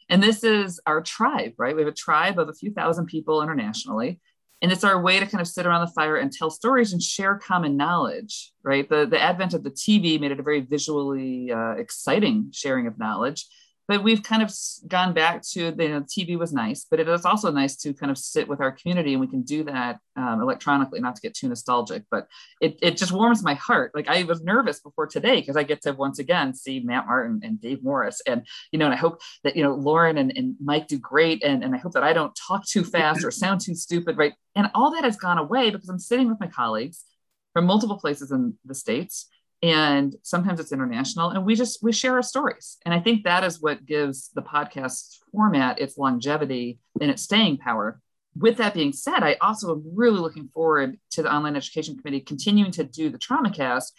And 0.08 0.22
this 0.22 0.44
is 0.44 0.80
our 0.86 1.00
tribe, 1.00 1.54
right? 1.58 1.74
We 1.74 1.82
have 1.82 1.92
a 1.92 1.94
tribe 1.94 2.38
of 2.38 2.48
a 2.48 2.54
few 2.54 2.72
thousand 2.72 3.06
people 3.06 3.42
internationally. 3.42 4.20
And 4.62 4.72
it's 4.72 4.84
our 4.84 5.00
way 5.00 5.20
to 5.20 5.26
kind 5.26 5.42
of 5.42 5.48
sit 5.48 5.66
around 5.66 5.86
the 5.86 5.92
fire 5.92 6.16
and 6.16 6.32
tell 6.32 6.50
stories 6.50 6.92
and 6.92 7.02
share 7.02 7.36
common 7.38 7.76
knowledge, 7.76 8.52
right? 8.62 8.88
The, 8.88 9.06
the 9.06 9.20
advent 9.20 9.52
of 9.52 9.62
the 9.62 9.70
TV 9.70 10.18
made 10.18 10.30
it 10.30 10.40
a 10.40 10.42
very 10.42 10.60
visually 10.60 11.52
uh, 11.52 11.72
exciting 11.72 12.50
sharing 12.52 12.86
of 12.86 12.98
knowledge 12.98 13.46
but 13.86 14.02
we've 14.02 14.22
kind 14.22 14.42
of 14.42 14.52
gone 14.88 15.12
back 15.12 15.42
to 15.42 15.60
you 15.60 15.88
know 15.88 16.00
tv 16.02 16.38
was 16.38 16.52
nice 16.52 16.86
but 16.90 17.00
it 17.00 17.08
is 17.08 17.24
also 17.24 17.50
nice 17.50 17.76
to 17.76 17.92
kind 17.92 18.10
of 18.10 18.18
sit 18.18 18.48
with 18.48 18.60
our 18.60 18.72
community 18.72 19.12
and 19.12 19.20
we 19.20 19.26
can 19.26 19.42
do 19.42 19.64
that 19.64 19.98
um, 20.16 20.40
electronically 20.40 21.00
not 21.00 21.16
to 21.16 21.22
get 21.22 21.34
too 21.34 21.48
nostalgic 21.48 22.04
but 22.10 22.26
it, 22.60 22.78
it 22.82 22.96
just 22.96 23.12
warms 23.12 23.42
my 23.42 23.54
heart. 23.54 23.92
Like 23.94 24.08
i 24.08 24.22
was 24.24 24.42
nervous 24.42 24.80
before 24.80 25.06
today 25.06 25.40
because 25.40 25.56
i 25.56 25.62
get 25.62 25.82
to 25.82 25.92
once 25.92 26.18
again 26.18 26.54
see 26.54 26.80
matt 26.80 27.06
martin 27.06 27.40
and 27.42 27.60
dave 27.60 27.82
morris 27.82 28.20
and 28.26 28.46
you 28.72 28.78
know 28.78 28.86
and 28.86 28.94
i 28.94 28.98
hope 28.98 29.20
that 29.42 29.56
you 29.56 29.62
know 29.62 29.74
lauren 29.74 30.18
and, 30.18 30.32
and 30.36 30.56
mike 30.62 30.88
do 30.88 30.98
great 30.98 31.42
and, 31.42 31.62
and 31.62 31.74
i 31.74 31.78
hope 31.78 31.92
that 31.92 32.02
i 32.02 32.12
don't 32.12 32.34
talk 32.34 32.66
too 32.66 32.84
fast 32.84 33.24
or 33.24 33.30
sound 33.30 33.60
too 33.60 33.74
stupid 33.74 34.16
right? 34.16 34.34
And 34.56 34.70
all 34.74 34.92
that 34.92 35.04
has 35.04 35.16
gone 35.16 35.38
away 35.38 35.70
because 35.70 35.88
i'm 35.88 35.98
sitting 35.98 36.28
with 36.28 36.40
my 36.40 36.46
colleagues 36.46 37.04
from 37.52 37.66
multiple 37.66 37.98
places 37.98 38.30
in 38.30 38.54
the 38.64 38.74
states 38.74 39.28
and 39.64 40.14
sometimes 40.22 40.60
it's 40.60 40.72
international 40.72 41.30
and 41.30 41.46
we 41.46 41.54
just 41.54 41.82
we 41.82 41.90
share 41.90 42.12
our 42.12 42.22
stories. 42.22 42.76
And 42.84 42.94
i 42.94 43.00
think 43.00 43.24
that 43.24 43.42
is 43.44 43.62
what 43.62 43.86
gives 43.86 44.30
the 44.34 44.42
podcast 44.42 45.18
format 45.32 45.80
its 45.80 45.96
longevity 45.96 46.78
and 47.00 47.10
its 47.10 47.22
staying 47.22 47.56
power. 47.58 48.00
With 48.36 48.58
that 48.58 48.74
being 48.74 48.92
said 48.92 49.22
i 49.22 49.36
also 49.40 49.72
am 49.74 49.82
really 49.94 50.20
looking 50.20 50.48
forward 50.48 50.98
to 51.12 51.22
the 51.22 51.32
online 51.32 51.56
education 51.56 51.96
committee 51.96 52.20
continuing 52.20 52.72
to 52.72 52.84
do 52.84 53.08
the 53.08 53.18
TraumaCast 53.18 53.92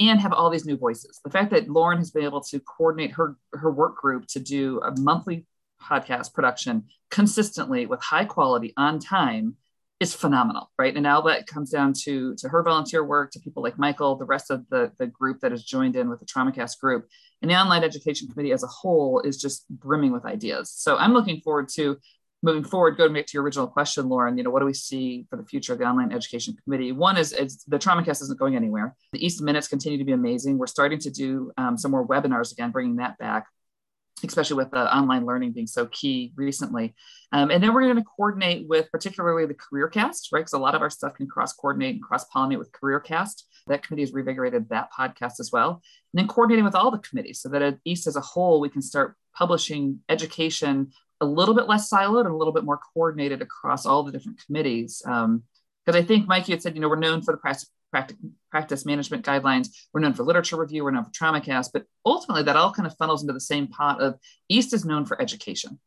and 0.00 0.18
have 0.18 0.32
all 0.32 0.48
these 0.48 0.64
new 0.64 0.78
voices. 0.78 1.20
The 1.22 1.30
fact 1.30 1.50
that 1.50 1.68
lauren 1.68 1.98
has 1.98 2.10
been 2.10 2.24
able 2.24 2.40
to 2.44 2.58
coordinate 2.60 3.12
her 3.12 3.36
her 3.52 3.70
work 3.70 3.96
group 3.96 4.26
to 4.28 4.40
do 4.40 4.80
a 4.80 4.98
monthly 4.98 5.44
podcast 5.82 6.32
production 6.32 6.84
consistently 7.10 7.84
with 7.84 8.00
high 8.00 8.24
quality 8.24 8.72
on 8.78 8.98
time 8.98 9.56
is 10.00 10.14
phenomenal, 10.14 10.70
right? 10.78 10.94
And 10.94 11.02
now 11.02 11.20
that 11.20 11.46
comes 11.46 11.70
down 11.70 11.92
to 12.04 12.34
to 12.36 12.48
her 12.48 12.62
volunteer 12.62 13.04
work, 13.04 13.30
to 13.32 13.40
people 13.40 13.62
like 13.62 13.78
Michael, 13.78 14.16
the 14.16 14.24
rest 14.24 14.50
of 14.50 14.66
the 14.70 14.90
the 14.98 15.06
group 15.06 15.40
that 15.40 15.52
has 15.52 15.62
joined 15.62 15.94
in 15.94 16.08
with 16.08 16.20
the 16.20 16.26
TraumaCast 16.26 16.80
group, 16.80 17.06
and 17.42 17.50
the 17.50 17.54
online 17.54 17.84
education 17.84 18.26
committee 18.28 18.52
as 18.52 18.62
a 18.62 18.66
whole 18.66 19.20
is 19.20 19.40
just 19.40 19.68
brimming 19.68 20.12
with 20.12 20.24
ideas. 20.24 20.70
So 20.70 20.96
I'm 20.96 21.12
looking 21.12 21.40
forward 21.42 21.68
to 21.74 21.98
moving 22.42 22.64
forward. 22.64 22.96
Going 22.96 23.12
back 23.12 23.26
to 23.26 23.32
your 23.34 23.42
original 23.42 23.66
question, 23.66 24.08
Lauren, 24.08 24.38
you 24.38 24.44
know, 24.44 24.50
what 24.50 24.60
do 24.60 24.66
we 24.66 24.72
see 24.72 25.26
for 25.28 25.36
the 25.36 25.44
future 25.44 25.74
of 25.74 25.78
the 25.78 25.84
online 25.84 26.12
education 26.12 26.56
committee? 26.64 26.92
One 26.92 27.18
is, 27.18 27.34
is 27.34 27.62
the 27.68 27.78
TraumaCast 27.78 28.22
isn't 28.22 28.38
going 28.38 28.56
anywhere. 28.56 28.96
The 29.12 29.24
East 29.24 29.42
Minutes 29.42 29.68
continue 29.68 29.98
to 29.98 30.04
be 30.04 30.12
amazing. 30.12 30.56
We're 30.56 30.66
starting 30.66 30.98
to 31.00 31.10
do 31.10 31.52
um, 31.58 31.76
some 31.76 31.90
more 31.90 32.06
webinars 32.06 32.52
again, 32.52 32.70
bringing 32.70 32.96
that 32.96 33.18
back 33.18 33.46
especially 34.28 34.56
with 34.56 34.70
the 34.70 34.94
online 34.94 35.26
learning 35.26 35.52
being 35.52 35.66
so 35.66 35.86
key 35.86 36.32
recently. 36.36 36.94
Um, 37.32 37.50
and 37.50 37.62
then 37.62 37.72
we're 37.72 37.82
going 37.82 37.96
to 37.96 38.04
coordinate 38.04 38.68
with 38.68 38.90
particularly 38.90 39.46
the 39.46 39.54
CareerCast, 39.54 40.32
right? 40.32 40.40
Because 40.40 40.52
a 40.52 40.58
lot 40.58 40.74
of 40.74 40.82
our 40.82 40.90
stuff 40.90 41.14
can 41.14 41.26
cross 41.26 41.52
coordinate 41.52 41.94
and 41.94 42.02
cross 42.02 42.26
pollinate 42.28 42.58
with 42.58 42.72
CareerCast. 42.72 43.42
That 43.66 43.82
committee 43.82 44.02
has 44.02 44.12
revigorated 44.12 44.68
that 44.68 44.90
podcast 44.96 45.40
as 45.40 45.50
well. 45.52 45.82
And 46.12 46.20
then 46.20 46.28
coordinating 46.28 46.64
with 46.64 46.74
all 46.74 46.90
the 46.90 46.98
committees 46.98 47.40
so 47.40 47.48
that 47.50 47.62
at 47.62 47.78
East 47.84 48.06
as 48.06 48.16
a 48.16 48.20
whole, 48.20 48.60
we 48.60 48.68
can 48.68 48.82
start 48.82 49.16
publishing 49.34 50.00
education 50.08 50.90
a 51.20 51.26
little 51.26 51.54
bit 51.54 51.68
less 51.68 51.90
siloed 51.90 52.24
and 52.24 52.34
a 52.34 52.36
little 52.36 52.52
bit 52.52 52.64
more 52.64 52.80
coordinated 52.94 53.42
across 53.42 53.84
all 53.86 54.02
the 54.02 54.12
different 54.12 54.42
committees. 54.44 55.02
Because 55.04 55.24
um, 55.24 55.42
I 55.88 56.02
think 56.02 56.26
Mikey 56.26 56.52
had 56.52 56.62
said, 56.62 56.74
you 56.74 56.80
know, 56.80 56.88
we're 56.88 56.96
known 56.96 57.22
for 57.22 57.32
the 57.32 57.38
practice, 57.90 58.86
management 58.86 59.24
guidelines. 59.24 59.68
We're 59.92 60.00
known 60.00 60.14
for 60.14 60.22
literature 60.22 60.56
review. 60.56 60.84
We're 60.84 60.90
known 60.92 61.04
for 61.04 61.12
trauma 61.12 61.40
TraumaCast, 61.40 61.70
but 61.72 61.84
ultimately 62.06 62.44
that 62.44 62.56
all 62.56 62.72
kind 62.72 62.86
of 62.86 62.96
funnels 62.96 63.22
into 63.22 63.32
the 63.32 63.40
same 63.40 63.66
pot 63.66 64.00
of 64.00 64.18
East 64.48 64.72
is 64.72 64.84
known 64.84 65.04
for 65.04 65.20
education, 65.20 65.78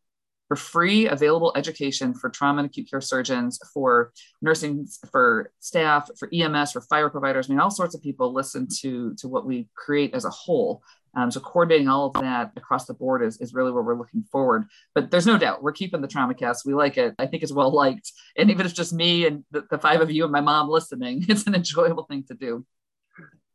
for 0.47 0.55
free 0.55 1.07
available 1.07 1.53
education 1.55 2.13
for 2.13 2.29
trauma 2.29 2.59
and 2.59 2.69
acute 2.69 2.89
care 2.89 3.01
surgeons, 3.01 3.59
for 3.73 4.11
nursing, 4.41 4.87
for 5.11 5.51
staff, 5.59 6.09
for 6.17 6.29
EMS, 6.33 6.71
for 6.73 6.81
fire 6.81 7.09
providers. 7.09 7.49
I 7.49 7.53
mean, 7.53 7.59
all 7.59 7.71
sorts 7.71 7.95
of 7.95 8.01
people 8.01 8.33
listen 8.33 8.67
to 8.81 9.15
to 9.15 9.27
what 9.27 9.45
we 9.45 9.69
create 9.75 10.13
as 10.13 10.25
a 10.25 10.29
whole. 10.29 10.83
Um, 11.15 11.29
so 11.29 11.39
coordinating 11.39 11.87
all 11.87 12.07
of 12.07 12.13
that 12.21 12.51
across 12.55 12.85
the 12.85 12.93
board 12.93 13.23
is, 13.23 13.39
is 13.39 13.53
really 13.53 13.71
where 13.71 13.83
we're 13.83 13.97
looking 13.97 14.23
forward. 14.31 14.65
But 14.95 15.11
there's 15.11 15.27
no 15.27 15.37
doubt 15.37 15.61
we're 15.61 15.71
keeping 15.71 16.01
the 16.01 16.07
TraumaCast. 16.07 16.65
We 16.65 16.73
like 16.73 16.97
it. 16.97 17.13
I 17.19 17.27
think 17.27 17.43
it's 17.43 17.53
well 17.53 17.71
liked. 17.71 18.11
And 18.35 18.49
even 18.49 18.61
if 18.61 18.71
it's 18.71 18.77
just 18.77 18.93
me 18.93 19.27
and 19.27 19.43
the, 19.51 19.65
the 19.69 19.77
five 19.77 20.01
of 20.01 20.09
you 20.09 20.23
and 20.23 20.31
my 20.31 20.41
mom 20.41 20.69
listening, 20.69 21.25
it's 21.29 21.45
an 21.47 21.55
enjoyable 21.55 22.05
thing 22.05 22.23
to 22.29 22.33
do. 22.33 22.65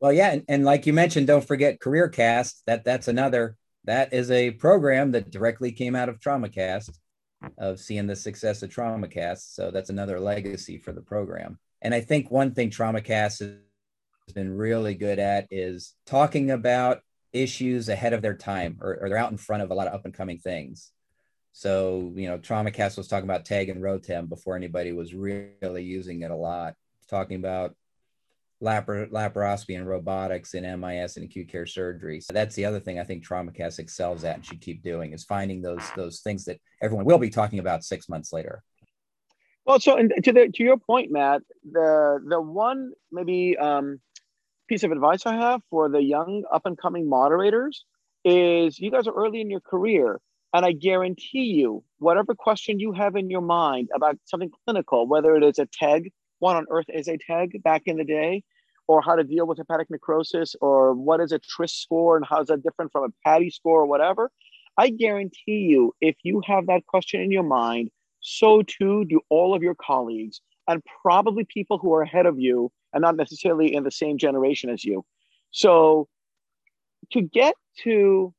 Well, 0.00 0.12
yeah, 0.12 0.30
and, 0.30 0.44
and 0.48 0.64
like 0.64 0.86
you 0.86 0.92
mentioned, 0.92 1.26
don't 1.26 1.44
forget 1.44 1.80
CareerCast. 1.80 2.62
That 2.66 2.84
that's 2.84 3.09
another 3.09 3.56
that 3.84 4.12
is 4.12 4.30
a 4.30 4.52
program 4.52 5.12
that 5.12 5.30
directly 5.30 5.72
came 5.72 5.96
out 5.96 6.09
of 6.09 6.20
TraumaCast, 6.20 6.90
of 7.56 7.80
seeing 7.80 8.06
the 8.06 8.14
success 8.14 8.62
of 8.62 8.70
TraumaCast. 8.70 9.54
So 9.54 9.70
that's 9.70 9.90
another 9.90 10.20
legacy 10.20 10.78
for 10.78 10.92
the 10.92 11.00
program. 11.00 11.59
And 11.82 11.94
I 11.94 12.00
think 12.00 12.30
one 12.30 12.54
thing 12.54 12.70
TraumaCast 12.70 13.38
has 13.40 14.34
been 14.34 14.56
really 14.56 14.94
good 14.94 15.18
at 15.18 15.46
is 15.50 15.94
talking 16.06 16.50
about 16.50 17.00
issues 17.33 17.89
ahead 17.89 18.12
of 18.12 18.22
their 18.22 18.35
time 18.35 18.79
or, 18.81 18.99
or 19.01 19.09
they're 19.09 19.18
out 19.18 19.31
in 19.31 19.37
front 19.37 19.62
of 19.62 19.70
a 19.70 19.74
lot 19.74 19.87
of 19.87 19.95
up 19.95 20.05
and 20.05 20.14
coming 20.14 20.39
things. 20.39 20.93
So, 21.53 22.12
you 22.14 22.29
know, 22.29 22.39
TraumaCast 22.39 22.97
was 22.97 23.09
talking 23.09 23.29
about 23.29 23.45
TEG 23.45 23.68
and 23.68 23.83
ROTEM 23.83 24.29
before 24.29 24.57
anybody 24.57 24.93
was 24.93 25.14
really 25.14 25.83
using 25.83 26.22
it 26.22 26.31
a 26.31 26.37
lot, 26.37 26.74
talking 27.09 27.37
about 27.37 27.74
lapar- 28.62 29.11
laparoscopy 29.11 29.76
and 29.76 29.89
robotics 29.89 30.55
in 30.55 30.62
MIS 30.81 31.16
and 31.16 31.24
acute 31.24 31.49
care 31.49 31.66
surgery. 31.66 32.20
So 32.20 32.33
that's 32.33 32.55
the 32.55 32.64
other 32.64 32.81
thing 32.81 32.99
I 32.99 33.05
think 33.05 33.26
TraumaCast 33.26 33.79
excels 33.79 34.24
at 34.24 34.37
and 34.37 34.45
should 34.45 34.61
keep 34.61 34.83
doing 34.83 35.12
is 35.12 35.24
finding 35.24 35.62
those 35.62 35.83
those 35.97 36.20
things 36.20 36.45
that 36.45 36.61
everyone 36.83 37.07
will 37.07 37.18
be 37.18 37.31
talking 37.31 37.59
about 37.59 37.85
six 37.85 38.09
months 38.09 38.33
later. 38.33 38.62
Well, 39.64 39.81
so 39.81 39.97
to 39.97 40.33
the 40.33 40.49
to 40.55 40.62
your 40.62 40.79
point, 40.79 41.11
Matt, 41.11 41.43
the 41.70 42.24
the 42.26 42.41
one 42.41 42.93
maybe 43.12 43.57
um, 43.59 44.01
piece 44.68 44.84
of 44.84 44.92
advice 44.92 45.26
I 45.26 45.34
have 45.34 45.62
for 45.70 45.88
the 45.88 46.02
young 46.02 46.44
up 46.52 46.66
and 46.66 46.76
coming 46.76 47.08
moderators 47.08 47.84
is 48.24 48.78
you 48.78 48.90
guys 48.90 49.06
are 49.06 49.14
early 49.14 49.40
in 49.40 49.50
your 49.50 49.60
career. 49.60 50.20
And 50.52 50.64
I 50.64 50.72
guarantee 50.72 51.44
you, 51.44 51.84
whatever 51.98 52.34
question 52.34 52.78
you 52.78 52.92
have 52.92 53.16
in 53.16 53.30
your 53.30 53.40
mind 53.40 53.88
about 53.94 54.16
something 54.24 54.50
clinical, 54.64 55.06
whether 55.06 55.36
it 55.36 55.42
is 55.42 55.58
a 55.58 55.66
TEG, 55.66 56.12
what 56.38 56.56
on 56.56 56.66
earth 56.70 56.86
is 56.88 57.08
a 57.08 57.18
TEG 57.18 57.62
back 57.62 57.82
in 57.86 57.96
the 57.96 58.04
day, 58.04 58.44
or 58.86 59.02
how 59.02 59.14
to 59.14 59.24
deal 59.24 59.46
with 59.46 59.58
hepatic 59.58 59.90
necrosis, 59.90 60.54
or 60.60 60.94
what 60.94 61.20
is 61.20 61.32
a 61.32 61.38
TRISS 61.38 61.74
score 61.74 62.16
and 62.16 62.24
how 62.24 62.40
is 62.40 62.48
that 62.48 62.62
different 62.62 62.92
from 62.92 63.04
a 63.04 63.28
PATI 63.28 63.50
score 63.50 63.82
or 63.82 63.86
whatever, 63.86 64.30
I 64.78 64.90
guarantee 64.90 65.66
you, 65.66 65.94
if 66.00 66.16
you 66.22 66.40
have 66.46 66.66
that 66.66 66.86
question 66.86 67.20
in 67.20 67.30
your 67.30 67.42
mind, 67.42 67.90
so 68.20 68.62
too 68.62 69.04
do 69.04 69.20
all 69.28 69.54
of 69.54 69.62
your 69.62 69.74
colleagues 69.74 70.40
and 70.68 70.82
probably 71.02 71.44
people 71.44 71.78
who 71.78 71.92
are 71.94 72.02
ahead 72.02 72.26
of 72.26 72.38
you 72.38 72.70
and 72.92 73.02
not 73.02 73.16
necessarily 73.16 73.74
in 73.74 73.82
the 73.82 73.90
same 73.90 74.18
generation 74.18 74.70
as 74.70 74.84
you. 74.84 75.04
So 75.50 76.08
to 77.12 77.22
get 77.22 77.54
to 77.82 78.34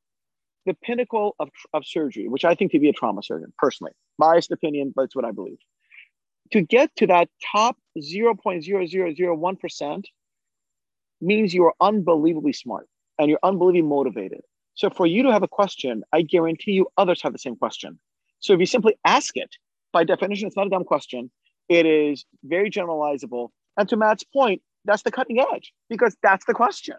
the 0.66 0.74
pinnacle 0.76 1.36
of, 1.40 1.50
of 1.74 1.86
surgery, 1.86 2.28
which 2.28 2.46
I 2.46 2.56
think 2.56 2.72
to 2.72 2.80
be 2.80 2.90
a 2.90 2.94
trauma 2.94 3.24
surgeon, 3.24 3.54
personally, 3.58 3.94
biased 4.18 4.52
opinion, 4.52 4.94
but 4.96 5.04
it's 5.04 5.16
what 5.16 5.26
I 5.26 5.32
believe. 5.32 5.58
To 6.52 6.62
get 6.62 6.96
to 6.98 7.08
that 7.08 7.30
top 7.52 7.78
0.0001% 7.98 10.04
means 11.22 11.54
you 11.54 11.66
are 11.66 11.74
unbelievably 11.82 12.54
smart 12.54 12.88
and 13.18 13.30
you're 13.30 13.40
unbelievably 13.44 13.82
motivated. 13.82 14.42
So 14.76 14.90
for 14.90 15.06
you 15.06 15.24
to 15.24 15.32
have 15.32 15.44
a 15.44 15.48
question, 15.48 16.04
I 16.14 16.22
guarantee 16.22 16.72
you 16.72 16.88
others 16.98 17.22
have 17.22 17.34
the 17.34 17.40
same 17.40 17.56
question. 17.56 18.00
So 18.40 18.54
if 18.54 18.60
you 18.60 18.66
simply 18.66 18.96
ask 19.06 19.36
it, 19.36 19.50
by 19.92 20.04
definition, 20.04 20.48
it's 20.48 20.56
not 20.56 20.68
a 20.68 20.70
dumb 20.70 20.86
question. 20.86 21.30
It 21.70 21.86
is 21.86 22.26
very 22.44 22.70
generalizable 22.70 23.50
and 23.80 23.88
to 23.90 23.96
Matt's 23.96 24.26
point, 24.26 24.62
that's 24.84 25.04
the 25.04 25.12
cutting 25.12 25.40
edge 25.40 25.74
because 25.90 26.16
that's 26.22 26.46
the 26.46 26.54
question. 26.54 26.98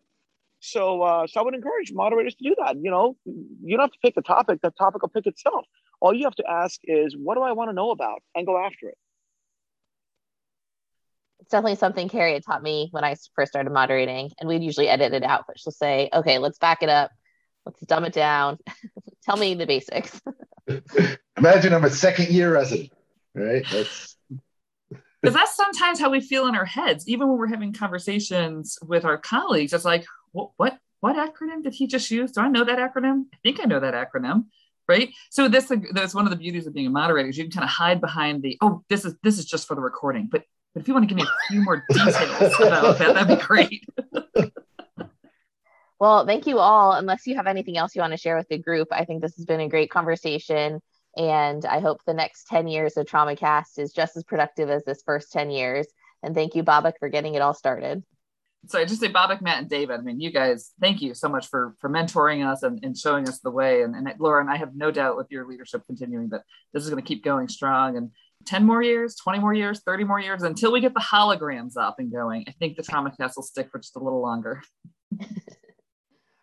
So, 0.60 1.02
uh, 1.02 1.26
so 1.26 1.40
I 1.40 1.42
would 1.44 1.54
encourage 1.54 1.92
moderators 1.92 2.34
to 2.36 2.44
do 2.44 2.54
that. 2.58 2.76
You 2.76 2.90
know, 2.90 3.16
you 3.26 3.76
don't 3.76 3.80
have 3.80 3.92
to 3.92 3.98
pick 4.02 4.14
the 4.14 4.22
topic; 4.22 4.60
the 4.62 4.70
topic 4.70 5.02
will 5.02 5.10
pick 5.10 5.26
itself. 5.26 5.66
All 6.00 6.14
you 6.14 6.24
have 6.24 6.34
to 6.36 6.44
ask 6.48 6.80
is, 6.84 7.14
"What 7.16 7.34
do 7.34 7.42
I 7.42 7.52
want 7.52 7.68
to 7.68 7.74
know 7.74 7.90
about?" 7.90 8.22
and 8.34 8.46
go 8.46 8.58
after 8.58 8.88
it. 8.88 8.98
It's 11.40 11.50
definitely 11.50 11.76
something 11.76 12.08
Carrie 12.08 12.34
had 12.34 12.44
taught 12.44 12.62
me 12.62 12.88
when 12.90 13.04
I 13.04 13.16
first 13.34 13.52
started 13.52 13.70
moderating, 13.70 14.30
and 14.38 14.48
we'd 14.48 14.62
usually 14.62 14.88
edit 14.88 15.12
it 15.12 15.22
out. 15.22 15.44
But 15.46 15.58
she'll 15.58 15.72
say, 15.72 16.08
"Okay, 16.12 16.38
let's 16.38 16.58
back 16.58 16.82
it 16.82 16.88
up. 16.88 17.10
Let's 17.66 17.80
dumb 17.80 18.04
it 18.04 18.12
down. 18.14 18.58
Tell 19.24 19.36
me 19.36 19.54
the 19.54 19.66
basics." 19.66 20.20
Imagine 21.36 21.72
I'm 21.72 21.84
a 21.84 21.90
second 21.90 22.28
year 22.28 22.52
resident, 22.52 22.90
right? 23.34 23.64
That's 23.70 24.16
because 25.20 25.34
that's 25.34 25.56
sometimes 25.56 26.00
how 26.00 26.10
we 26.10 26.20
feel 26.20 26.46
in 26.46 26.54
our 26.54 26.64
heads 26.64 27.08
even 27.08 27.28
when 27.28 27.38
we're 27.38 27.46
having 27.46 27.72
conversations 27.72 28.78
with 28.82 29.04
our 29.04 29.18
colleagues. 29.18 29.72
It's 29.72 29.84
like 29.84 30.04
what 30.32 30.50
what 30.56 30.78
what 31.00 31.16
acronym 31.16 31.62
did 31.62 31.74
he 31.74 31.86
just 31.86 32.10
use? 32.10 32.32
Do 32.32 32.40
i 32.42 32.48
know 32.48 32.64
that 32.64 32.78
acronym? 32.78 33.24
I 33.32 33.36
think 33.42 33.60
i 33.60 33.64
know 33.64 33.80
that 33.80 33.94
acronym 33.94 34.44
right? 34.90 35.14
So 35.30 35.46
this 35.46 35.70
that's 35.92 36.14
one 36.14 36.24
of 36.26 36.30
the 36.30 36.36
beauties 36.36 36.66
of 36.66 36.74
being 36.74 36.88
a 36.88 36.90
moderator 36.90 37.28
is 37.28 37.38
you 37.38 37.44
can 37.44 37.52
kind 37.52 37.64
of 37.64 37.70
hide 37.70 38.00
behind 38.00 38.42
the 38.42 38.58
oh 38.60 38.82
this 38.88 39.04
is 39.04 39.14
this 39.22 39.38
is 39.38 39.44
just 39.46 39.68
for 39.68 39.76
the 39.76 39.80
recording. 39.80 40.28
But 40.30 40.42
but 40.74 40.82
if 40.82 40.88
you 40.88 40.94
want 40.94 41.08
to 41.08 41.14
give 41.14 41.16
me 41.16 41.28
a 41.28 41.52
few 41.52 41.62
more 41.62 41.84
details 41.88 42.54
about 42.60 42.98
that 42.98 43.14
that'd 43.14 43.38
be 43.38 43.42
great. 43.42 43.84
Well 46.00 46.24
thank 46.24 46.46
you 46.46 46.58
all. 46.58 46.92
Unless 46.92 47.26
you 47.26 47.36
have 47.36 47.46
anything 47.46 47.76
else 47.76 47.94
you 47.94 48.00
want 48.00 48.14
to 48.14 48.16
share 48.16 48.34
with 48.34 48.48
the 48.48 48.56
group 48.56 48.88
i 48.90 49.04
think 49.04 49.20
this 49.20 49.36
has 49.36 49.44
been 49.44 49.60
a 49.60 49.68
great 49.68 49.90
conversation 49.90 50.80
and 51.16 51.64
I 51.64 51.80
hope 51.80 52.00
the 52.04 52.14
next 52.14 52.44
10 52.48 52.68
years 52.68 52.96
of 52.96 53.06
TraumaCast 53.06 53.78
is 53.78 53.92
just 53.92 54.16
as 54.16 54.24
productive 54.24 54.70
as 54.70 54.84
this 54.84 55.02
first 55.04 55.32
10 55.32 55.50
years. 55.50 55.86
And 56.22 56.34
thank 56.34 56.54
you, 56.54 56.62
Babak, 56.62 56.94
for 56.98 57.08
getting 57.08 57.34
it 57.34 57.42
all 57.42 57.54
started. 57.54 58.02
So 58.66 58.78
I 58.78 58.84
just 58.84 59.00
say 59.00 59.08
Babak, 59.08 59.40
Matt, 59.40 59.58
and 59.58 59.70
David. 59.70 59.98
I 59.98 60.02
mean, 60.02 60.20
you 60.20 60.30
guys, 60.30 60.72
thank 60.80 61.00
you 61.00 61.14
so 61.14 61.28
much 61.28 61.46
for 61.46 61.74
for 61.80 61.88
mentoring 61.88 62.46
us 62.46 62.62
and, 62.62 62.78
and 62.84 62.96
showing 62.96 63.26
us 63.26 63.40
the 63.40 63.50
way. 63.50 63.82
And, 63.82 63.94
and 63.94 64.12
Lauren, 64.18 64.50
I 64.50 64.56
have 64.56 64.74
no 64.74 64.90
doubt 64.90 65.16
with 65.16 65.28
your 65.30 65.48
leadership 65.48 65.82
continuing 65.86 66.28
that 66.28 66.42
this 66.74 66.84
is 66.84 66.90
going 66.90 67.02
to 67.02 67.08
keep 67.08 67.24
going 67.24 67.48
strong. 67.48 67.96
And 67.96 68.11
10 68.46 68.64
more 68.64 68.82
years, 68.82 69.16
20 69.16 69.38
more 69.38 69.54
years, 69.54 69.80
30 69.80 70.04
more 70.04 70.20
years 70.20 70.42
until 70.42 70.72
we 70.72 70.80
get 70.80 70.94
the 70.94 71.00
holograms 71.00 71.76
up 71.76 71.96
and 71.98 72.12
going. 72.12 72.44
I 72.48 72.52
think 72.52 72.76
the 72.76 72.82
TraumaCast 72.82 73.32
will 73.36 73.42
stick 73.42 73.70
for 73.70 73.78
just 73.78 73.96
a 73.96 73.98
little 73.98 74.20
longer. 74.22 74.62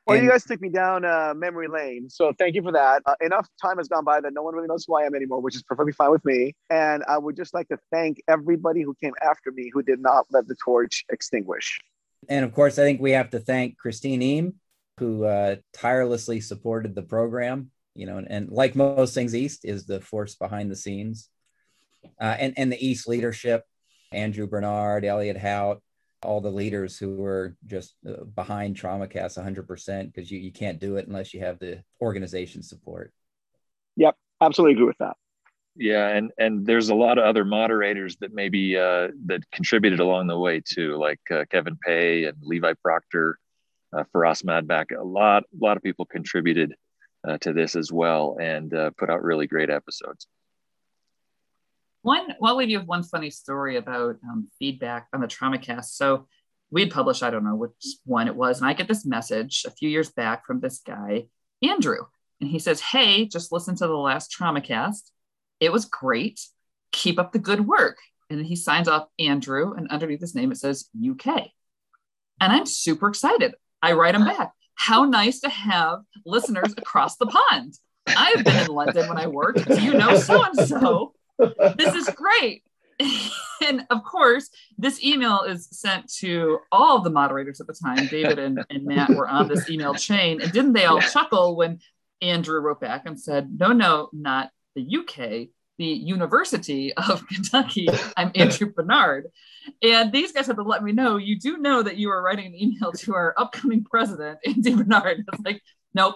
Well, 0.07 0.15
and, 0.15 0.25
you 0.25 0.31
guys 0.31 0.45
took 0.45 0.61
me 0.61 0.69
down 0.69 1.03
uh, 1.03 1.33
memory 1.35 1.67
lane, 1.67 2.09
so 2.09 2.31
thank 2.39 2.55
you 2.55 2.63
for 2.63 2.71
that. 2.71 3.01
Uh, 3.05 3.15
enough 3.19 3.49
time 3.61 3.77
has 3.77 3.89
gone 3.89 4.05
by 4.05 4.21
that 4.21 4.33
no 4.33 4.41
one 4.41 4.55
really 4.55 4.67
knows 4.67 4.85
who 4.87 4.95
I 4.95 5.03
am 5.03 5.13
anymore, 5.13 5.41
which 5.41 5.53
is 5.53 5.63
perfectly 5.63 5.91
fine 5.91 6.11
with 6.11 6.23
me. 6.23 6.55
And 6.69 7.03
I 7.09 7.17
would 7.17 7.35
just 7.35 7.53
like 7.53 7.67
to 7.67 7.77
thank 7.91 8.21
everybody 8.29 8.83
who 8.83 8.95
came 9.03 9.11
after 9.21 9.51
me 9.51 9.69
who 9.73 9.83
did 9.83 9.99
not 9.99 10.25
let 10.31 10.47
the 10.47 10.55
torch 10.63 11.03
extinguish. 11.09 11.81
And 12.29 12.45
of 12.45 12.53
course, 12.53 12.79
I 12.79 12.83
think 12.83 13.01
we 13.01 13.11
have 13.11 13.31
to 13.31 13.39
thank 13.39 13.77
Christine 13.77 14.21
Eam, 14.21 14.53
who 14.97 15.25
uh, 15.25 15.57
tirelessly 15.73 16.39
supported 16.39 16.95
the 16.95 17.03
program. 17.03 17.71
You 17.93 18.05
know, 18.05 18.17
and, 18.17 18.31
and, 18.31 18.49
like 18.49 18.75
most 18.75 19.13
things, 19.13 19.35
East 19.35 19.65
is 19.65 19.87
the 19.87 19.99
force 19.99 20.35
behind 20.35 20.71
the 20.71 20.75
scenes, 20.75 21.29
uh, 22.21 22.35
and 22.39 22.53
and 22.55 22.71
the 22.71 22.87
East 22.87 23.09
leadership, 23.09 23.65
Andrew 24.13 24.47
Bernard, 24.47 25.03
Elliott 25.03 25.37
Haut, 25.37 25.81
all 26.23 26.41
the 26.41 26.51
leaders 26.51 26.97
who 26.97 27.15
were 27.15 27.55
just 27.65 27.95
uh, 28.07 28.23
behind 28.23 28.75
TraumaCast 28.75 29.37
100% 29.37 30.13
because 30.13 30.31
you, 30.31 30.39
you 30.39 30.51
can't 30.51 30.79
do 30.79 30.97
it 30.97 31.07
unless 31.07 31.33
you 31.33 31.41
have 31.41 31.59
the 31.59 31.83
organization 32.01 32.63
support. 32.63 33.13
Yep. 33.95 34.15
Absolutely 34.41 34.73
agree 34.73 34.85
with 34.85 34.97
that. 34.99 35.17
Yeah, 35.79 36.07
and 36.07 36.31
and 36.39 36.65
there's 36.65 36.89
a 36.89 36.95
lot 36.95 37.19
of 37.19 37.23
other 37.23 37.45
moderators 37.45 38.17
that 38.17 38.33
maybe 38.33 38.75
uh, 38.75 39.09
that 39.27 39.49
contributed 39.51 39.99
along 39.99 40.25
the 40.25 40.37
way 40.37 40.59
too, 40.59 40.97
like 40.97 41.19
uh, 41.29 41.45
Kevin 41.51 41.77
Pay 41.77 42.23
and 42.23 42.35
Levi 42.41 42.73
Procter, 42.83 43.37
uh, 43.95 44.03
Faraz 44.13 44.43
Madback. 44.43 44.97
A 44.97 45.03
lot, 45.03 45.43
a 45.43 45.63
lot 45.63 45.77
of 45.77 45.83
people 45.83 46.05
contributed 46.05 46.73
uh, 47.27 47.37
to 47.39 47.53
this 47.53 47.75
as 47.75 47.91
well, 47.91 48.37
and 48.41 48.73
uh, 48.73 48.89
put 48.97 49.11
out 49.11 49.23
really 49.23 49.45
great 49.45 49.69
episodes. 49.69 50.25
One, 52.01 52.35
well, 52.39 52.61
you 52.61 52.79
with 52.79 52.87
one 52.87 53.03
funny 53.03 53.29
story 53.29 53.77
about 53.77 54.17
um, 54.29 54.47
feedback 54.59 55.07
on 55.13 55.21
the 55.21 55.27
TraumaCast. 55.27 55.95
So 55.95 56.27
we'd 56.71 56.91
published, 56.91 57.23
I 57.23 57.29
don't 57.29 57.43
know 57.43 57.55
which 57.55 57.71
one 58.05 58.27
it 58.27 58.35
was, 58.35 58.59
and 58.59 58.69
I 58.69 58.73
get 58.73 58.87
this 58.87 59.05
message 59.05 59.63
a 59.65 59.71
few 59.71 59.89
years 59.89 60.09
back 60.09 60.45
from 60.45 60.59
this 60.59 60.79
guy, 60.79 61.27
Andrew, 61.61 62.05
and 62.39 62.49
he 62.49 62.59
says, 62.59 62.79
"Hey, 62.81 63.25
just 63.25 63.51
listen 63.51 63.75
to 63.77 63.87
the 63.87 63.97
last 63.97 64.31
TraumaCast. 64.31 65.11
It 65.59 65.71
was 65.71 65.85
great. 65.85 66.39
Keep 66.91 67.19
up 67.19 67.31
the 67.31 67.39
good 67.39 67.67
work." 67.67 67.97
And 68.29 68.45
he 68.45 68.55
signs 68.55 68.87
off 68.87 69.07
Andrew, 69.19 69.73
and 69.73 69.87
underneath 69.89 70.21
his 70.21 70.35
name 70.35 70.51
it 70.51 70.57
says 70.57 70.89
UK. 70.95 71.51
And 72.39 72.53
I'm 72.53 72.65
super 72.65 73.07
excited. 73.07 73.55
I 73.81 73.93
write 73.93 74.15
him 74.15 74.25
back. 74.25 74.51
How 74.75 75.05
nice 75.05 75.39
to 75.39 75.49
have 75.49 76.01
listeners 76.25 76.73
across 76.77 77.17
the 77.17 77.25
pond. 77.25 77.73
I've 78.05 78.43
been 78.43 78.55
in 78.55 78.67
London 78.67 79.09
when 79.09 79.17
I 79.17 79.27
worked. 79.27 79.67
You 79.81 79.93
know 79.95 80.17
so 80.17 80.43
and 80.43 80.67
so? 80.67 81.13
This 81.77 81.95
is 81.95 82.09
great. 82.09 82.63
and 83.67 83.85
of 83.89 84.03
course, 84.03 84.49
this 84.77 85.03
email 85.03 85.41
is 85.41 85.67
sent 85.71 86.11
to 86.15 86.59
all 86.71 87.01
the 87.01 87.09
moderators 87.09 87.61
at 87.61 87.67
the 87.67 87.73
time. 87.73 88.07
David 88.07 88.39
and, 88.39 88.63
and 88.69 88.85
Matt 88.85 89.09
were 89.09 89.27
on 89.27 89.47
this 89.47 89.69
email 89.69 89.93
chain. 89.93 90.41
And 90.41 90.51
didn't 90.51 90.73
they 90.73 90.85
all 90.85 91.01
chuckle 91.01 91.55
when 91.55 91.79
Andrew 92.21 92.59
wrote 92.59 92.81
back 92.81 93.03
and 93.05 93.19
said, 93.19 93.49
No, 93.59 93.71
no, 93.71 94.09
not 94.13 94.49
the 94.75 94.97
UK, 94.97 95.49
the 95.77 95.85
University 95.85 96.93
of 96.93 97.27
Kentucky. 97.27 97.87
I'm 98.15 98.31
Andrew 98.35 98.71
Bernard. 98.71 99.27
And 99.83 100.11
these 100.11 100.31
guys 100.31 100.47
had 100.47 100.55
to 100.55 100.63
let 100.63 100.83
me 100.83 100.91
know 100.91 101.17
you 101.17 101.39
do 101.39 101.57
know 101.57 101.83
that 101.83 101.97
you 101.97 102.09
are 102.09 102.21
writing 102.21 102.47
an 102.47 102.55
email 102.55 102.91
to 102.91 103.15
our 103.15 103.33
upcoming 103.37 103.83
president, 103.83 104.39
Andy 104.45 104.75
Bernard. 104.75 105.23
It's 105.33 105.45
like, 105.45 105.61
nope, 105.93 106.15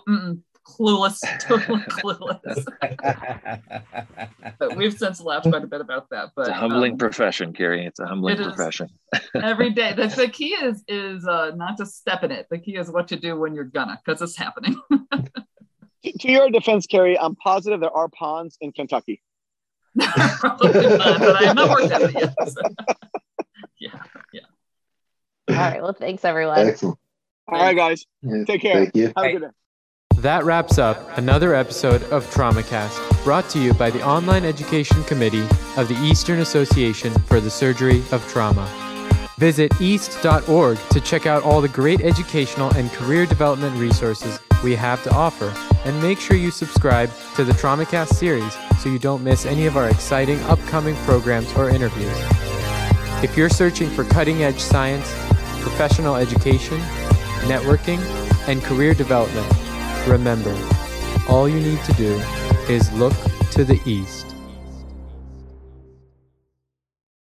clueless, 0.65 1.19
totally 1.39 1.79
clueless. 1.89 2.65
but 4.59 4.75
we've 4.75 4.93
since 4.97 5.21
laughed 5.21 5.49
quite 5.49 5.63
a 5.63 5.67
bit 5.67 5.81
about 5.81 6.09
that. 6.09 6.31
But 6.35 6.43
it's 6.43 6.49
a 6.49 6.53
humbling 6.53 6.93
um, 6.93 6.97
profession, 6.97 7.53
Carrie. 7.53 7.85
It's 7.85 7.99
a 7.99 8.07
humbling 8.07 8.35
it 8.35 8.41
is. 8.41 8.47
profession. 8.47 8.89
every 9.35 9.71
day. 9.71 9.93
The, 9.93 10.07
the 10.07 10.27
key 10.27 10.49
is 10.49 10.83
is 10.87 11.25
uh, 11.27 11.51
not 11.55 11.77
to 11.77 11.85
step 11.85 12.23
in 12.23 12.31
it. 12.31 12.47
The 12.49 12.59
key 12.59 12.75
is 12.75 12.89
what 12.89 13.07
to 13.09 13.15
do 13.15 13.37
when 13.37 13.53
you're 13.53 13.63
gonna, 13.65 13.99
because 14.03 14.21
it's 14.21 14.37
happening. 14.37 14.75
To, 16.03 16.11
to 16.11 16.31
your 16.31 16.49
defense, 16.49 16.87
Carrie, 16.87 17.17
I'm 17.17 17.35
positive 17.35 17.79
there 17.79 17.91
are 17.91 18.09
ponds 18.09 18.57
in 18.59 18.71
Kentucky. 18.71 19.21
Probably 19.99 20.71
not, 20.97 21.19
but 21.19 21.35
I 21.35 21.43
have 21.43 21.55
not 21.55 21.69
worked 21.69 21.91
at 21.91 22.01
it 22.01 22.13
yet. 22.13 22.33
so. 22.49 22.61
yeah, 23.79 24.03
yeah. 24.33 24.41
All 25.49 25.55
right. 25.55 25.81
Well, 25.81 25.93
thanks 25.93 26.23
everyone. 26.25 26.59
Excellent. 26.59 26.97
All 27.47 27.59
right, 27.59 27.75
guys. 27.75 28.05
Yeah, 28.21 28.45
Take 28.45 28.61
care. 28.61 28.75
Thank 28.75 28.95
you. 28.95 29.11
Have 29.15 29.25
a 29.25 29.31
good 29.33 29.41
day. 29.41 29.47
That 30.21 30.45
wraps 30.45 30.77
up 30.77 31.17
another 31.17 31.55
episode 31.55 32.03
of 32.11 32.31
TraumaCast, 32.31 33.23
brought 33.23 33.49
to 33.49 33.59
you 33.59 33.73
by 33.73 33.89
the 33.89 34.05
Online 34.05 34.45
Education 34.45 35.03
Committee 35.05 35.47
of 35.77 35.87
the 35.87 35.97
Eastern 35.99 36.41
Association 36.41 37.11
for 37.25 37.39
the 37.39 37.49
Surgery 37.49 38.03
of 38.11 38.23
Trauma. 38.27 38.69
Visit 39.39 39.71
east.org 39.81 40.77
to 40.91 41.01
check 41.01 41.25
out 41.25 41.41
all 41.41 41.59
the 41.59 41.67
great 41.69 42.01
educational 42.01 42.69
and 42.75 42.91
career 42.91 43.25
development 43.25 43.75
resources 43.77 44.39
we 44.63 44.75
have 44.75 45.01
to 45.05 45.11
offer, 45.11 45.51
and 45.85 45.99
make 46.03 46.19
sure 46.19 46.37
you 46.37 46.51
subscribe 46.51 47.09
to 47.35 47.43
the 47.43 47.53
TraumaCast 47.53 48.09
series 48.09 48.55
so 48.79 48.89
you 48.89 48.99
don't 48.99 49.23
miss 49.23 49.47
any 49.47 49.65
of 49.65 49.75
our 49.75 49.89
exciting 49.89 50.39
upcoming 50.41 50.95
programs 50.97 51.51
or 51.53 51.71
interviews. 51.71 52.15
If 53.23 53.35
you're 53.35 53.49
searching 53.49 53.89
for 53.89 54.03
cutting 54.03 54.43
edge 54.43 54.59
science, 54.59 55.11
professional 55.61 56.15
education, 56.15 56.77
networking, 57.47 57.97
and 58.47 58.61
career 58.61 58.93
development, 58.93 59.51
remember, 60.07 60.55
all 61.29 61.47
you 61.47 61.59
need 61.59 61.83
to 61.85 61.93
do 61.93 62.21
is 62.69 62.91
look 62.93 63.13
to 63.51 63.63
the 63.63 63.79
east. 63.85 64.20